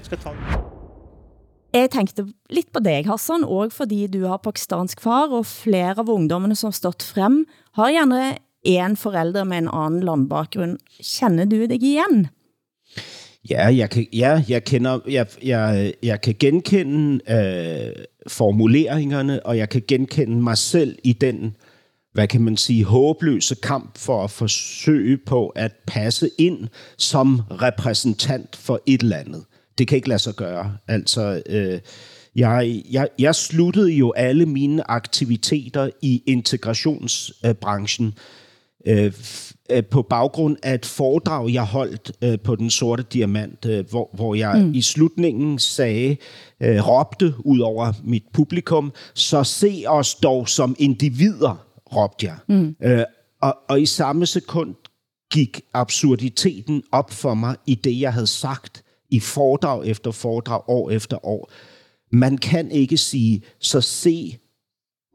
Jeg 1.76 1.92
tænkte 1.92 2.24
lidt 2.48 2.72
på 2.72 2.80
dig, 2.80 3.04
Hassan, 3.10 3.44
og 3.44 3.76
fordi 3.76 4.06
du 4.08 4.22
har 4.30 4.40
pakistansk 4.40 5.04
far, 5.04 5.36
og 5.36 5.44
flere 5.50 6.00
av 6.00 6.14
ungdommene 6.14 6.56
som 6.56 6.72
har 6.72 6.80
stått 6.80 7.04
frem, 7.04 7.42
har 7.76 7.92
gjerne 7.92 8.22
en 8.72 8.96
forælder 8.96 9.44
med 9.44 9.66
en 9.66 9.74
anden 9.74 10.08
landbakgrund. 10.08 10.80
Kender 11.04 11.52
du 11.52 11.66
dig 11.68 11.84
igen? 11.84 12.30
Ja, 13.50 13.66
jeg 13.66 13.90
kan, 13.90 14.08
ja, 14.14 14.44
jeg, 14.48 14.64
kender, 14.64 15.00
jeg, 15.08 15.28
jeg, 15.44 15.94
jeg 16.04 16.22
kan 16.22 16.36
genkende 16.40 17.32
øh, 17.32 18.06
formuleringerne, 18.28 19.46
og 19.46 19.58
jeg 19.58 19.70
kan 19.70 19.84
genkende 19.88 20.42
mig 20.42 20.58
selv 20.58 20.98
i 21.04 21.14
den, 21.14 21.56
hvad 22.14 22.28
kan 22.28 22.42
man 22.42 22.58
sige, 22.58 22.84
håbløse 22.84 23.56
kamp 23.56 23.98
for 23.98 24.24
at 24.24 24.32
forsøge 24.32 25.18
på 25.18 25.48
at 25.48 25.72
passe 25.88 26.30
ind 26.38 26.68
som 26.98 27.42
repræsentant 27.52 28.56
for 28.56 28.82
et 28.86 29.02
eller 29.02 29.18
andet. 29.18 29.44
Det 29.78 29.88
kan 29.88 29.96
ikke 29.96 30.10
lade 30.10 30.20
sig 30.20 30.34
gøre. 30.36 30.78
Altså, 30.88 31.42
øh, 31.46 31.80
jeg, 32.36 32.82
jeg, 32.92 33.08
jeg 33.20 33.36
sluttede 33.36 33.92
jo 33.92 34.12
alle 34.12 34.46
mine 34.46 34.92
aktiviteter 34.92 35.90
i 36.02 36.24
integrationsbranchen 36.26 38.14
øh, 38.86 39.06
øh, 39.06 39.14
på 39.92 40.02
baggrund 40.02 40.58
af 40.64 40.74
et 40.74 40.86
foredrag, 40.86 41.54
jeg 41.54 41.64
holdt 41.64 42.12
øh, 42.22 42.40
på 42.40 42.56
Den 42.56 42.70
Sorte 42.70 43.04
Diamant, 43.04 43.66
øh, 43.66 43.90
hvor, 43.90 44.10
hvor 44.14 44.36
jeg 44.36 44.62
mm. 44.62 44.74
i 44.74 44.82
slutningen 44.82 45.60
sagde, 45.60 46.18
øh, 46.60 46.88
råbte 46.88 47.34
ud 47.40 47.60
over 47.60 47.94
mit 48.04 48.24
publikum, 48.34 48.94
så 49.14 49.44
se 49.44 49.84
os 49.88 50.16
dog 50.16 50.50
som 50.50 50.76
individer, 50.80 51.66
råbte 51.96 52.26
jeg. 52.26 52.38
Mm. 52.48 52.76
Øh, 52.84 53.04
og, 53.42 53.58
og 53.70 53.82
i 53.82 53.86
samme 53.86 54.26
sekund 54.26 54.76
gik 55.32 55.62
absurditeten 55.74 56.84
op 56.92 57.12
for 57.12 57.34
mig 57.34 57.56
i 57.66 57.76
det, 57.76 58.00
jeg 58.00 58.14
havde 58.14 58.28
sagt 58.28 58.84
i 59.10 59.20
foredrag 59.20 59.88
efter 59.88 60.12
foredrag, 60.12 60.62
år 60.68 60.90
efter 60.90 61.26
år. 61.26 61.52
Man 62.12 62.38
kan 62.38 62.72
ikke 62.72 62.98
sige, 62.98 63.42
så 63.60 63.82
se 63.82 64.38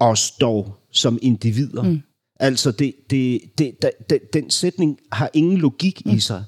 os 0.00 0.30
dog 0.30 0.74
som 0.92 1.18
individer. 1.22 1.82
Mm. 1.82 2.02
Altså, 2.40 2.70
det, 2.70 2.94
det, 3.10 3.40
det, 3.58 3.72
det, 4.10 4.32
den 4.32 4.50
sætning 4.50 4.98
har 5.12 5.30
ingen 5.34 5.58
logik 5.58 6.02
mm. 6.06 6.12
i 6.12 6.20
sig. 6.20 6.44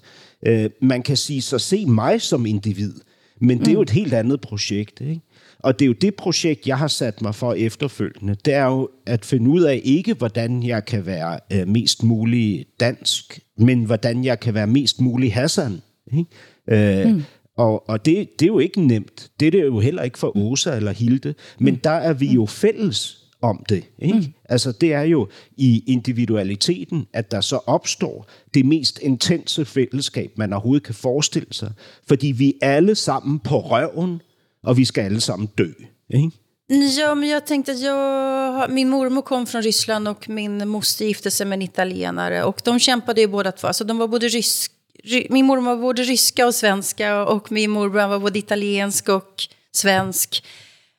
Uh, 0.48 0.64
man 0.80 1.02
kan 1.02 1.16
sige, 1.16 1.42
så 1.42 1.58
se 1.58 1.86
mig 1.86 2.22
som 2.22 2.46
individ, 2.46 2.94
men 3.40 3.58
det 3.58 3.68
er 3.68 3.72
jo 3.72 3.82
et 3.82 3.90
helt 3.90 4.14
andet 4.14 4.40
projekt. 4.40 5.00
Ikke? 5.00 5.20
Og 5.58 5.78
det 5.78 5.84
er 5.84 5.86
jo 5.86 5.92
det 5.92 6.14
projekt, 6.14 6.66
jeg 6.66 6.78
har 6.78 6.88
sat 6.88 7.22
mig 7.22 7.34
for 7.34 7.52
efterfølgende. 7.52 8.36
Det 8.44 8.54
er 8.54 8.64
jo 8.64 8.88
at 9.06 9.24
finde 9.24 9.50
ud 9.50 9.62
af 9.62 9.80
ikke, 9.84 10.14
hvordan 10.14 10.62
jeg 10.62 10.84
kan 10.84 11.06
være 11.06 11.38
uh, 11.54 11.68
mest 11.68 12.02
mulig 12.02 12.66
dansk, 12.80 13.40
men 13.58 13.84
hvordan 13.84 14.24
jeg 14.24 14.40
kan 14.40 14.54
være 14.54 14.66
mest 14.66 15.00
mulig 15.00 15.34
Hassan. 15.34 15.80
Ikke? 16.12 17.06
Uh, 17.06 17.14
mm. 17.14 17.22
Og, 17.56 17.88
og 17.88 18.04
det, 18.06 18.28
det 18.38 18.44
er 18.44 18.52
jo 18.52 18.58
ikke 18.58 18.80
nemt. 18.80 19.30
Det 19.40 19.46
er 19.46 19.50
det 19.50 19.62
jo 19.62 19.80
heller 19.80 20.02
ikke 20.02 20.18
for 20.18 20.36
Åsa 20.36 20.76
eller 20.76 20.92
Hilde. 20.92 21.34
Men 21.58 21.74
der 21.74 21.90
er 21.90 22.12
vi 22.12 22.26
jo 22.26 22.46
fælles 22.46 23.21
om 23.42 23.64
det. 23.68 23.84
Ikke? 23.98 24.18
Mm. 24.18 24.32
Altså 24.48 24.72
det 24.72 24.92
er 24.92 25.02
jo 25.02 25.28
i 25.56 25.84
individualiteten, 25.86 27.06
at 27.12 27.30
der 27.30 27.40
så 27.40 27.56
opstår 27.66 28.26
det 28.54 28.66
mest 28.66 28.98
intense 29.02 29.64
fællesskab, 29.64 30.32
man 30.36 30.52
overhovedet 30.52 30.82
kan 30.82 30.94
forestille 30.94 31.52
sig. 31.54 31.72
Fordi 32.08 32.26
vi 32.26 32.54
er 32.62 32.74
alle 32.76 32.94
sammen 32.94 33.38
på 33.38 33.60
røven, 33.60 34.20
og 34.62 34.76
vi 34.76 34.84
skal 34.84 35.02
alle 35.02 35.20
sammen 35.20 35.48
dø. 35.58 35.68
Ikke? 36.10 36.30
Ja, 36.68 37.14
men 37.14 37.28
jag 37.28 37.46
tänkte 37.46 37.72
att 37.72 37.80
jag, 37.80 38.70
min 38.70 38.88
mormor 38.88 39.22
kom 39.22 39.46
från 39.46 39.62
Ryssland 39.62 40.08
och 40.08 40.28
min 40.28 40.68
moster 40.68 41.04
gifte 41.04 41.30
sig 41.30 41.46
med 41.46 41.56
en 41.56 41.62
italienare. 41.62 42.44
Och 42.44 42.60
de 42.64 42.78
kämpade 42.78 43.20
ju 43.20 43.26
båda 43.26 43.52
två. 43.52 43.66
Alltså 43.66 43.84
de 43.84 43.98
var 43.98 44.08
både 44.08 44.28
rysk, 44.28 44.72
ry, 45.04 45.26
min 45.30 45.46
mormor 45.46 45.76
var 45.76 45.82
både 45.82 46.02
ryska 46.02 46.46
och 46.46 46.54
svenska 46.54 47.24
och 47.24 47.52
min 47.52 47.70
morbror 47.70 48.08
var 48.08 48.18
både 48.18 48.38
italiensk 48.38 49.08
och 49.08 49.42
svensk. 49.72 50.44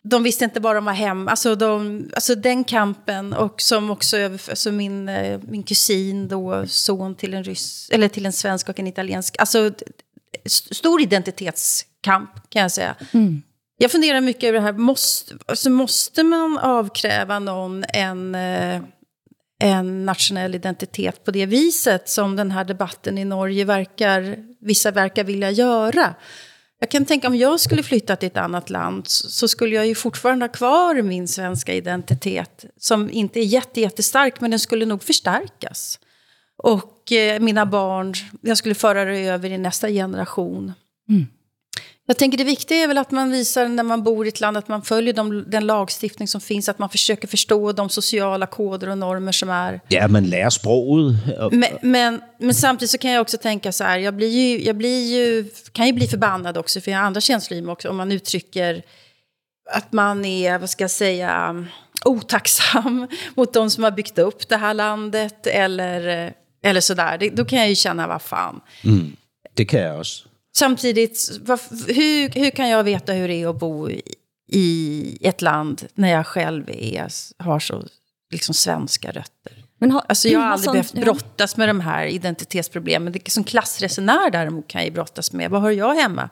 De 0.04 0.24
visste 0.24 0.46
inte 0.46 0.60
bara 0.60 0.78
om 0.78 0.84
att 0.84 0.86
vara 0.86 0.96
hem. 0.96 1.28
Alltså, 1.28 1.56
de, 1.56 2.10
alltså 2.14 2.36
den 2.36 2.64
kampen 2.64 3.34
och 3.34 3.62
som 3.62 3.92
också 3.92 4.18
alltså 4.50 4.72
min, 4.72 5.10
eh, 5.10 5.40
min 5.44 5.64
kusin 5.64 6.28
då, 6.28 6.68
son 6.68 7.16
till 7.16 7.34
en 7.34 7.44
ryss, 7.44 7.90
eller 7.92 8.08
till 8.08 8.26
en 8.26 8.34
svensk 8.34 8.70
och 8.70 8.80
en 8.80 8.88
italiensk. 8.88 9.36
Alltså 9.40 9.72
stor 10.72 11.02
identitetskamp 11.02 12.50
kan 12.50 12.62
jag 12.62 12.72
säga. 12.72 12.96
Mm. 13.12 13.42
Jag 13.78 13.92
funderar 13.92 14.22
mycket 14.22 14.44
över 14.44 14.60
det 14.60 14.66
här, 14.66 14.74
måste, 14.74 15.36
alltså 15.46 15.70
måste 15.70 16.24
man 16.24 16.58
avkräva 16.58 17.40
någon 17.40 17.84
en, 17.90 18.36
eh, 18.36 18.82
en 19.60 20.06
nationell 20.06 20.56
identitet 20.56 21.26
på 21.26 21.32
det 21.32 21.46
viset 21.46 22.10
som 22.10 22.36
den 22.36 22.52
här 22.52 22.64
debatten 22.64 23.18
i 23.18 23.26
Norge 23.26 23.66
verkar, 23.66 24.38
vissa 24.60 24.92
verkar 24.92 25.24
vilja 25.24 25.52
göra? 25.52 26.16
Jag 26.84 26.90
kan 26.90 27.06
tänka 27.06 27.28
om 27.28 27.36
jag 27.36 27.60
skulle 27.60 27.84
flytta 27.84 28.16
till 28.16 28.28
ett 28.28 28.38
annat 28.38 28.70
land 28.70 29.08
så 29.08 29.48
skulle 29.48 29.76
jag 29.76 29.88
ju 29.88 29.96
fortfarande 29.96 30.46
ha 30.46 30.52
kvar 30.52 31.02
min 31.02 31.28
svenska 31.28 31.74
identitet 31.74 32.66
som 32.78 33.10
inte 33.10 33.40
är 33.40 33.44
jätte, 33.44 33.82
jättestark 33.82 34.42
men 34.42 34.52
den 34.52 34.60
skulle 34.60 34.86
nog 34.86 35.04
förstärkas. 35.04 36.00
Och 36.58 37.12
eh, 37.12 37.40
mina 37.40 37.66
barn, 37.66 38.14
jag 38.42 38.58
skulle 38.58 38.76
föra 38.76 39.06
det 39.06 39.20
över 39.20 39.52
i 39.52 39.58
nästa 39.58 39.90
generation. 39.90 40.74
Mm. 41.10 41.28
Jag 42.06 42.18
tänker 42.18 42.38
det 42.38 42.44
viktiga 42.44 42.78
är 42.78 42.88
väl 42.88 42.98
att 42.98 43.12
man 43.12 43.32
visar 43.32 43.68
när 43.68 43.84
man 43.84 44.04
bor 44.04 44.26
i 44.26 44.30
ett 44.30 44.40
land 44.40 44.58
att 44.58 44.68
man 44.68 44.82
följer 44.82 45.14
de, 45.14 45.50
den 45.50 45.66
lagstiftning 45.66 46.28
som 46.28 46.42
finns, 46.42 46.70
att 46.70 46.80
man 46.80 46.90
försöker 46.90 47.28
förstå 47.28 47.72
de 47.72 47.90
sociala 47.90 48.46
koder 48.46 48.90
och 48.90 48.98
normer 48.98 49.32
som 49.32 49.50
är. 49.50 49.82
Ja, 49.88 50.08
man 50.08 50.24
lär 50.24 50.50
språket. 50.50 51.52
Men, 51.52 51.70
men, 51.82 52.22
men, 52.40 52.54
samtidigt 52.54 52.92
så 52.92 52.98
kan 52.98 53.12
jag 53.12 53.22
också 53.22 53.38
tänka 53.38 53.72
så 53.72 53.84
här, 53.84 53.98
jag, 53.98 54.14
blir 54.14 54.28
ju, 54.30 54.64
jag 54.64 54.78
blir 54.78 55.14
ju, 55.14 55.50
kan 55.72 55.88
ju 55.88 55.94
bli 55.94 56.08
förbannad 56.08 56.58
också, 56.58 56.82
för 56.82 56.92
jag 56.92 56.98
har 56.98 57.06
andra 57.06 57.22
känslor 57.22 57.70
också, 57.70 57.90
om 57.90 57.98
man 57.98 58.12
uttrycker 58.12 58.84
att 59.72 59.94
man 59.94 60.26
är, 60.26 60.60
vad 60.60 60.70
ska 60.70 60.84
jag 60.84 60.92
säga, 60.92 61.66
otacksam 62.06 63.08
mot 63.36 63.54
de 63.54 63.70
som 63.70 63.84
har 63.84 63.92
byggt 63.92 64.18
upp 64.18 64.50
det 64.50 64.58
här 64.58 64.74
landet 64.74 65.48
eller, 65.48 66.34
eller 66.64 66.82
sådär. 66.82 67.30
Då 67.34 67.46
kan 67.46 67.60
jag 67.60 67.70
ju 67.70 67.76
känna, 67.76 68.08
vad 68.08 68.22
fan. 68.22 68.62
Mm, 68.84 69.16
det 69.54 69.66
kan 69.66 69.80
jag 69.80 70.00
också. 70.00 70.33
Samtidigt, 70.56 71.40
hur, 71.88 72.40
hur 72.40 72.50
kan 72.50 72.70
jag 72.70 72.84
veta 72.84 73.14
hur 73.14 73.28
det 73.28 73.42
är 73.42 73.48
att 73.48 73.60
bo 73.60 73.90
i, 74.48 75.18
ett 75.22 75.42
land 75.42 75.88
när 75.94 76.12
jag 76.12 76.28
själv 76.28 76.70
är, 76.70 77.08
har 77.44 77.60
så 77.60 77.84
liksom, 78.32 78.54
svenska 78.54 79.08
rötter? 79.08 79.64
Men 79.80 79.92
har, 79.92 80.04
alltså 80.08 80.28
jag 80.28 80.40
har 80.40 80.48
aldrig 80.48 80.66
sånt, 80.66 80.94
behövt 80.94 81.06
brottas 81.06 81.58
med 81.58 81.70
de 81.70 81.80
här 81.80 82.06
identitetsproblemen. 82.06 83.14
Det, 83.14 83.32
som 83.32 83.44
klassresenär 83.44 84.32
däremot 84.32 84.68
kan 84.68 84.84
jag 84.84 84.94
brottas 84.94 85.34
med. 85.34 85.52
Vad 85.52 85.62
har 85.62 85.72
jag 85.72 85.96
hemma? 85.96 86.30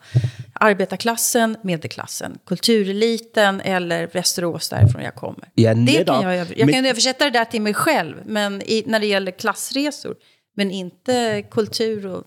Arbetarklassen, 0.54 1.58
medelklassen, 1.64 2.38
kultureliten 2.46 3.62
eller 3.62 4.08
Västerås 4.08 4.70
därifrån 4.70 5.04
jag 5.04 5.16
kommer. 5.16 5.50
Ja, 5.54 5.74
det 5.74 6.06
kan 6.06 6.22
jag, 6.22 6.36
jag 6.58 6.66
men, 6.66 6.74
kan 6.74 6.86
översätta 6.86 7.26
det 7.26 7.32
där 7.32 7.46
till 7.46 7.62
mig 7.62 7.74
själv 7.74 8.16
men 8.26 8.62
i, 8.62 8.84
när 8.88 9.00
det 9.00 9.06
gäller 9.06 9.32
klassresor. 9.32 10.16
Men 10.56 10.72
inte 10.72 11.44
kultur 11.52 12.06
og 12.06 12.24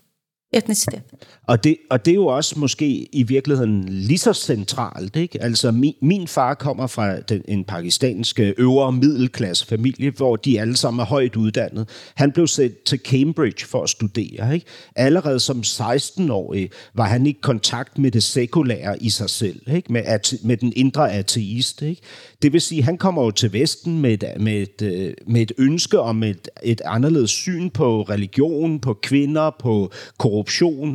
etnicitet. 0.55 1.01
Og 1.47 1.63
det, 1.63 1.77
og 1.89 2.05
det 2.05 2.11
er 2.11 2.15
jo 2.15 2.25
også 2.25 2.59
måske 2.59 3.09
i 3.11 3.23
virkeligheden 3.23 3.89
lige 3.89 4.17
så 4.17 4.33
centralt. 4.33 5.15
Ikke? 5.15 5.43
Altså 5.43 5.71
min, 5.71 5.93
min 6.01 6.27
far 6.27 6.53
kommer 6.53 6.87
fra 6.87 7.19
den, 7.19 7.41
en 7.47 7.63
pakistansk 7.63 8.39
øh, 8.39 8.53
øvre 8.57 8.91
middelklasse 8.91 9.67
familie, 9.67 10.11
hvor 10.11 10.35
de 10.35 10.61
alle 10.61 10.77
sammen 10.77 10.99
er 10.99 11.05
højt 11.05 11.35
uddannet. 11.35 11.89
Han 12.15 12.31
blev 12.31 12.47
sendt 12.47 12.83
til 12.83 12.99
Cambridge 12.99 13.65
for 13.65 13.83
at 13.83 13.89
studere. 13.89 14.53
Ikke? 14.53 14.65
Allerede 14.95 15.39
som 15.39 15.59
16-årig 15.59 16.69
var 16.93 17.05
han 17.05 17.27
i 17.27 17.31
kontakt 17.31 17.97
med 17.97 18.11
det 18.11 18.23
sekulære 18.23 19.03
i 19.03 19.09
sig 19.09 19.29
selv, 19.29 19.61
ikke? 19.75 19.93
Med, 19.93 20.01
ate, 20.05 20.37
med 20.43 20.57
den 20.57 20.73
indre 20.75 21.11
ateist. 21.11 21.81
Ikke? 21.81 22.01
Det 22.41 22.53
vil 22.53 22.61
sige, 22.61 22.83
han 22.83 22.97
kommer 22.97 23.23
jo 23.23 23.31
til 23.31 23.53
Vesten 23.53 24.01
med 24.01 24.13
et, 24.13 24.23
med 24.39 24.53
et, 24.53 24.81
øh, 24.81 25.13
med 25.27 25.41
et 25.41 25.51
ønske 25.57 25.99
om 25.99 26.23
et, 26.23 26.47
et 26.63 26.81
anderledes 26.85 27.31
syn 27.31 27.69
på 27.69 28.01
religion, 28.01 28.79
på 28.79 28.93
kvinder, 28.93 29.55
på 29.59 29.91
korruption 30.17 30.44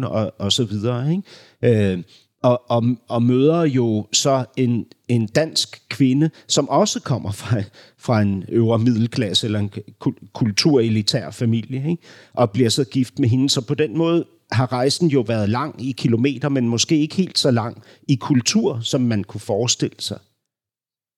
og, 0.04 0.32
og 0.38 0.52
så 0.52 0.64
videre. 0.64 1.10
Ikke? 1.10 1.92
Øh, 1.92 2.02
og, 2.42 2.70
og, 2.70 2.84
og 3.08 3.22
møder 3.22 3.62
jo 3.62 4.06
så 4.12 4.44
en, 4.56 4.86
en 5.08 5.26
dansk 5.26 5.88
kvinde, 5.88 6.30
som 6.48 6.68
også 6.68 7.00
kommer 7.00 7.32
fra, 7.32 7.62
fra 7.98 8.22
en 8.22 8.44
øvre 8.48 8.78
middelklasse 8.78 9.46
eller 9.46 9.58
en 9.58 9.72
kulturelitær 10.32 11.30
familie, 11.30 11.90
ikke? 11.90 12.02
og 12.34 12.50
bliver 12.50 12.70
så 12.70 12.84
gift 12.84 13.18
med 13.18 13.28
hende. 13.28 13.50
Så 13.50 13.60
på 13.60 13.74
den 13.74 13.98
måde 13.98 14.24
har 14.52 14.72
rejsen 14.72 15.08
jo 15.08 15.20
været 15.20 15.48
lang 15.48 15.88
i 15.88 15.92
kilometer, 15.92 16.48
men 16.48 16.68
måske 16.68 16.98
ikke 16.98 17.16
helt 17.16 17.38
så 17.38 17.50
lang 17.50 17.82
i 18.08 18.14
kultur, 18.14 18.80
som 18.82 19.00
man 19.00 19.24
kunne 19.24 19.40
forestille 19.40 19.96
sig. 19.98 20.18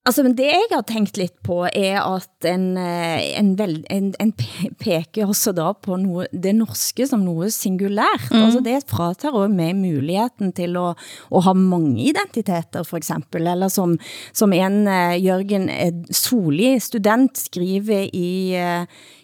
Altså, 0.03 0.24
men 0.26 0.32
det 0.34 0.48
jeg 0.50 0.72
har 0.72 0.82
tænkt 0.82 1.14
lidt 1.16 1.36
på, 1.46 1.61
er 1.62 2.03
at 2.03 2.46
en, 2.50 2.76
eh, 2.76 3.38
en, 3.38 3.53
vel, 3.59 3.84
en, 3.86 4.09
en 4.18 4.32
peker 4.80 5.28
også 5.30 5.53
da 5.55 5.68
på 5.78 5.94
noe, 6.03 6.24
det 6.34 6.57
norske 6.59 7.07
som 7.07 7.22
noe 7.22 7.53
singulært. 7.55 8.24
Mm. 8.32 8.40
Altså, 8.40 8.62
det 8.66 8.80
fratar 8.90 9.30
også 9.30 9.53
med 9.55 9.78
muligheden 9.78 10.50
til 10.59 10.74
at, 10.80 11.05
at 11.30 11.44
ha 11.46 11.55
mange 11.55 12.09
identiteter, 12.11 12.82
for 12.82 12.98
eksempel. 12.98 13.46
Eller 13.46 13.70
som, 13.70 13.94
som 14.34 14.53
en 14.53 14.80
uh, 14.90 15.14
Jørgen 15.22 15.70
Soli, 16.11 16.74
student, 16.82 17.38
skriver 17.38 18.11
i, 18.11 18.59
uh, 18.59 18.82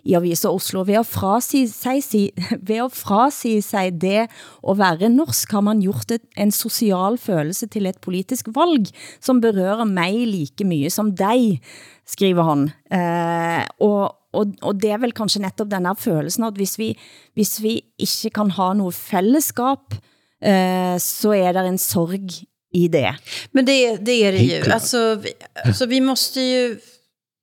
i 0.09 0.17
Avisa 0.17 0.51
Oslo. 0.51 0.85
Ved 0.89 1.01
at, 1.03 1.07
frasi 1.07 1.67
sig, 1.69 2.03
ved 2.69 2.83
at 2.85 2.97
frasi 2.97 3.61
sig 3.65 3.93
det 4.01 4.27
at 4.69 4.79
være 4.79 5.11
norsk, 5.13 5.53
har 5.53 5.65
man 5.67 5.83
gjort 5.85 6.17
et, 6.17 6.25
en 6.39 6.53
social 6.55 7.19
følelse 7.19 7.69
til 7.69 7.87
et 7.87 8.01
politisk 8.01 8.49
valg, 8.57 8.89
som 9.21 9.43
berører 9.45 9.85
mig 9.85 10.27
like 10.27 10.65
mye 10.65 10.91
som 10.91 11.13
dig, 11.17 11.61
skriver 12.09 12.49
han. 12.49 12.69
Eh, 12.93 13.65
og, 13.85 14.15
og, 14.33 14.53
og 14.63 14.83
det 14.83 14.95
er 14.95 15.03
vel 15.03 15.13
kanskje 15.13 15.45
netop 15.45 15.71
denne 15.71 15.95
følelsen, 15.99 16.49
at 16.49 16.57
hvis 16.57 16.79
vi, 16.81 16.93
hvis 17.37 17.59
vi 17.63 17.81
ikke 17.99 18.31
kan 18.41 18.51
ha 18.57 18.73
noget 18.75 18.95
fællesskap, 18.95 19.93
eh, 20.41 20.97
så 21.01 21.37
er 21.37 21.53
der 21.53 21.69
en 21.69 21.79
sorg 21.79 22.45
i 22.75 22.89
det. 22.89 23.15
Men 23.53 23.65
det, 23.65 23.97
det 23.97 24.25
är 24.25 24.33
det 24.33 24.39
ju. 24.39 24.73
Alltså, 24.73 25.15
vi, 25.15 25.33
alltså, 25.65 25.87
vi 25.87 26.01
måste 26.01 26.41
ju 26.41 26.79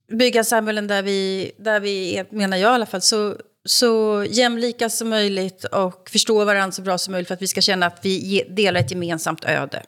bygga 0.08 0.43
samhällen 0.43 0.88
där 0.88 1.03
vi, 1.03 1.51
där 1.58 1.80
vi 1.80 2.18
är, 2.18 2.26
menar 2.30 2.58
jag 2.58 2.72
i 2.72 2.74
alla 2.74 2.86
fall, 2.86 3.01
så, 3.01 3.36
så 3.66 4.26
jämlika 4.30 4.89
som 4.89 5.10
möjligt 5.10 5.64
och 5.64 6.10
förstå 6.10 6.45
varandra 6.45 6.72
så 6.72 6.82
bra 6.82 6.97
som 6.97 7.12
möjligt 7.12 7.28
för 7.28 7.36
att 7.36 7.41
vi 7.41 7.47
ska 7.47 7.62
känna 7.62 7.86
att 7.86 7.99
vi 8.01 8.43
delar 8.49 8.80
ett 8.80 8.91
gemensamt 8.91 9.45
öde. 9.45 9.84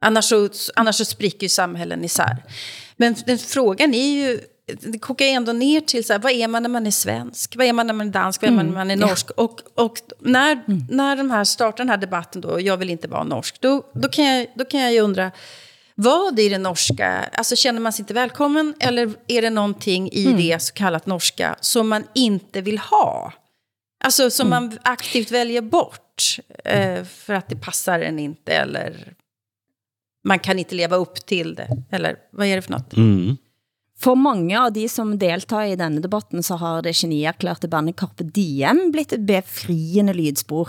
Annars 0.00 0.24
så, 0.24 0.48
annars 0.74 0.96
så 0.96 1.04
spricker 1.04 1.42
ju 1.42 1.48
samhällen 1.48 2.04
isär. 2.04 2.36
Men 2.96 3.14
den 3.26 3.38
frågan 3.38 3.94
är 3.94 4.12
ju, 4.12 4.40
det 4.80 4.98
kokar 4.98 5.26
ändå 5.26 5.52
ner 5.52 5.80
till 5.80 6.04
så 6.04 6.12
här, 6.12 6.20
vad 6.20 6.32
är 6.32 6.48
man 6.48 6.62
när 6.62 6.70
man 6.70 6.86
är 6.86 6.90
svensk? 6.90 7.56
Vad 7.56 7.66
är 7.66 7.72
man 7.72 7.86
när 7.86 7.94
man 7.94 8.08
är 8.08 8.12
dansk? 8.12 8.42
Vad 8.42 8.50
är 8.50 8.54
man 8.54 8.66
när 8.66 8.72
man 8.72 8.90
är 8.90 8.96
norsk? 8.96 9.26
Ja. 9.36 9.42
Och, 9.42 9.60
och 9.74 9.98
när, 10.18 10.52
mm. 10.52 10.86
när 10.90 11.16
de 11.16 11.30
här 11.30 11.44
startar 11.44 11.78
den 11.78 11.88
här 11.88 11.96
debatten 11.96 12.40
då, 12.40 12.60
jag 12.60 12.76
vill 12.76 12.90
inte 12.90 13.08
vara 13.08 13.24
norsk, 13.24 13.60
då, 13.60 13.82
då, 13.94 14.08
kan, 14.08 14.24
jag, 14.24 14.46
då 14.54 14.64
kan 14.64 14.80
jag 14.80 14.92
ju 14.92 15.00
undra, 15.00 15.30
vad 15.98 16.38
i 16.38 16.48
det 16.48 16.58
norska, 16.58 17.30
alltså 17.32 17.56
känner 17.56 17.80
man 17.80 17.92
sig 17.92 18.02
inte 18.02 18.14
välkommen 18.14 18.74
eller 18.80 19.14
är 19.26 19.42
det 19.42 19.50
någonting 19.50 20.10
i 20.12 20.26
mm. 20.26 20.36
det 20.36 20.62
så 20.62 20.72
kallat 20.72 21.06
norska 21.06 21.56
som 21.60 21.88
man 21.88 22.04
inte 22.14 22.60
vill 22.60 22.78
ha? 22.78 23.32
Alltså 24.04 24.30
som 24.30 24.46
mm. 24.46 24.64
man 24.64 24.78
aktivt 24.82 25.30
väljer 25.30 25.62
bort 25.62 26.38
eh, 26.64 27.04
för 27.04 27.34
att 27.34 27.48
det 27.48 27.56
passar 27.56 28.00
en 28.00 28.18
inte 28.18 28.52
eller 28.52 29.14
man 30.24 30.38
kan 30.38 30.58
inte 30.58 30.74
leva 30.74 30.96
upp 30.96 31.26
till 31.26 31.54
det. 31.54 31.68
Eller 31.90 32.16
vad 32.32 32.46
är 32.46 32.56
det 32.56 32.62
för 32.62 32.72
något? 32.72 32.96
Mm. 32.96 33.36
For 33.98 34.14
mange 34.14 34.60
av 34.60 34.72
de 34.72 34.88
som 34.88 35.18
deltar 35.18 35.62
i 35.62 35.76
denne 35.76 36.00
debatten, 36.00 36.42
så 36.42 36.54
har 36.54 36.82
det 36.82 36.92
genierklærte 36.92 37.68
bandet 37.68 37.96
Carpe 37.96 38.24
Diem 38.24 38.90
blitt 38.92 39.12
et 39.12 39.20
befriende 39.20 40.14
lydspor. 40.14 40.68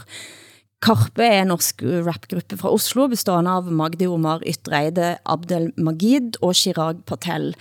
Karpe 0.84 1.25
er 1.25 1.41
en 1.41 1.53
norsk 1.55 1.82
eh, 1.86 1.99
rapgruppe 2.05 2.57
fra 2.59 2.71
Oslo, 2.73 3.07
bestående 3.09 3.53
av 3.59 3.69
Magdi 3.73 4.07
Omar 4.09 4.45
Ytreide, 4.45 5.15
Abdel 5.25 5.71
Magid 5.78 6.38
og 6.45 6.53
Chirag 6.57 7.01
Patel. 7.09 7.53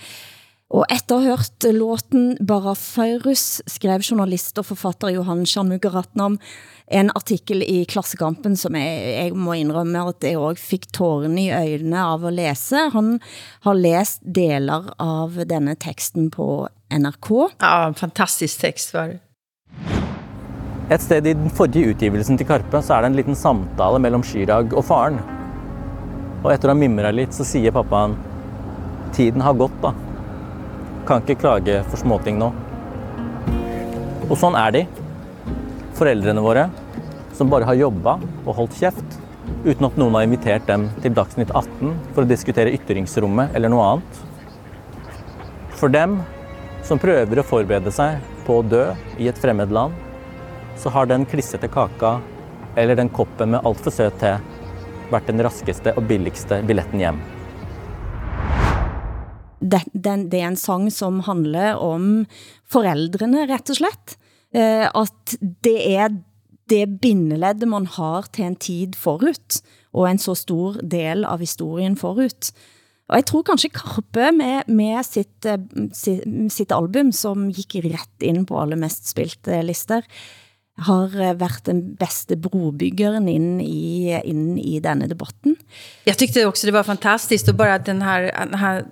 Og 0.67 0.83
efter 0.91 1.21
at 1.21 1.23
hørt 1.23 1.65
låten 1.71 2.33
Barafairus, 2.43 3.61
skrev 3.71 4.03
journalist 4.03 4.57
og 4.59 4.67
forfatter 4.67 5.13
Johan 5.15 5.45
Shanmugaratnam 5.47 6.35
en 6.87 7.11
artikel 7.15 7.63
i 7.63 7.85
Klassekampen, 7.87 8.57
som 8.59 8.75
jeg, 8.75 8.97
jeg 9.15 9.35
må 9.35 9.55
indrømme, 9.55 10.03
at 10.11 10.27
jeg 10.27 10.39
også 10.39 10.67
fik 10.73 10.89
tårene 10.95 11.45
i 11.45 11.53
øjnene 11.55 12.03
av 12.03 12.27
at 12.27 12.35
læse. 12.35 12.83
Han 12.93 13.15
har 13.63 13.79
læst 13.79 14.19
deler 14.23 14.91
av 15.03 15.39
denne 15.47 15.75
teksten 15.79 16.29
på 16.35 16.67
NRK. 16.91 17.31
Ja, 17.63 17.87
en 17.87 17.97
fantastisk 17.97 18.67
tekst 18.67 18.93
var 18.95 19.15
det. 19.15 19.21
Et 20.87 21.03
sted 21.03 21.25
i 21.27 21.33
den 21.35 21.51
forrige 21.51 21.91
utgivelsen 21.91 22.37
til 22.39 22.47
Karpe, 22.47 22.79
så 22.79 22.95
er 22.95 23.03
det 23.03 23.09
en 23.09 23.17
liten 23.17 23.35
samtale 23.35 23.99
mellom 23.99 24.21
Chirag 24.23 24.71
og 24.71 24.85
faren. 24.87 25.17
Og 26.45 26.53
etter 26.53 26.69
å 26.69 26.71
ha 26.71 26.79
mimra 26.79 27.11
litt, 27.11 27.35
så 27.35 27.43
sier 27.43 27.75
pappaen, 27.75 28.13
tiden 29.17 29.43
har 29.43 29.57
gått 29.59 29.75
da. 29.83 29.91
Kan 31.09 31.25
ikke 31.25 31.41
klage 31.41 31.81
for 31.89 31.99
småting 31.99 32.39
nå. 32.39 32.53
Og 34.29 34.35
sånn 34.39 34.55
er 34.59 34.77
de. 34.77 34.85
Foreldrene 35.99 36.45
våre, 36.45 36.69
som 37.35 37.51
bare 37.51 37.67
har 37.67 37.81
jobba 37.81 38.15
og 38.45 38.55
holdt 38.61 38.79
kjeft. 38.79 39.23
uten 39.63 39.85
at 39.87 39.95
noen 39.99 40.15
har 40.15 40.23
invitert 40.27 40.65
dem 40.67 40.89
til 41.03 41.13
Dagsnytt 41.15 41.51
18 41.55 41.93
for 42.13 42.23
å 42.23 42.27
diskutere 42.27 42.71
ytringsrommet 42.75 43.55
eller 43.55 43.71
noe 43.71 43.85
annet. 43.91 44.25
For 45.79 45.91
dem 45.91 46.19
som 46.83 46.99
prøver 46.99 47.39
å 47.39 47.47
forberede 47.47 47.91
seg 47.91 48.19
på 48.47 48.59
å 48.59 48.65
dø 48.67 48.83
i 49.19 49.27
et 49.31 49.39
fremmed 49.39 49.71
land, 49.71 49.95
så 50.79 50.91
har 50.93 51.09
den 51.09 51.25
klissete 51.29 51.69
kaka 51.71 52.17
eller 52.77 52.95
den 52.95 53.09
koppen 53.09 53.55
med 53.55 53.65
altfor 53.65 53.93
søt 53.93 54.19
te 54.21 54.35
vært 55.11 55.29
den 55.29 55.41
raskeste 55.45 55.93
og 55.97 56.05
billigste 56.09 56.61
billetten 56.67 57.01
hjem. 57.01 57.19
Det, 59.57 59.81
den, 59.93 60.27
det 60.29 60.41
er 60.43 60.51
en 60.51 60.59
sang 60.59 60.85
som 60.93 61.23
handler 61.25 61.79
om 61.81 62.27
forældrene, 62.69 63.47
rett 63.49 63.71
og 63.73 63.79
slett. 63.79 64.17
Eh, 64.53 64.85
at 64.85 65.37
det 65.65 65.77
er 65.95 66.13
det 66.69 66.85
bindeledde 67.01 67.67
man 67.69 67.87
har 67.97 68.27
til 68.35 68.49
en 68.49 68.57
tid 68.59 68.95
forut, 68.99 69.61
og 69.95 70.09
en 70.09 70.19
så 70.21 70.35
stor 70.37 70.77
del 70.83 71.25
av 71.25 71.41
historien 71.41 71.97
forut. 71.97 72.51
Og 73.07 73.21
jeg 73.21 73.27
tror 73.29 73.45
kanskje 73.47 73.71
Karpe 73.75 74.31
med, 74.35 74.67
med 74.67 74.99
sitt, 75.07 75.47
eh, 75.47 75.61
sitt, 75.95 76.27
sitt 76.53 76.75
album, 76.75 77.13
som 77.15 77.47
gik 77.49 77.79
rett 77.87 78.27
ind 78.27 78.45
på 78.49 78.59
alle 78.59 78.79
mest 78.79 79.07
spilte 79.09 79.63
lister, 79.65 80.03
har 80.77 81.21
eh, 81.21 81.39
været 81.39 81.65
den 81.65 81.95
bedste 81.95 82.35
brobyggeren 82.35 83.27
ind 83.27 83.61
i, 83.61 84.19
ind 84.23 84.59
i 84.59 84.79
denne 84.79 85.07
debatten. 85.07 85.55
Jag 86.03 86.17
tyckte 86.17 86.45
också 86.45 86.67
det 86.67 86.73
var 86.73 86.83
fantastiskt 86.83 87.49
och 87.49 87.55
bara 87.55 87.79
den 87.79 88.01
här, 88.01 88.45
den 88.45 88.53
här 88.53 88.85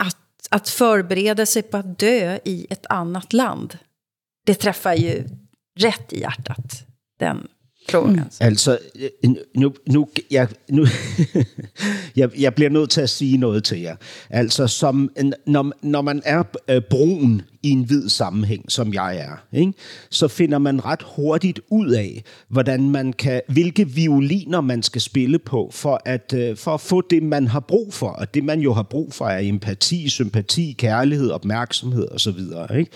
att, 0.00 0.16
att 0.50 0.68
förbereda 0.68 1.46
sig 1.46 1.62
på 1.62 1.76
att 1.76 1.98
dö 1.98 2.38
i 2.44 2.66
ett 2.70 2.86
annat 2.88 3.32
land. 3.32 3.78
Det 4.46 4.54
träffar 4.54 4.94
ju 4.94 5.24
rätt 5.78 6.12
i 6.12 6.20
hjärtat, 6.20 6.86
den 7.20 7.48
frågan. 7.88 8.14
Mm. 8.14 8.28
Altså, 8.40 8.78
nu, 9.54 9.72
nu, 9.86 10.08
jeg, 10.30 10.48
nu 10.68 10.86
jeg, 12.16 12.30
jeg 12.38 12.54
bliver 12.54 12.70
nødt 12.70 12.90
til 12.90 13.00
at 13.00 13.10
sige 13.10 13.38
noget 13.38 13.64
til 13.64 13.80
jer. 13.80 13.96
Altså, 14.30 14.66
som, 14.66 15.10
når, 15.46 15.72
når 15.82 16.02
man 16.02 16.22
er 16.24 16.42
øh, 16.68 16.82
brun 16.90 17.42
i 17.64 17.70
en 17.70 17.82
hvid 17.82 18.08
sammenhæng, 18.08 18.72
som 18.72 18.94
jeg 18.94 19.16
er, 19.16 19.58
ikke, 19.58 19.72
så 20.10 20.28
finder 20.28 20.58
man 20.58 20.84
ret 20.84 21.02
hurtigt 21.16 21.60
ud 21.68 21.90
af, 21.90 22.22
hvordan 22.48 22.90
man 22.90 23.12
kan, 23.12 23.40
hvilke 23.48 23.88
violiner 23.88 24.60
man 24.60 24.82
skal 24.82 25.00
spille 25.00 25.38
på, 25.38 25.70
for 25.72 26.00
at, 26.04 26.34
øh, 26.36 26.56
for 26.56 26.74
at 26.74 26.80
få 26.80 27.00
det, 27.00 27.22
man 27.22 27.46
har 27.46 27.60
brug 27.60 27.94
for. 27.94 28.08
Og 28.08 28.34
det, 28.34 28.44
man 28.44 28.60
jo 28.60 28.72
har 28.72 28.82
brug 28.82 29.12
for, 29.12 29.26
er 29.26 29.38
empati, 29.38 30.08
sympati, 30.08 30.74
kærlighed, 30.78 31.30
opmærksomhed 31.30 32.08
osv. 32.10 32.38
Ikke? 32.78 32.90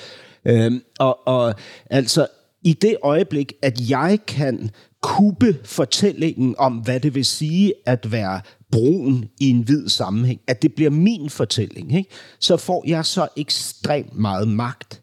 Øhm, 0.44 0.82
og, 0.98 1.28
og 1.28 1.54
altså, 1.90 2.26
i 2.62 2.72
det 2.72 2.96
øjeblik, 3.02 3.52
at 3.62 3.90
jeg 3.90 4.18
kan 4.26 4.70
kuppe 5.02 5.56
fortællingen 5.64 6.54
om, 6.58 6.74
hvad 6.74 7.00
det 7.00 7.14
vil 7.14 7.24
sige 7.24 7.72
at 7.86 8.12
være 8.12 8.40
brun 8.72 9.24
i 9.40 9.50
en 9.50 9.62
hvid 9.62 9.88
sammenhæng, 9.88 10.40
at 10.46 10.62
det 10.62 10.74
bliver 10.74 10.90
min 10.90 11.30
fortælling, 11.30 11.96
ikke? 11.96 12.10
så 12.40 12.56
får 12.56 12.84
jeg 12.86 13.06
så 13.06 13.28
ekstremt 13.36 14.18
meget 14.18 14.48
magt. 14.48 15.02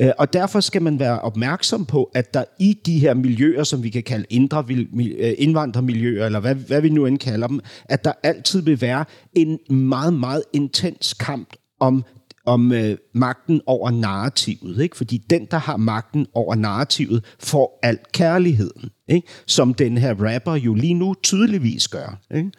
Øh, 0.00 0.10
og 0.18 0.32
derfor 0.32 0.60
skal 0.60 0.82
man 0.82 0.98
være 0.98 1.20
opmærksom 1.20 1.86
på, 1.86 2.10
at 2.14 2.34
der 2.34 2.44
i 2.58 2.78
de 2.86 2.98
her 2.98 3.14
miljøer, 3.14 3.64
som 3.64 3.82
vi 3.82 3.90
kan 3.90 4.02
kalde 4.02 4.26
indre, 4.30 4.64
øh, 4.70 5.34
indvandrermiljøer, 5.38 6.26
eller 6.26 6.40
hvad, 6.40 6.54
hvad 6.54 6.80
vi 6.80 6.88
nu 6.88 7.06
end 7.06 7.18
kalder 7.18 7.46
dem, 7.46 7.60
at 7.84 8.04
der 8.04 8.12
altid 8.22 8.62
vil 8.62 8.80
være 8.80 9.04
en 9.32 9.58
meget, 9.70 10.14
meget 10.14 10.42
intens 10.52 11.12
kamp 11.12 11.48
om 11.80 12.04
om 12.46 12.72
øh, 12.72 12.96
magten 13.14 13.60
over 13.66 13.90
narrativet, 13.90 14.82
ikke? 14.82 14.96
Fordi 14.96 15.18
den, 15.30 15.46
der 15.50 15.58
har 15.58 15.76
magten 15.76 16.26
over 16.34 16.54
narrativet, 16.54 17.24
får 17.38 17.78
alt 17.82 18.12
kærligheden, 18.12 18.90
ikke? 19.08 19.28
Som 19.46 19.74
den 19.74 19.98
her 19.98 20.14
rapper 20.14 20.54
jo 20.54 20.74
lige 20.74 20.94
nu 20.94 21.14
tydeligvis 21.22 21.88
gør, 21.88 22.20
ikke? 22.34 22.50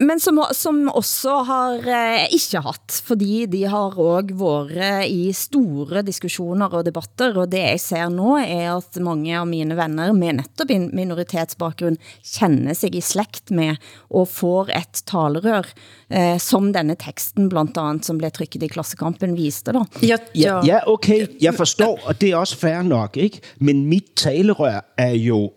Men 0.00 0.20
som, 0.20 0.38
som 0.56 0.88
også 0.88 1.34
har 1.46 1.84
eh, 1.86 2.24
ikke 2.34 2.62
hatt, 2.64 2.94
fordi 3.06 3.44
de 3.52 3.62
har 3.70 3.92
også 4.00 4.36
vært 4.40 5.06
i 5.10 5.30
store 5.36 6.02
diskussioner 6.06 6.72
og 6.72 6.86
debatter, 6.88 7.36
og 7.38 7.50
det 7.52 7.62
jeg 7.62 7.82
ser 7.82 8.08
nå 8.12 8.34
er 8.40 8.72
at 8.72 8.98
mange 9.04 9.36
av 9.38 9.46
mine 9.48 9.76
venner 9.78 10.14
med 10.16 10.40
netop 10.40 10.72
minoritetsbakgrunn 10.72 12.00
kender 12.32 12.76
sig 12.78 12.96
i 12.96 13.04
slægt 13.04 13.52
med 13.54 13.76
og 14.10 14.28
får 14.32 14.72
et 14.74 15.04
talerør, 15.08 15.68
eh, 16.10 16.36
som 16.42 16.72
denne 16.74 16.96
teksten 16.98 17.50
blandt 17.52 17.78
andet, 17.78 18.08
som 18.08 18.18
blev 18.18 18.34
trykket 18.34 18.66
i 18.66 18.72
klassekampen, 18.72 19.36
viste 19.38 19.76
da. 19.76 19.84
Ja, 20.00 20.18
ja. 20.32 20.60
ja 20.66 20.82
okay, 20.90 21.28
jeg 21.42 21.54
forstår, 21.58 22.00
og 22.08 22.18
det 22.18 22.32
er 22.32 22.40
også 22.40 22.58
fair 22.64 22.82
nok, 22.86 23.20
ikke? 23.20 23.44
men 23.60 23.86
mit 23.90 24.14
talerør 24.18 24.82
er 24.98 25.18
jo 25.20 25.50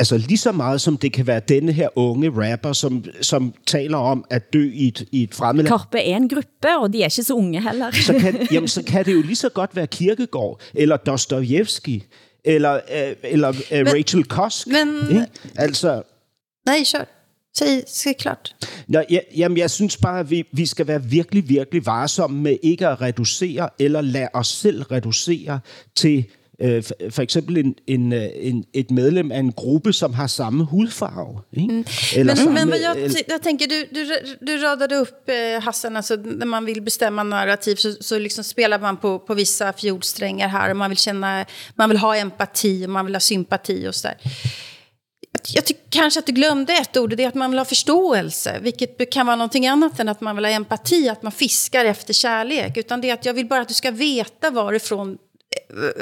altså 0.00 0.18
lige 0.18 0.38
så 0.38 0.52
meget 0.52 0.80
som 0.80 0.96
det 0.96 1.12
kan 1.12 1.26
være 1.26 1.40
denne 1.48 1.72
her 1.72 1.88
unge 1.98 2.30
rapper, 2.30 2.72
som, 2.72 3.04
som 3.22 3.54
taler 3.66 3.98
om 3.98 4.24
at 4.30 4.52
dø 4.52 4.70
i 4.72 4.88
et, 4.88 5.08
i 5.12 5.22
et 5.22 5.34
fremmed 5.34 5.64
Karpe 5.64 5.98
er 5.98 6.16
en 6.16 6.28
gruppe, 6.28 6.78
og 6.80 6.92
de 6.92 7.02
er 7.02 7.04
ikke 7.04 7.22
så 7.22 7.34
unge 7.34 7.60
heller. 7.68 7.90
så, 7.90 8.14
kan, 8.20 8.46
jamen, 8.52 8.68
så 8.68 8.82
kan 8.82 9.04
det 9.04 9.12
jo 9.12 9.22
lige 9.22 9.36
så 9.36 9.48
godt 9.48 9.76
være 9.76 9.86
Kirkegaard, 9.86 10.60
eller 10.74 10.96
Dostojevski, 10.96 12.04
eller, 12.44 12.74
øh, 12.74 13.14
eller 13.22 13.48
øh, 13.48 13.84
men, 13.84 13.94
Rachel 13.94 14.24
Kosk. 14.24 14.66
Men, 14.66 14.88
ikke? 15.08 15.26
Altså, 15.56 16.02
nej, 16.66 16.78
kør. 16.92 17.04
Sig, 17.54 17.82
sig 17.86 18.16
klart. 18.16 18.56
Nå, 18.88 19.02
ja, 19.10 19.18
jamen, 19.36 19.58
jeg 19.58 19.70
synes 19.70 19.96
bare, 19.96 20.20
at 20.20 20.30
vi, 20.30 20.44
vi 20.52 20.66
skal 20.66 20.86
være 20.86 21.04
virkelig, 21.04 21.48
virkelig 21.48 21.86
varsomme 21.86 22.40
med 22.42 22.56
ikke 22.62 22.88
at 22.88 23.00
reducere, 23.00 23.68
eller 23.78 24.00
lade 24.00 24.28
os 24.34 24.48
selv 24.48 24.82
reducere 24.82 25.60
til 25.96 26.24
øh, 26.60 26.82
for 27.10 27.22
eksempel 27.22 27.58
en, 27.58 27.74
en, 27.86 28.12
øh, 28.12 28.28
en, 28.34 28.64
et 28.72 28.90
medlem 28.90 29.32
af 29.32 29.38
en 29.38 29.52
gruppe, 29.52 29.92
som 29.92 30.14
har 30.14 30.26
samme 30.26 30.64
hudfarve. 30.64 31.40
Ikke? 31.52 31.74
Mm. 31.74 31.84
Eller 32.16 32.34
men, 32.34 32.36
samme, 32.36 32.64
men 32.64 32.80
jag, 32.82 32.96
jag 33.28 33.42
tänker, 33.42 33.66
du, 33.66 33.84
du, 33.94 34.06
du 34.46 34.56
radade 34.56 34.96
upp 34.96 35.28
eh, 35.28 35.62
Hassan, 35.62 35.96
alltså, 35.96 36.16
när 36.16 36.46
man 36.46 36.64
vill 36.64 36.82
bestämma 36.82 37.22
narrativ 37.22 37.76
så, 37.76 37.94
så 38.00 38.18
liksom 38.18 38.44
spelar 38.44 38.78
man 38.78 38.96
på, 38.96 39.18
på 39.18 39.34
vissa 39.34 39.72
fjordsträngar 39.72 40.48
här 40.48 40.70
och 40.70 40.76
man 40.76 40.90
vill, 40.90 40.98
känna, 40.98 41.44
man 41.74 41.88
vill 41.88 41.98
ha 41.98 42.16
empati 42.16 42.86
och 42.86 42.90
man 42.90 43.04
vill 43.04 43.14
ha 43.14 43.20
sympati 43.20 43.88
och 43.88 43.94
sådär. 43.94 44.16
Jag 45.54 45.64
tycker 45.64 45.82
kanske 45.90 46.20
att 46.20 46.26
du 46.26 46.32
glömde 46.32 46.72
ett 46.72 46.96
ord, 46.96 47.16
det 47.16 47.24
är 47.24 47.28
att 47.28 47.34
man 47.34 47.50
vill 47.50 47.58
ha 47.58 47.64
förståelse, 47.64 48.58
vilket 48.62 49.12
kan 49.12 49.26
vara 49.26 49.36
någonting 49.36 49.66
annat 49.66 50.00
än 50.00 50.08
att 50.08 50.20
man 50.20 50.36
vill 50.36 50.44
ha 50.44 50.52
empati, 50.52 51.08
att 51.08 51.22
man 51.22 51.32
fiskar 51.32 51.84
efter 51.84 52.14
kärlek, 52.14 52.76
utan 52.76 53.00
det 53.00 53.10
är 53.10 53.14
att 53.14 53.24
jag 53.24 53.34
vill 53.34 53.46
bara 53.46 53.60
att 53.60 53.68
du 53.68 53.74
ska 53.74 53.90
veta 53.90 54.50
varifrån 54.50 55.18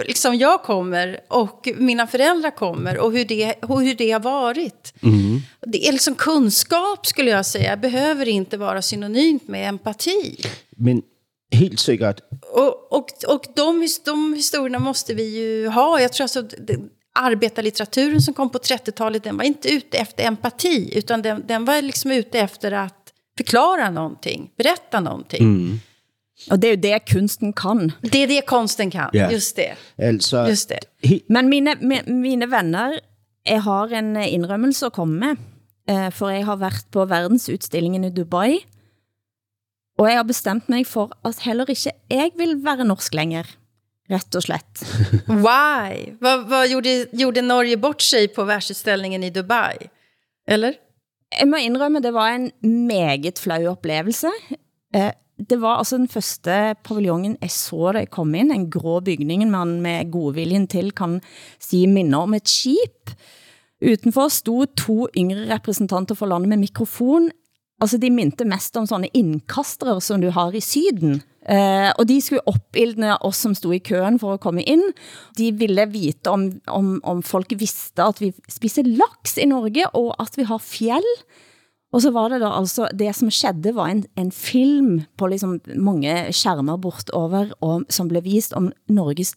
liksom 0.07 0.35
jag 0.35 0.63
kommer 0.63 1.21
och 1.29 1.69
mina 1.77 2.07
föräldrar 2.07 2.51
kommer 2.51 2.99
och 2.99 3.13
hur 3.13 3.25
det, 3.25 3.55
och 3.63 3.83
hur 3.83 3.95
det 3.95 4.11
har 4.11 4.21
varit. 4.21 4.95
Mm. 5.03 5.41
Det 5.61 5.89
är 5.89 5.93
liksom 5.93 6.15
kunskap 6.15 7.07
skulle 7.07 7.31
jag 7.31 7.47
säga, 7.47 7.77
behöver 7.77 8.29
inte 8.29 8.57
vara 8.57 8.83
synonymt 8.83 9.49
med 9.49 9.69
empati. 9.69 10.37
Men 10.77 11.03
helt 11.53 11.81
säkert. 11.81 12.21
Och, 12.53 12.93
och, 12.93 13.07
och 13.27 13.45
de, 13.57 13.89
de 14.05 14.35
historierna 14.35 14.79
måste 14.79 15.15
vi 15.15 15.39
ju 15.39 15.69
ha. 15.69 16.01
Jag 16.01 16.13
tror 16.13 16.25
alltså, 16.25 16.45
arbetarlitteraturen 17.15 18.23
som 18.23 18.35
kom 18.35 18.51
på 18.51 18.59
30-talet, 18.59 19.25
den 19.25 19.37
var 19.37 19.45
inte 19.45 19.75
ute 19.75 19.99
efter 19.99 20.25
empati, 20.25 20.99
utan 20.99 21.23
den, 21.23 21.45
den 21.47 21.65
var 21.65 21.83
liksom 21.83 22.11
ute 22.11 22.41
efter 22.41 22.73
att 22.73 23.13
förklara 23.37 23.91
någonting, 23.91 24.51
berätta 24.57 25.01
någonting. 25.01 25.43
Mm. 25.43 25.81
Og 26.51 26.63
det 26.63 26.69
er 26.69 26.75
jo 26.77 26.81
det, 26.83 27.03
kunsten 27.13 27.53
kan. 27.53 27.93
Det 28.03 28.23
er 28.23 28.27
det, 28.27 28.47
konsten 28.47 28.91
kan. 28.91 29.11
Ja. 29.15 29.29
Just 29.33 29.57
det. 29.57 29.75
Altså, 29.99 30.47
Just 30.47 30.69
det. 30.69 31.23
Men 31.29 31.49
mine, 31.49 31.75
mine 32.07 32.51
venner, 32.51 32.99
jeg 33.47 33.63
har 33.63 33.87
en 33.87 34.17
indrømmelse 34.17 34.87
at 34.87 34.93
komme 34.93 35.19
med. 35.21 35.37
Eh, 35.89 36.11
for 36.13 36.29
jeg 36.29 36.45
har 36.45 36.57
været 36.57 36.87
på 36.93 37.05
verdensudstillingen 37.05 38.05
i 38.05 38.11
Dubai. 38.11 38.59
Og 39.99 40.09
jeg 40.09 40.17
har 40.17 40.23
bestemt 40.23 40.69
mig 40.69 40.87
for, 40.87 41.11
at 41.25 41.41
heller 41.43 41.65
ikke 41.69 41.91
jeg 42.11 42.31
vil 42.37 42.65
være 42.65 42.85
norsk 42.85 43.15
længere. 43.15 43.45
Rett 44.09 44.37
og 44.37 44.43
slett. 44.43 44.85
Why? 45.45 46.15
Hvad, 46.21 46.45
hvad 46.49 46.69
gjorde, 46.69 47.07
gjorde 47.19 47.43
Norge 47.43 47.77
bort 47.77 48.03
sig 48.03 48.31
på 48.33 48.45
verdensudstillingen 48.45 49.23
i 49.23 49.31
Dubai? 49.31 49.77
Eller? 50.49 50.73
Jeg 51.41 51.49
må 51.49 51.57
indrømme, 51.57 52.01
det 52.01 52.15
var 52.15 52.29
en 52.29 52.53
meget 52.87 53.39
flau 53.39 53.67
oplevelse. 53.67 54.31
Det 55.39 55.61
var 55.63 55.79
altså 55.79 55.99
den 56.01 56.09
første 56.11 56.75
paviljongen, 56.85 57.37
jeg 57.41 57.51
så 57.55 57.93
det 57.95 58.11
kom 58.11 58.35
ind, 58.35 58.51
en 58.53 58.71
grå 58.71 58.99
bygning, 59.01 59.45
man 59.51 59.81
med 59.81 60.11
godviljen 60.11 60.67
til 60.67 60.91
kan 60.93 61.21
sige 61.63 61.87
minder 61.87 62.19
om 62.27 62.35
et 62.35 62.49
skib. 62.49 63.13
Utenfor 63.79 64.29
stod 64.29 64.67
to 64.75 65.07
yngre 65.15 65.47
representanter 65.55 66.19
for 66.19 66.27
landet 66.27 66.49
med 66.49 66.65
mikrofon. 66.67 67.31
Altså 67.79 67.99
de 68.03 68.11
minte 68.11 68.45
mest 68.45 68.77
om 68.77 68.87
sådanne 68.91 69.11
indkastere, 69.15 70.01
som 70.03 70.21
du 70.21 70.33
har 70.35 70.51
i 70.51 70.61
syden. 70.61 71.21
Uh, 71.49 71.95
og 71.97 72.09
de 72.11 72.19
skulle 72.21 72.45
opildne 72.51 73.15
oss 73.25 73.39
som 73.41 73.55
stod 73.55 73.77
i 73.77 73.81
køen 73.81 74.19
for 74.19 74.35
at 74.35 74.43
komme 74.43 74.67
ind. 74.67 74.83
De 75.39 75.53
ville 75.55 75.87
vite 75.93 76.29
om, 76.29 76.51
om, 76.67 76.99
om 77.05 77.23
folk 77.23 77.55
vidste 77.55 78.03
at 78.03 78.21
vi 78.21 78.33
spiser 78.51 78.83
laks 78.85 79.39
i 79.39 79.47
Norge, 79.47 79.87
og 79.95 80.11
at 80.19 80.35
vi 80.37 80.43
har 80.43 80.59
fjell. 80.59 81.07
Og 81.93 82.03
så 82.05 82.11
var 82.13 82.29
det 82.29 82.41
da 82.41 82.51
altså, 82.53 82.89
det 82.99 83.15
som 83.17 83.31
skedde 83.33 83.73
var 83.75 83.89
en, 83.89 84.05
en 84.19 84.33
film 84.33 85.01
på 85.19 85.27
liksom 85.27 85.61
mange 85.77 86.33
skærmer 86.37 86.77
bortover, 86.77 87.47
og, 87.61 87.85
som 87.89 88.09
blev 88.09 88.25
vist 88.25 88.53
om 88.53 88.73
Norges 88.89 89.35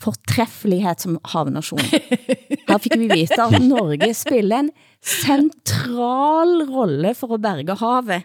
fortræffelighed 0.00 1.02
som 1.02 1.18
havnation. 1.24 1.80
Her 2.68 2.78
fik 2.78 2.94
vi 2.98 3.08
vite 3.10 3.42
at 3.42 3.62
Norge 3.62 4.14
spiller 4.14 4.58
en 4.58 4.70
central 5.02 6.62
rolle 6.70 7.14
for 7.14 7.34
at 7.34 7.42
berge 7.42 7.74
havet. 7.74 8.22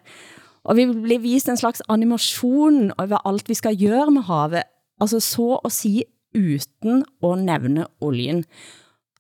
Og 0.64 0.78
vi 0.78 0.86
bliver 0.86 1.20
vist 1.20 1.50
en 1.50 1.58
slags 1.58 1.82
animation 1.90 2.92
over 2.98 3.28
alt 3.28 3.50
vi 3.50 3.54
skal 3.54 3.78
gøre 3.80 4.12
med 4.12 4.22
havet. 4.22 4.64
Altså 5.02 5.20
så 5.20 5.60
at 5.66 5.72
sige 5.72 6.04
uden 6.36 7.06
at 7.24 7.38
nævne 7.38 7.86
oljen. 8.02 8.46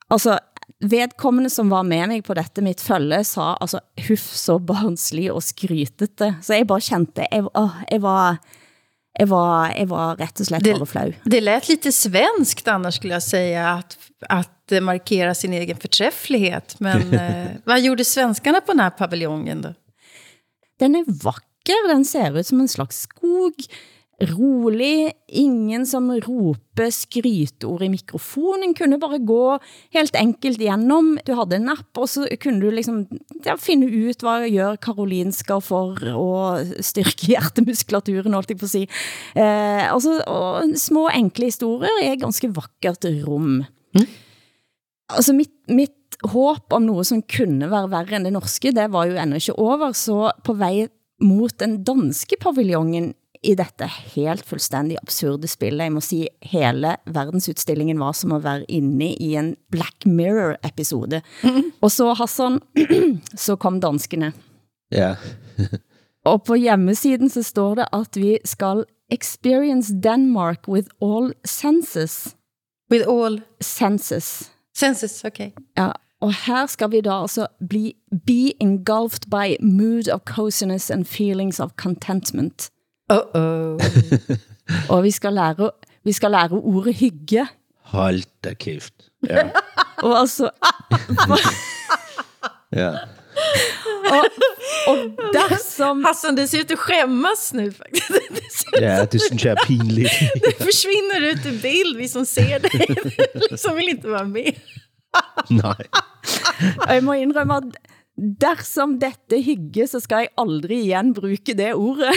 Altså, 0.09 0.39
vedkommende 0.83 1.49
som 1.49 1.69
var 1.69 1.83
med 1.83 2.07
mig 2.07 2.21
på 2.21 2.35
dette 2.37 2.61
mitt 2.61 2.81
følge, 2.81 3.23
sa 3.27 3.53
altså, 3.55 3.79
huff 4.07 4.25
så 4.35 4.59
barnslig 4.59 5.29
og 5.33 5.43
skrytete. 5.43 6.33
Så 6.43 6.57
jeg 6.57 6.67
bare 6.69 6.83
kjente, 6.83 7.27
jeg, 7.29 7.47
åh, 7.53 7.79
jeg 7.91 8.03
var... 8.03 8.43
Jeg 9.19 9.27
var, 9.29 9.69
jeg 9.77 9.85
var 9.91 10.15
rätt 10.17 10.39
och 10.39 10.45
slett 10.45 10.63
bara 10.63 10.85
flau. 10.85 11.13
Det 11.23 11.41
lät 11.41 11.67
lite 11.69 11.91
svenskt 11.91 12.67
annars 12.67 12.95
skulle 12.95 13.13
jag 13.13 13.23
säga, 13.23 13.69
att, 13.69 13.97
att 14.29 14.83
markera 14.83 15.35
sin 15.35 15.53
egen 15.53 15.77
förträfflighet. 15.77 16.79
Men 16.79 17.13
eh, 17.19 17.51
vad 17.63 17.81
gjorde 17.81 18.05
svenskarna 18.05 18.61
på 18.61 18.71
den 18.71 18.79
här 18.79 18.89
paviljongen 18.89 19.61
då? 19.61 19.73
Den 20.79 20.95
är 20.95 21.23
vacker, 21.23 21.87
den 21.87 22.05
ser 22.05 22.39
ut 22.39 22.47
som 22.47 22.59
en 22.59 22.67
slags 22.67 22.99
skog 22.99 23.53
rolig, 24.21 25.11
ingen 25.27 25.85
som 25.89 26.11
roper 26.13 26.91
skrytord 26.93 27.83
i 27.83 27.89
mikrofonen, 27.91 28.75
kunne 28.77 28.99
bare 29.01 29.19
gå 29.25 29.57
helt 29.95 30.15
enkelt 30.19 30.61
igennem. 30.61 31.17
Du 31.25 31.33
havde 31.33 31.57
en 31.57 31.71
app, 31.73 31.97
og 31.97 32.09
så 32.09 32.27
kunne 32.41 32.61
du 32.61 32.69
liksom 32.73 33.05
ja, 33.45 33.55
finde 33.59 33.89
ut, 33.89 34.21
hvad 34.21 34.47
gør 34.53 34.75
Karolinska 34.75 35.59
for 35.59 35.97
at 35.97 36.85
styrke 36.85 37.33
hjertemuskulaturen, 37.33 38.33
holdt 38.33 38.53
jeg 38.53 38.61
på 38.61 38.69
at 38.69 38.75
sige. 38.75 38.87
Eh, 39.35 39.93
altså, 39.93 40.21
og 40.27 40.63
små 40.77 41.09
enkle 41.09 41.49
historier 41.49 42.03
er 42.03 42.21
ganske 42.21 42.53
vakkert 42.55 43.05
rum. 43.27 43.63
Mm. 43.95 44.07
Altså, 45.09 45.33
mit, 45.33 45.53
mit 45.69 45.99
håb 46.23 46.73
om 46.73 46.85
noget, 46.85 47.07
som 47.09 47.23
kunne 47.25 47.69
være 47.71 47.89
værre 47.91 48.15
end 48.15 48.29
det 48.29 48.33
norske, 48.33 48.71
det 48.71 48.91
var 48.93 49.09
jo 49.09 49.17
endnu 49.17 49.41
ikke 49.41 49.59
over, 49.59 49.91
så 49.91 50.31
på 50.45 50.53
vej 50.53 50.87
mot 51.23 51.59
den 51.59 51.83
danske 51.83 52.35
paviljongen 52.41 53.13
i 53.43 53.55
dette 53.55 53.87
helt 54.15 54.45
fuldstændig 54.45 54.97
absurde 55.01 55.47
spil. 55.47 55.81
Jeg 55.83 55.91
må 55.91 56.01
sige, 56.01 56.27
hele 56.41 56.95
verdensudstillingen 57.05 57.99
var 57.99 58.11
som 58.11 58.31
at 58.31 58.43
være 58.43 58.65
inde 58.71 59.13
i 59.13 59.35
en 59.35 59.55
Black 59.71 60.05
Mirror-episode. 60.05 61.21
Mm. 61.43 61.71
Og 61.81 61.91
så, 61.91 62.13
Hassan, 62.13 62.59
så 63.45 63.55
kom 63.55 63.81
danskene. 63.81 64.33
Ja. 64.91 65.15
og 66.31 66.43
på 66.43 66.55
hjemmesiden 66.55 67.29
så 67.29 67.43
står 67.43 67.75
det, 67.75 67.85
at 67.93 68.17
vi 68.17 68.37
skal 68.45 68.85
experience 69.11 69.93
Denmark 70.03 70.67
with 70.67 70.87
all 71.01 71.33
senses. 71.45 72.35
With 72.91 73.05
all? 73.09 73.41
Senses. 73.61 74.51
Senses, 74.75 75.23
okay. 75.25 75.51
Ja, 75.77 75.91
og 76.21 76.33
her 76.45 76.65
skal 76.65 76.91
vi 76.91 77.01
da 77.01 77.21
altså 77.21 77.47
bli, 77.69 77.95
be 78.25 78.63
engulfed 78.63 79.29
by 79.29 79.55
mood 79.61 80.07
of 80.07 80.19
coziness 80.25 80.91
and 80.91 81.05
feelings 81.05 81.59
of 81.59 81.71
contentment. 81.75 82.69
Uh-oh. 83.13 83.77
og 84.89 85.03
vi 85.03 85.11
skal 85.11 85.33
lære, 85.33 85.71
vi 86.03 86.11
skal 86.11 86.31
lære 86.31 86.49
ordet 86.51 86.95
hygge. 86.95 87.47
Hold 87.93 88.23
da 88.43 88.53
kæft. 88.53 88.93
Ja. 89.29 89.49
og 90.05 90.19
altså... 90.19 90.49
ja. 92.81 92.89
og, 94.13 94.25
og 94.87 94.97
der 95.33 95.57
som... 95.69 96.03
Hassan, 96.03 96.37
det 96.37 96.49
ser 96.49 96.59
ut 96.59 96.71
att 96.71 96.79
skämmas 96.79 97.53
nu 97.53 97.71
faktiskt. 97.71 98.67
ja, 98.81 99.05
det 99.05 99.21
synes 99.21 99.45
jeg 99.45 99.51
er 99.51 99.65
pinligt. 99.67 100.11
det 100.45 100.55
försvinner 100.57 101.31
ut 101.31 101.45
i 101.45 101.61
bild, 101.61 101.97
vi 101.97 102.07
som 102.07 102.25
ser 102.25 102.59
dig. 102.59 103.57
som 103.57 103.75
vill 103.75 103.89
inte 103.89 104.07
vara 104.07 104.23
med. 104.23 104.53
Nej. 105.49 105.85
Jeg 106.87 107.03
må 107.03 107.13
indrømme, 107.13 107.57
at 107.57 107.63
dersom 108.13 108.99
dette 109.01 109.39
hygge, 109.41 109.87
så 109.89 109.99
skal 110.03 110.23
jeg 110.23 110.33
aldrig 110.37 110.83
igen 110.85 111.13
bruge 111.17 111.55
det 111.57 111.71
ordet. 111.73 112.13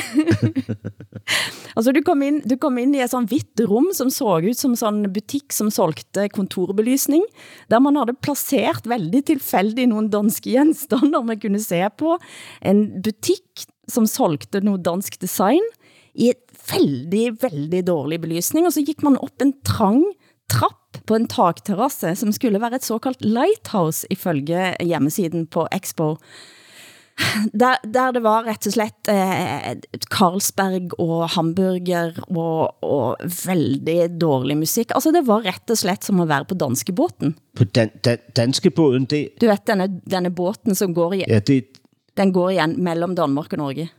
altså, 1.77 1.93
du 1.93 2.03
kom, 2.05 2.23
ind, 2.23 2.43
du 2.45 2.59
kom 2.61 2.77
ind 2.79 2.97
i 2.97 3.01
et 3.01 3.11
sådan 3.11 3.29
hvidt 3.31 3.63
rum, 3.69 3.89
som 3.97 4.11
så 4.13 4.37
ut 4.45 4.61
som 4.61 4.77
sådan 4.77 5.09
butik, 5.13 5.53
som 5.53 5.71
solgte 5.73 6.29
kontorbelysning, 6.29 7.25
der 7.71 7.81
man 7.81 7.97
havde 7.97 8.17
placeret 8.23 8.85
veldig 8.85 9.25
tilfældigt 9.25 9.89
nogle 9.89 10.13
danske 10.13 10.53
genstander, 10.53 11.23
man 11.23 11.41
kunne 11.41 11.63
se 11.65 11.89
på. 11.99 12.19
En 12.61 13.03
butik, 13.03 13.65
som 13.89 14.07
solgte 14.07 14.61
noget 14.61 14.85
dansk 14.85 15.21
design, 15.21 15.65
i 16.17 16.31
et 16.33 16.45
veldig, 16.73 17.37
veldig 17.43 17.87
dårlig 17.87 18.21
belysning, 18.21 18.67
og 18.67 18.73
så 18.73 18.83
gik 18.85 19.03
man 19.05 19.19
op 19.21 19.43
en 19.43 19.53
trang 19.65 20.05
trapp 20.49 20.86
på 21.05 21.17
en 21.17 21.29
takterrasse, 21.31 22.15
som 22.17 22.33
skulle 22.35 22.61
være 22.63 22.81
et 22.81 22.87
såkaldt 22.87 23.25
lighthouse 23.25 24.07
ifølge 24.11 24.75
hjemmesiden 24.81 25.47
på 25.53 25.67
Expo. 25.75 26.17
Der, 27.53 27.79
der 27.81 28.13
det 28.13 28.21
var 28.27 28.45
rett 28.45 28.67
og 28.69 28.75
slett 28.75 29.09
eh, 29.09 29.79
Carlsberg 30.13 30.93
og 31.01 31.31
hamburger 31.33 32.13
og, 32.29 32.77
og 32.85 33.23
veldig 33.47 34.19
dårlig 34.21 34.59
musik. 34.61 34.93
Altså 34.93 35.15
det 35.17 35.25
var 35.25 35.47
rett 35.47 35.73
og 35.73 35.81
slett 35.81 36.05
som 36.05 36.21
at 36.21 36.29
være 36.29 36.51
på 36.51 36.59
danskebåten. 36.61 37.33
På 37.57 37.65
dan, 37.73 37.95
dan, 38.05 38.21
danskebåden, 38.37 39.09
det... 39.09 39.23
Du 39.41 39.49
vet 39.49 39.65
denne, 39.69 39.89
denne 40.05 40.31
båten 40.31 40.77
som 40.77 40.93
går 40.97 41.21
i... 41.21 41.25
Ja, 41.25 41.41
det... 41.41 41.63
Den 42.17 42.33
går 42.33 42.55
igen 42.55 42.79
mellem 42.81 43.13
Danmark 43.17 43.53
og 43.53 43.61
Norge. 43.61 43.91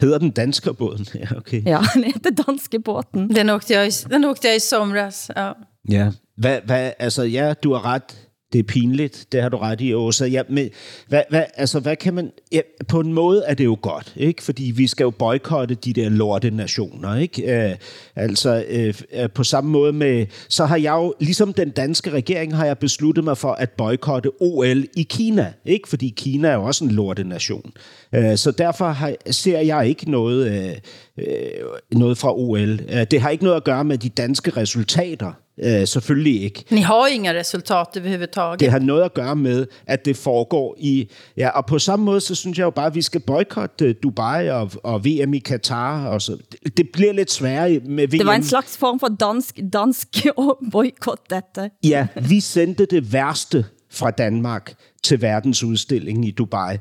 Hedder 0.00 0.18
den 0.18 0.30
Danskerbåden? 0.30 1.06
Ja, 1.20 1.36
okay. 1.36 1.62
Ja, 1.66 1.82
den 1.94 2.04
heter 2.04 2.30
Danskebåten. 2.30 3.28
Den 3.28 3.50
åkte 3.50 3.74
jeg, 3.74 3.92
den 4.10 4.24
åkte 4.24 4.48
jeg 4.48 4.56
i 4.56 4.64
somras, 4.64 5.30
ja. 5.36 5.52
Ja, 5.90 6.10
hvad, 6.36 6.60
hvad, 6.64 6.92
altså 6.98 7.22
ja, 7.22 7.54
du 7.62 7.72
har 7.72 7.84
ret. 7.84 8.28
Det 8.52 8.58
er 8.58 8.62
pinligt, 8.62 9.26
det 9.32 9.42
har 9.42 9.48
du 9.48 9.56
ret 9.56 9.80
i, 9.80 9.94
Åsa. 9.94 10.26
Ja, 10.26 10.42
men 10.48 10.70
hvad, 11.08 11.22
hvad, 11.30 11.44
altså, 11.54 11.80
hvad 11.80 11.96
kan 11.96 12.14
man... 12.14 12.30
Ja, 12.52 12.60
på 12.88 13.00
en 13.00 13.12
måde 13.12 13.44
er 13.46 13.54
det 13.54 13.64
jo 13.64 13.78
godt, 13.82 14.12
ikke? 14.16 14.42
Fordi 14.42 14.72
vi 14.76 14.86
skal 14.86 15.04
jo 15.04 15.10
boykotte 15.10 15.74
de 15.74 15.92
der 15.92 16.08
lorte 16.08 16.50
nationer, 16.50 17.16
ikke? 17.16 17.70
Øh, 17.70 17.76
altså, 18.16 18.64
øh, 18.68 18.94
øh 19.12 19.30
på 19.30 19.44
samme 19.44 19.70
måde 19.70 19.92
med... 19.92 20.26
Så 20.48 20.64
har 20.64 20.76
jeg 20.76 20.92
jo, 20.92 21.14
ligesom 21.20 21.52
den 21.52 21.70
danske 21.70 22.10
regering, 22.10 22.56
har 22.56 22.66
jeg 22.66 22.78
besluttet 22.78 23.24
mig 23.24 23.38
for 23.38 23.52
at 23.52 23.70
boykotte 23.70 24.30
OL 24.40 24.84
i 24.96 25.02
Kina, 25.02 25.52
ikke? 25.64 25.88
Fordi 25.88 26.14
Kina 26.16 26.48
er 26.48 26.54
jo 26.54 26.64
også 26.64 26.84
en 26.84 26.90
lorte 26.90 27.24
nation. 27.24 27.72
Øh, 28.14 28.36
så 28.36 28.50
derfor 28.50 28.88
har, 28.88 29.14
ser 29.30 29.60
jeg 29.60 29.88
ikke 29.88 30.10
noget, 30.10 30.52
øh, 30.52 30.76
øh 31.18 31.50
noget 31.92 32.18
fra 32.18 32.38
OL. 32.38 32.80
Øh, 32.92 33.06
det 33.10 33.20
har 33.20 33.30
ikke 33.30 33.44
noget 33.44 33.56
at 33.56 33.64
gøre 33.64 33.84
med 33.84 33.98
de 33.98 34.08
danske 34.08 34.50
resultater. 34.50 35.41
Øh, 35.60 35.86
selvfølgelig 35.86 36.42
ikke. 36.42 36.64
Ni 36.70 36.80
har 36.80 37.06
inga 37.06 37.32
resultat 37.32 37.86
överhuvudtaget. 37.96 38.60
Det 38.60 38.70
har 38.70 38.78
noget 38.78 39.02
at 39.02 39.14
gøre 39.14 39.36
med, 39.36 39.66
at 39.86 40.04
det 40.04 40.16
foregår 40.16 40.76
i... 40.78 41.10
Ja, 41.36 41.48
og 41.48 41.66
på 41.66 41.78
samme 41.78 42.04
måde, 42.04 42.20
så 42.20 42.34
synes 42.34 42.58
jeg 42.58 42.64
jo 42.64 42.70
bare, 42.70 42.86
at 42.86 42.94
vi 42.94 43.02
skal 43.02 43.20
boykotte 43.20 43.92
Dubai 43.92 44.50
og, 44.50 44.70
og 44.84 45.04
VM 45.04 45.34
i 45.34 45.38
Katar. 45.38 46.06
Og 46.06 46.22
så. 46.22 46.38
Det, 46.52 46.76
det 46.76 46.88
bliver 46.92 47.12
lidt 47.12 47.30
sværere 47.30 47.80
med 47.80 48.06
VM. 48.06 48.18
Det 48.18 48.26
var 48.26 48.34
en 48.34 48.44
slags 48.44 48.76
form 48.76 49.00
for 49.00 49.08
dansk, 49.08 49.60
dansk 49.72 50.26
boykot 50.72 51.18
dette. 51.30 51.70
Ja, 51.84 52.06
vi 52.28 52.40
sendte 52.40 52.86
det 52.86 53.12
værste 53.12 53.64
fra 53.90 54.10
Danmark 54.10 54.74
til 55.04 55.22
verdensudstillingen 55.22 56.24
i 56.24 56.30
Dubai 56.30 56.78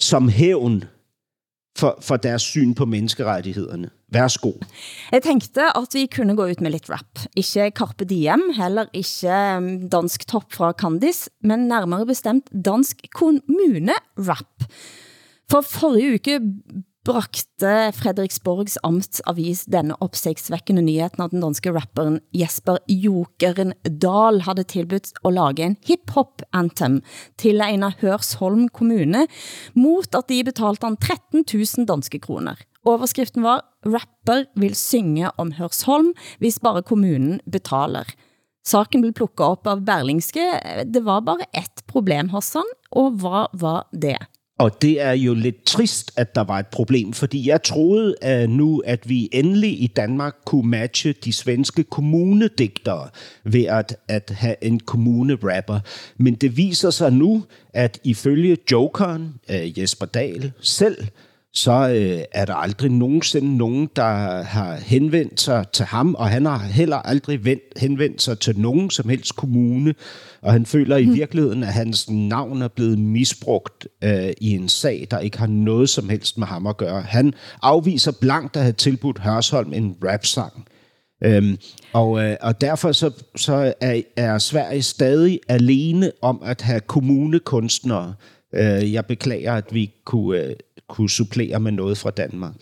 som 0.00 0.28
hævn 0.28 0.84
for, 1.78 1.98
for 2.00 2.16
deres 2.16 2.42
syn 2.42 2.74
på 2.74 2.84
menneskerettighederne. 2.84 3.90
Værsgo. 4.12 4.52
Jeg 5.12 5.22
tænkte, 5.22 5.62
at 5.76 5.94
vi 5.94 6.06
kunne 6.16 6.36
gå 6.36 6.46
ut 6.50 6.60
med 6.60 6.70
lidt 6.70 6.90
rap. 6.90 7.18
Ikke 7.36 7.70
Carpe 7.74 8.04
Diem, 8.04 8.42
heller 8.56 8.86
ikke 8.92 9.56
um, 9.56 9.90
dansk 9.90 10.26
top 10.28 10.52
fra 10.52 10.72
Candice, 10.72 11.30
men 11.42 11.68
nærmere 11.68 12.06
bestemt 12.06 12.50
dansk 12.64 13.06
kommune-rap. 13.14 14.64
For 15.50 15.60
forrige 15.60 16.14
uke 16.14 16.40
brakte 17.04 17.90
Frederiksborgs 17.96 18.76
amtsavis 18.84 19.64
denne 19.72 19.96
opsigtsvækkende 20.04 20.82
nyheten 20.84 21.24
at 21.24 21.32
den 21.32 21.42
danske 21.42 21.72
rapperen 21.72 22.20
Jesper 22.36 22.76
Jokeren 22.88 23.72
Dahl 24.02 24.42
havde 24.44 24.66
tilbudt 24.68 25.12
at 25.24 25.32
lage 25.32 25.64
en 25.64 25.76
hip-hop 25.86 26.42
anthem 26.52 27.00
til 27.38 27.62
en 27.64 27.86
af 27.88 27.96
Hørsholm 28.02 28.68
kommune, 28.68 29.26
mot 29.74 30.14
at 30.14 30.28
de 30.28 30.44
betalte 30.44 30.86
han 30.86 30.98
13.000 31.04 31.86
danske 31.88 32.20
kroner. 32.20 32.54
Overskriften 32.86 33.42
var, 33.42 33.64
rapper 33.86 34.44
vil 34.56 34.74
synge 34.74 35.30
om 35.38 35.52
Hørsholm, 35.52 36.12
hvis 36.38 36.58
bare 36.58 36.82
kommunen 36.82 37.40
betaler. 37.52 38.04
Saken 38.66 39.00
blev 39.00 39.12
plukket 39.12 39.46
op 39.46 39.66
av 39.66 39.80
Berlingske. 39.84 40.44
Det 40.94 41.04
var 41.04 41.20
bare 41.20 41.48
et 41.56 41.84
problem, 41.86 42.28
Hassan, 42.28 42.68
og 42.92 43.10
hvad 43.10 43.60
var 43.60 43.88
det? 43.92 44.16
Og 44.60 44.82
det 44.82 45.00
er 45.00 45.12
jo 45.12 45.34
lidt 45.34 45.64
trist, 45.64 46.12
at 46.16 46.34
der 46.34 46.40
var 46.44 46.58
et 46.58 46.66
problem, 46.66 47.12
fordi 47.12 47.48
jeg 47.48 47.62
troede 47.62 48.14
at 48.22 48.50
nu, 48.50 48.82
at 48.86 49.08
vi 49.08 49.28
endelig 49.32 49.82
i 49.82 49.86
Danmark 49.86 50.34
kunne 50.46 50.68
matche 50.70 51.12
de 51.12 51.32
svenske 51.32 51.84
kommunedigtere 51.84 53.08
ved 53.44 53.64
at, 53.64 53.96
at 54.08 54.30
have 54.30 54.56
en 54.62 54.80
kommunerapper. 54.80 55.80
Men 56.16 56.34
det 56.34 56.56
viser 56.56 56.90
sig 56.90 57.12
nu, 57.12 57.44
at 57.74 58.00
ifølge 58.04 58.56
Jokeren, 58.72 59.34
øh, 59.50 59.78
Jesper 59.78 60.06
Dahl 60.06 60.52
selv, 60.60 61.06
så 61.54 61.88
øh, 61.88 62.22
er 62.32 62.44
der 62.44 62.54
aldrig 62.54 62.90
nogensinde 62.90 63.56
nogen, 63.56 63.88
der 63.96 64.42
har 64.42 64.74
henvendt 64.74 65.40
sig 65.40 65.64
til 65.72 65.84
ham, 65.84 66.14
og 66.14 66.28
han 66.28 66.46
har 66.46 66.58
heller 66.58 66.96
aldrig 66.96 67.44
vendt, 67.44 67.62
henvendt 67.76 68.22
sig 68.22 68.38
til 68.38 68.58
nogen 68.58 68.90
som 68.90 69.08
helst 69.08 69.36
kommune, 69.36 69.94
og 70.42 70.52
han 70.52 70.66
føler 70.66 70.96
i 70.96 71.04
virkeligheden, 71.04 71.62
at 71.62 71.72
hans 71.72 72.10
navn 72.10 72.62
er 72.62 72.68
blevet 72.68 72.98
misbrugt 72.98 73.88
øh, 74.04 74.32
i 74.40 74.50
en 74.50 74.68
sag, 74.68 75.06
der 75.10 75.18
ikke 75.18 75.38
har 75.38 75.46
noget 75.46 75.88
som 75.88 76.08
helst 76.08 76.38
med 76.38 76.46
ham 76.46 76.66
at 76.66 76.76
gøre. 76.76 77.02
Han 77.02 77.34
afviser 77.62 78.12
blankt 78.20 78.56
at 78.56 78.62
have 78.62 78.72
tilbudt 78.72 79.18
Hørsholm 79.18 79.72
en 79.72 79.96
rap-sang. 80.04 80.66
Øhm, 81.24 81.58
og, 81.92 82.24
øh, 82.24 82.36
og 82.40 82.60
derfor 82.60 82.92
så, 82.92 83.10
så 83.36 83.74
er, 83.80 84.00
er 84.16 84.38
Sverige 84.38 84.82
stadig 84.82 85.40
alene 85.48 86.12
om 86.22 86.42
at 86.44 86.62
have 86.62 86.80
kommunekunstnere. 86.80 88.14
Øh, 88.54 88.92
jeg 88.92 89.06
beklager, 89.06 89.54
at 89.54 89.64
vi 89.74 89.92
kunne, 90.04 90.38
øh, 90.38 90.54
kunne 90.90 91.10
supplere 91.10 91.60
med 91.60 91.72
noget 91.72 91.98
fra 91.98 92.10
Danmark. 92.10 92.54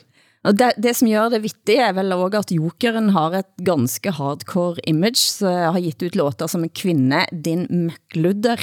Og 0.45 0.55
det, 0.59 0.72
det 0.83 0.97
som 0.97 1.09
gør 1.11 1.29
det 1.33 1.43
vittige 1.43 1.83
er 1.83 1.93
vel 1.93 2.12
også, 2.14 2.39
at 2.39 2.53
Jokeren 2.55 3.09
har 3.11 3.31
et 3.41 3.64
ganske 3.66 4.11
hardcore 4.14 4.76
image, 4.87 5.16
så 5.41 5.51
har 5.51 5.81
givet 5.81 6.03
ut 6.07 6.16
låter 6.16 6.47
som 6.47 6.64
en 6.64 6.70
kvinde, 6.70 7.24
din 7.45 7.66
møkludder. 7.70 8.57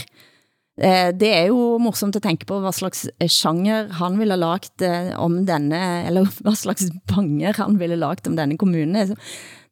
Eh, 0.82 1.12
Det 1.20 1.30
er 1.36 1.46
jo 1.52 1.78
morsomt 1.78 2.16
at 2.16 2.24
tænke 2.24 2.46
på, 2.46 2.60
hvad 2.60 2.74
slags 2.74 3.10
genre 3.32 3.88
han 3.92 4.20
ville 4.20 4.36
lagt 4.36 4.82
eh, 4.82 5.12
om 5.20 5.46
denne, 5.46 6.08
eller 6.08 6.26
hvad 6.44 6.56
slags 6.56 6.90
banger 7.08 7.54
han 7.58 7.80
ville 7.80 7.96
lagt 7.96 8.28
om 8.28 8.36
denne 8.36 8.58
kommune. 8.58 9.16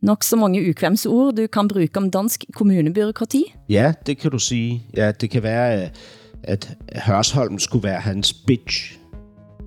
Nok 0.01 0.23
så 0.23 0.35
mange 0.35 0.69
ukvemsord 0.69 1.35
du 1.35 1.47
kan 1.47 1.67
bruge 1.67 1.89
om 1.95 2.11
dansk 2.11 2.45
kommunebyråkrati. 2.55 3.43
Ja, 3.69 3.93
det 4.05 4.17
kan 4.17 4.31
du 4.31 4.39
sige. 4.39 4.83
Ja, 4.97 5.11
det 5.11 5.29
kan 5.29 5.43
være, 5.43 5.89
at 6.43 6.77
Hørsholm 7.05 7.59
skulle 7.59 7.83
være 7.83 7.99
hans 7.99 8.33
bitch. 8.33 8.99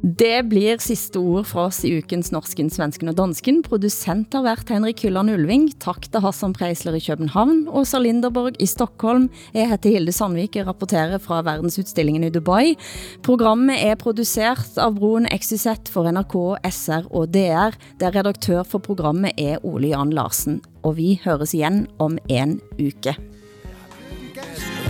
Det 0.03 0.45
blir 0.51 0.77
sidste 0.83 1.19
ord 1.19 1.47
fra 1.49 1.65
os 1.71 1.79
i 1.87 1.95
ukens 1.97 2.29
Norsken, 2.31 2.69
Svensken 2.71 3.09
og 3.09 3.17
Dansken. 3.17 3.63
Producent 3.65 4.35
har 4.37 4.45
været 4.45 4.69
Henrik 4.69 5.01
Hylland 5.03 5.33
Ulving. 5.33 5.71
Tak 5.81 6.11
til 6.13 6.21
Hassan 6.21 6.53
Preisler 6.53 6.95
i 6.95 7.01
København. 7.01 7.65
Åsa 7.73 7.99
Linderborg 7.99 8.61
i 8.61 8.69
Stockholm. 8.69 9.31
Jeg 9.55 9.71
heter 9.71 9.97
Hilde 9.97 10.13
Sandvik, 10.13 10.59
og 10.61 10.69
rapporterer 10.69 11.19
fra 11.19 11.41
verdensudstillingen 11.43 12.25
i 12.29 12.31
Dubai. 12.31 12.77
Programmet 13.25 13.81
er 13.83 13.97
produceret 13.97 14.77
av 14.79 14.99
Broen 14.99 15.27
XYZ 15.33 15.89
for 15.91 16.11
NRK, 16.13 16.37
SR 16.71 17.09
og 17.11 17.33
DR, 17.35 17.75
der 18.01 18.19
redaktør 18.21 18.63
for 18.69 18.79
programmet 18.79 19.33
er 19.39 19.65
Ole 19.65 19.95
Jan 19.95 20.13
Larsen. 20.13 20.61
Og 20.85 21.01
vi 21.01 21.17
høres 21.25 21.57
igen 21.57 21.87
om 21.99 22.21
en 22.29 22.61
uke. 22.79 23.17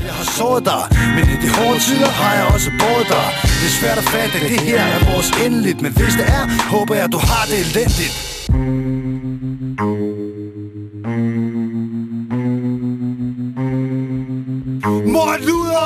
Jeg 0.09 0.15
har 0.21 0.27
såret 0.39 0.65
dig, 0.73 0.83
men 1.17 1.25
i 1.35 1.37
de 1.43 1.49
hårde 1.57 1.81
tider 1.87 2.11
har 2.21 2.33
jeg 2.39 2.47
også 2.55 2.71
båret 2.81 3.09
dig 3.15 3.27
Det 3.61 3.67
er 3.71 3.77
svært 3.81 3.99
at 4.03 4.07
fatte, 4.15 4.37
det 4.53 4.61
her 4.69 4.81
er 4.95 5.01
vores 5.13 5.31
endeligt 5.47 5.81
Men 5.85 5.93
hvis 5.93 6.15
det 6.21 6.27
er, 6.39 6.45
håber 6.75 6.95
jeg, 6.95 7.07
du 7.13 7.19
har 7.19 7.45
det 7.51 7.59
elendigt 7.67 8.17
luder! 15.47 15.77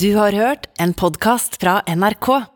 Du 0.00 0.16
har 0.16 0.32
hørt 0.32 0.66
en 0.80 0.94
podcast 0.94 1.60
fra 1.60 1.82
NRK. 1.88 2.55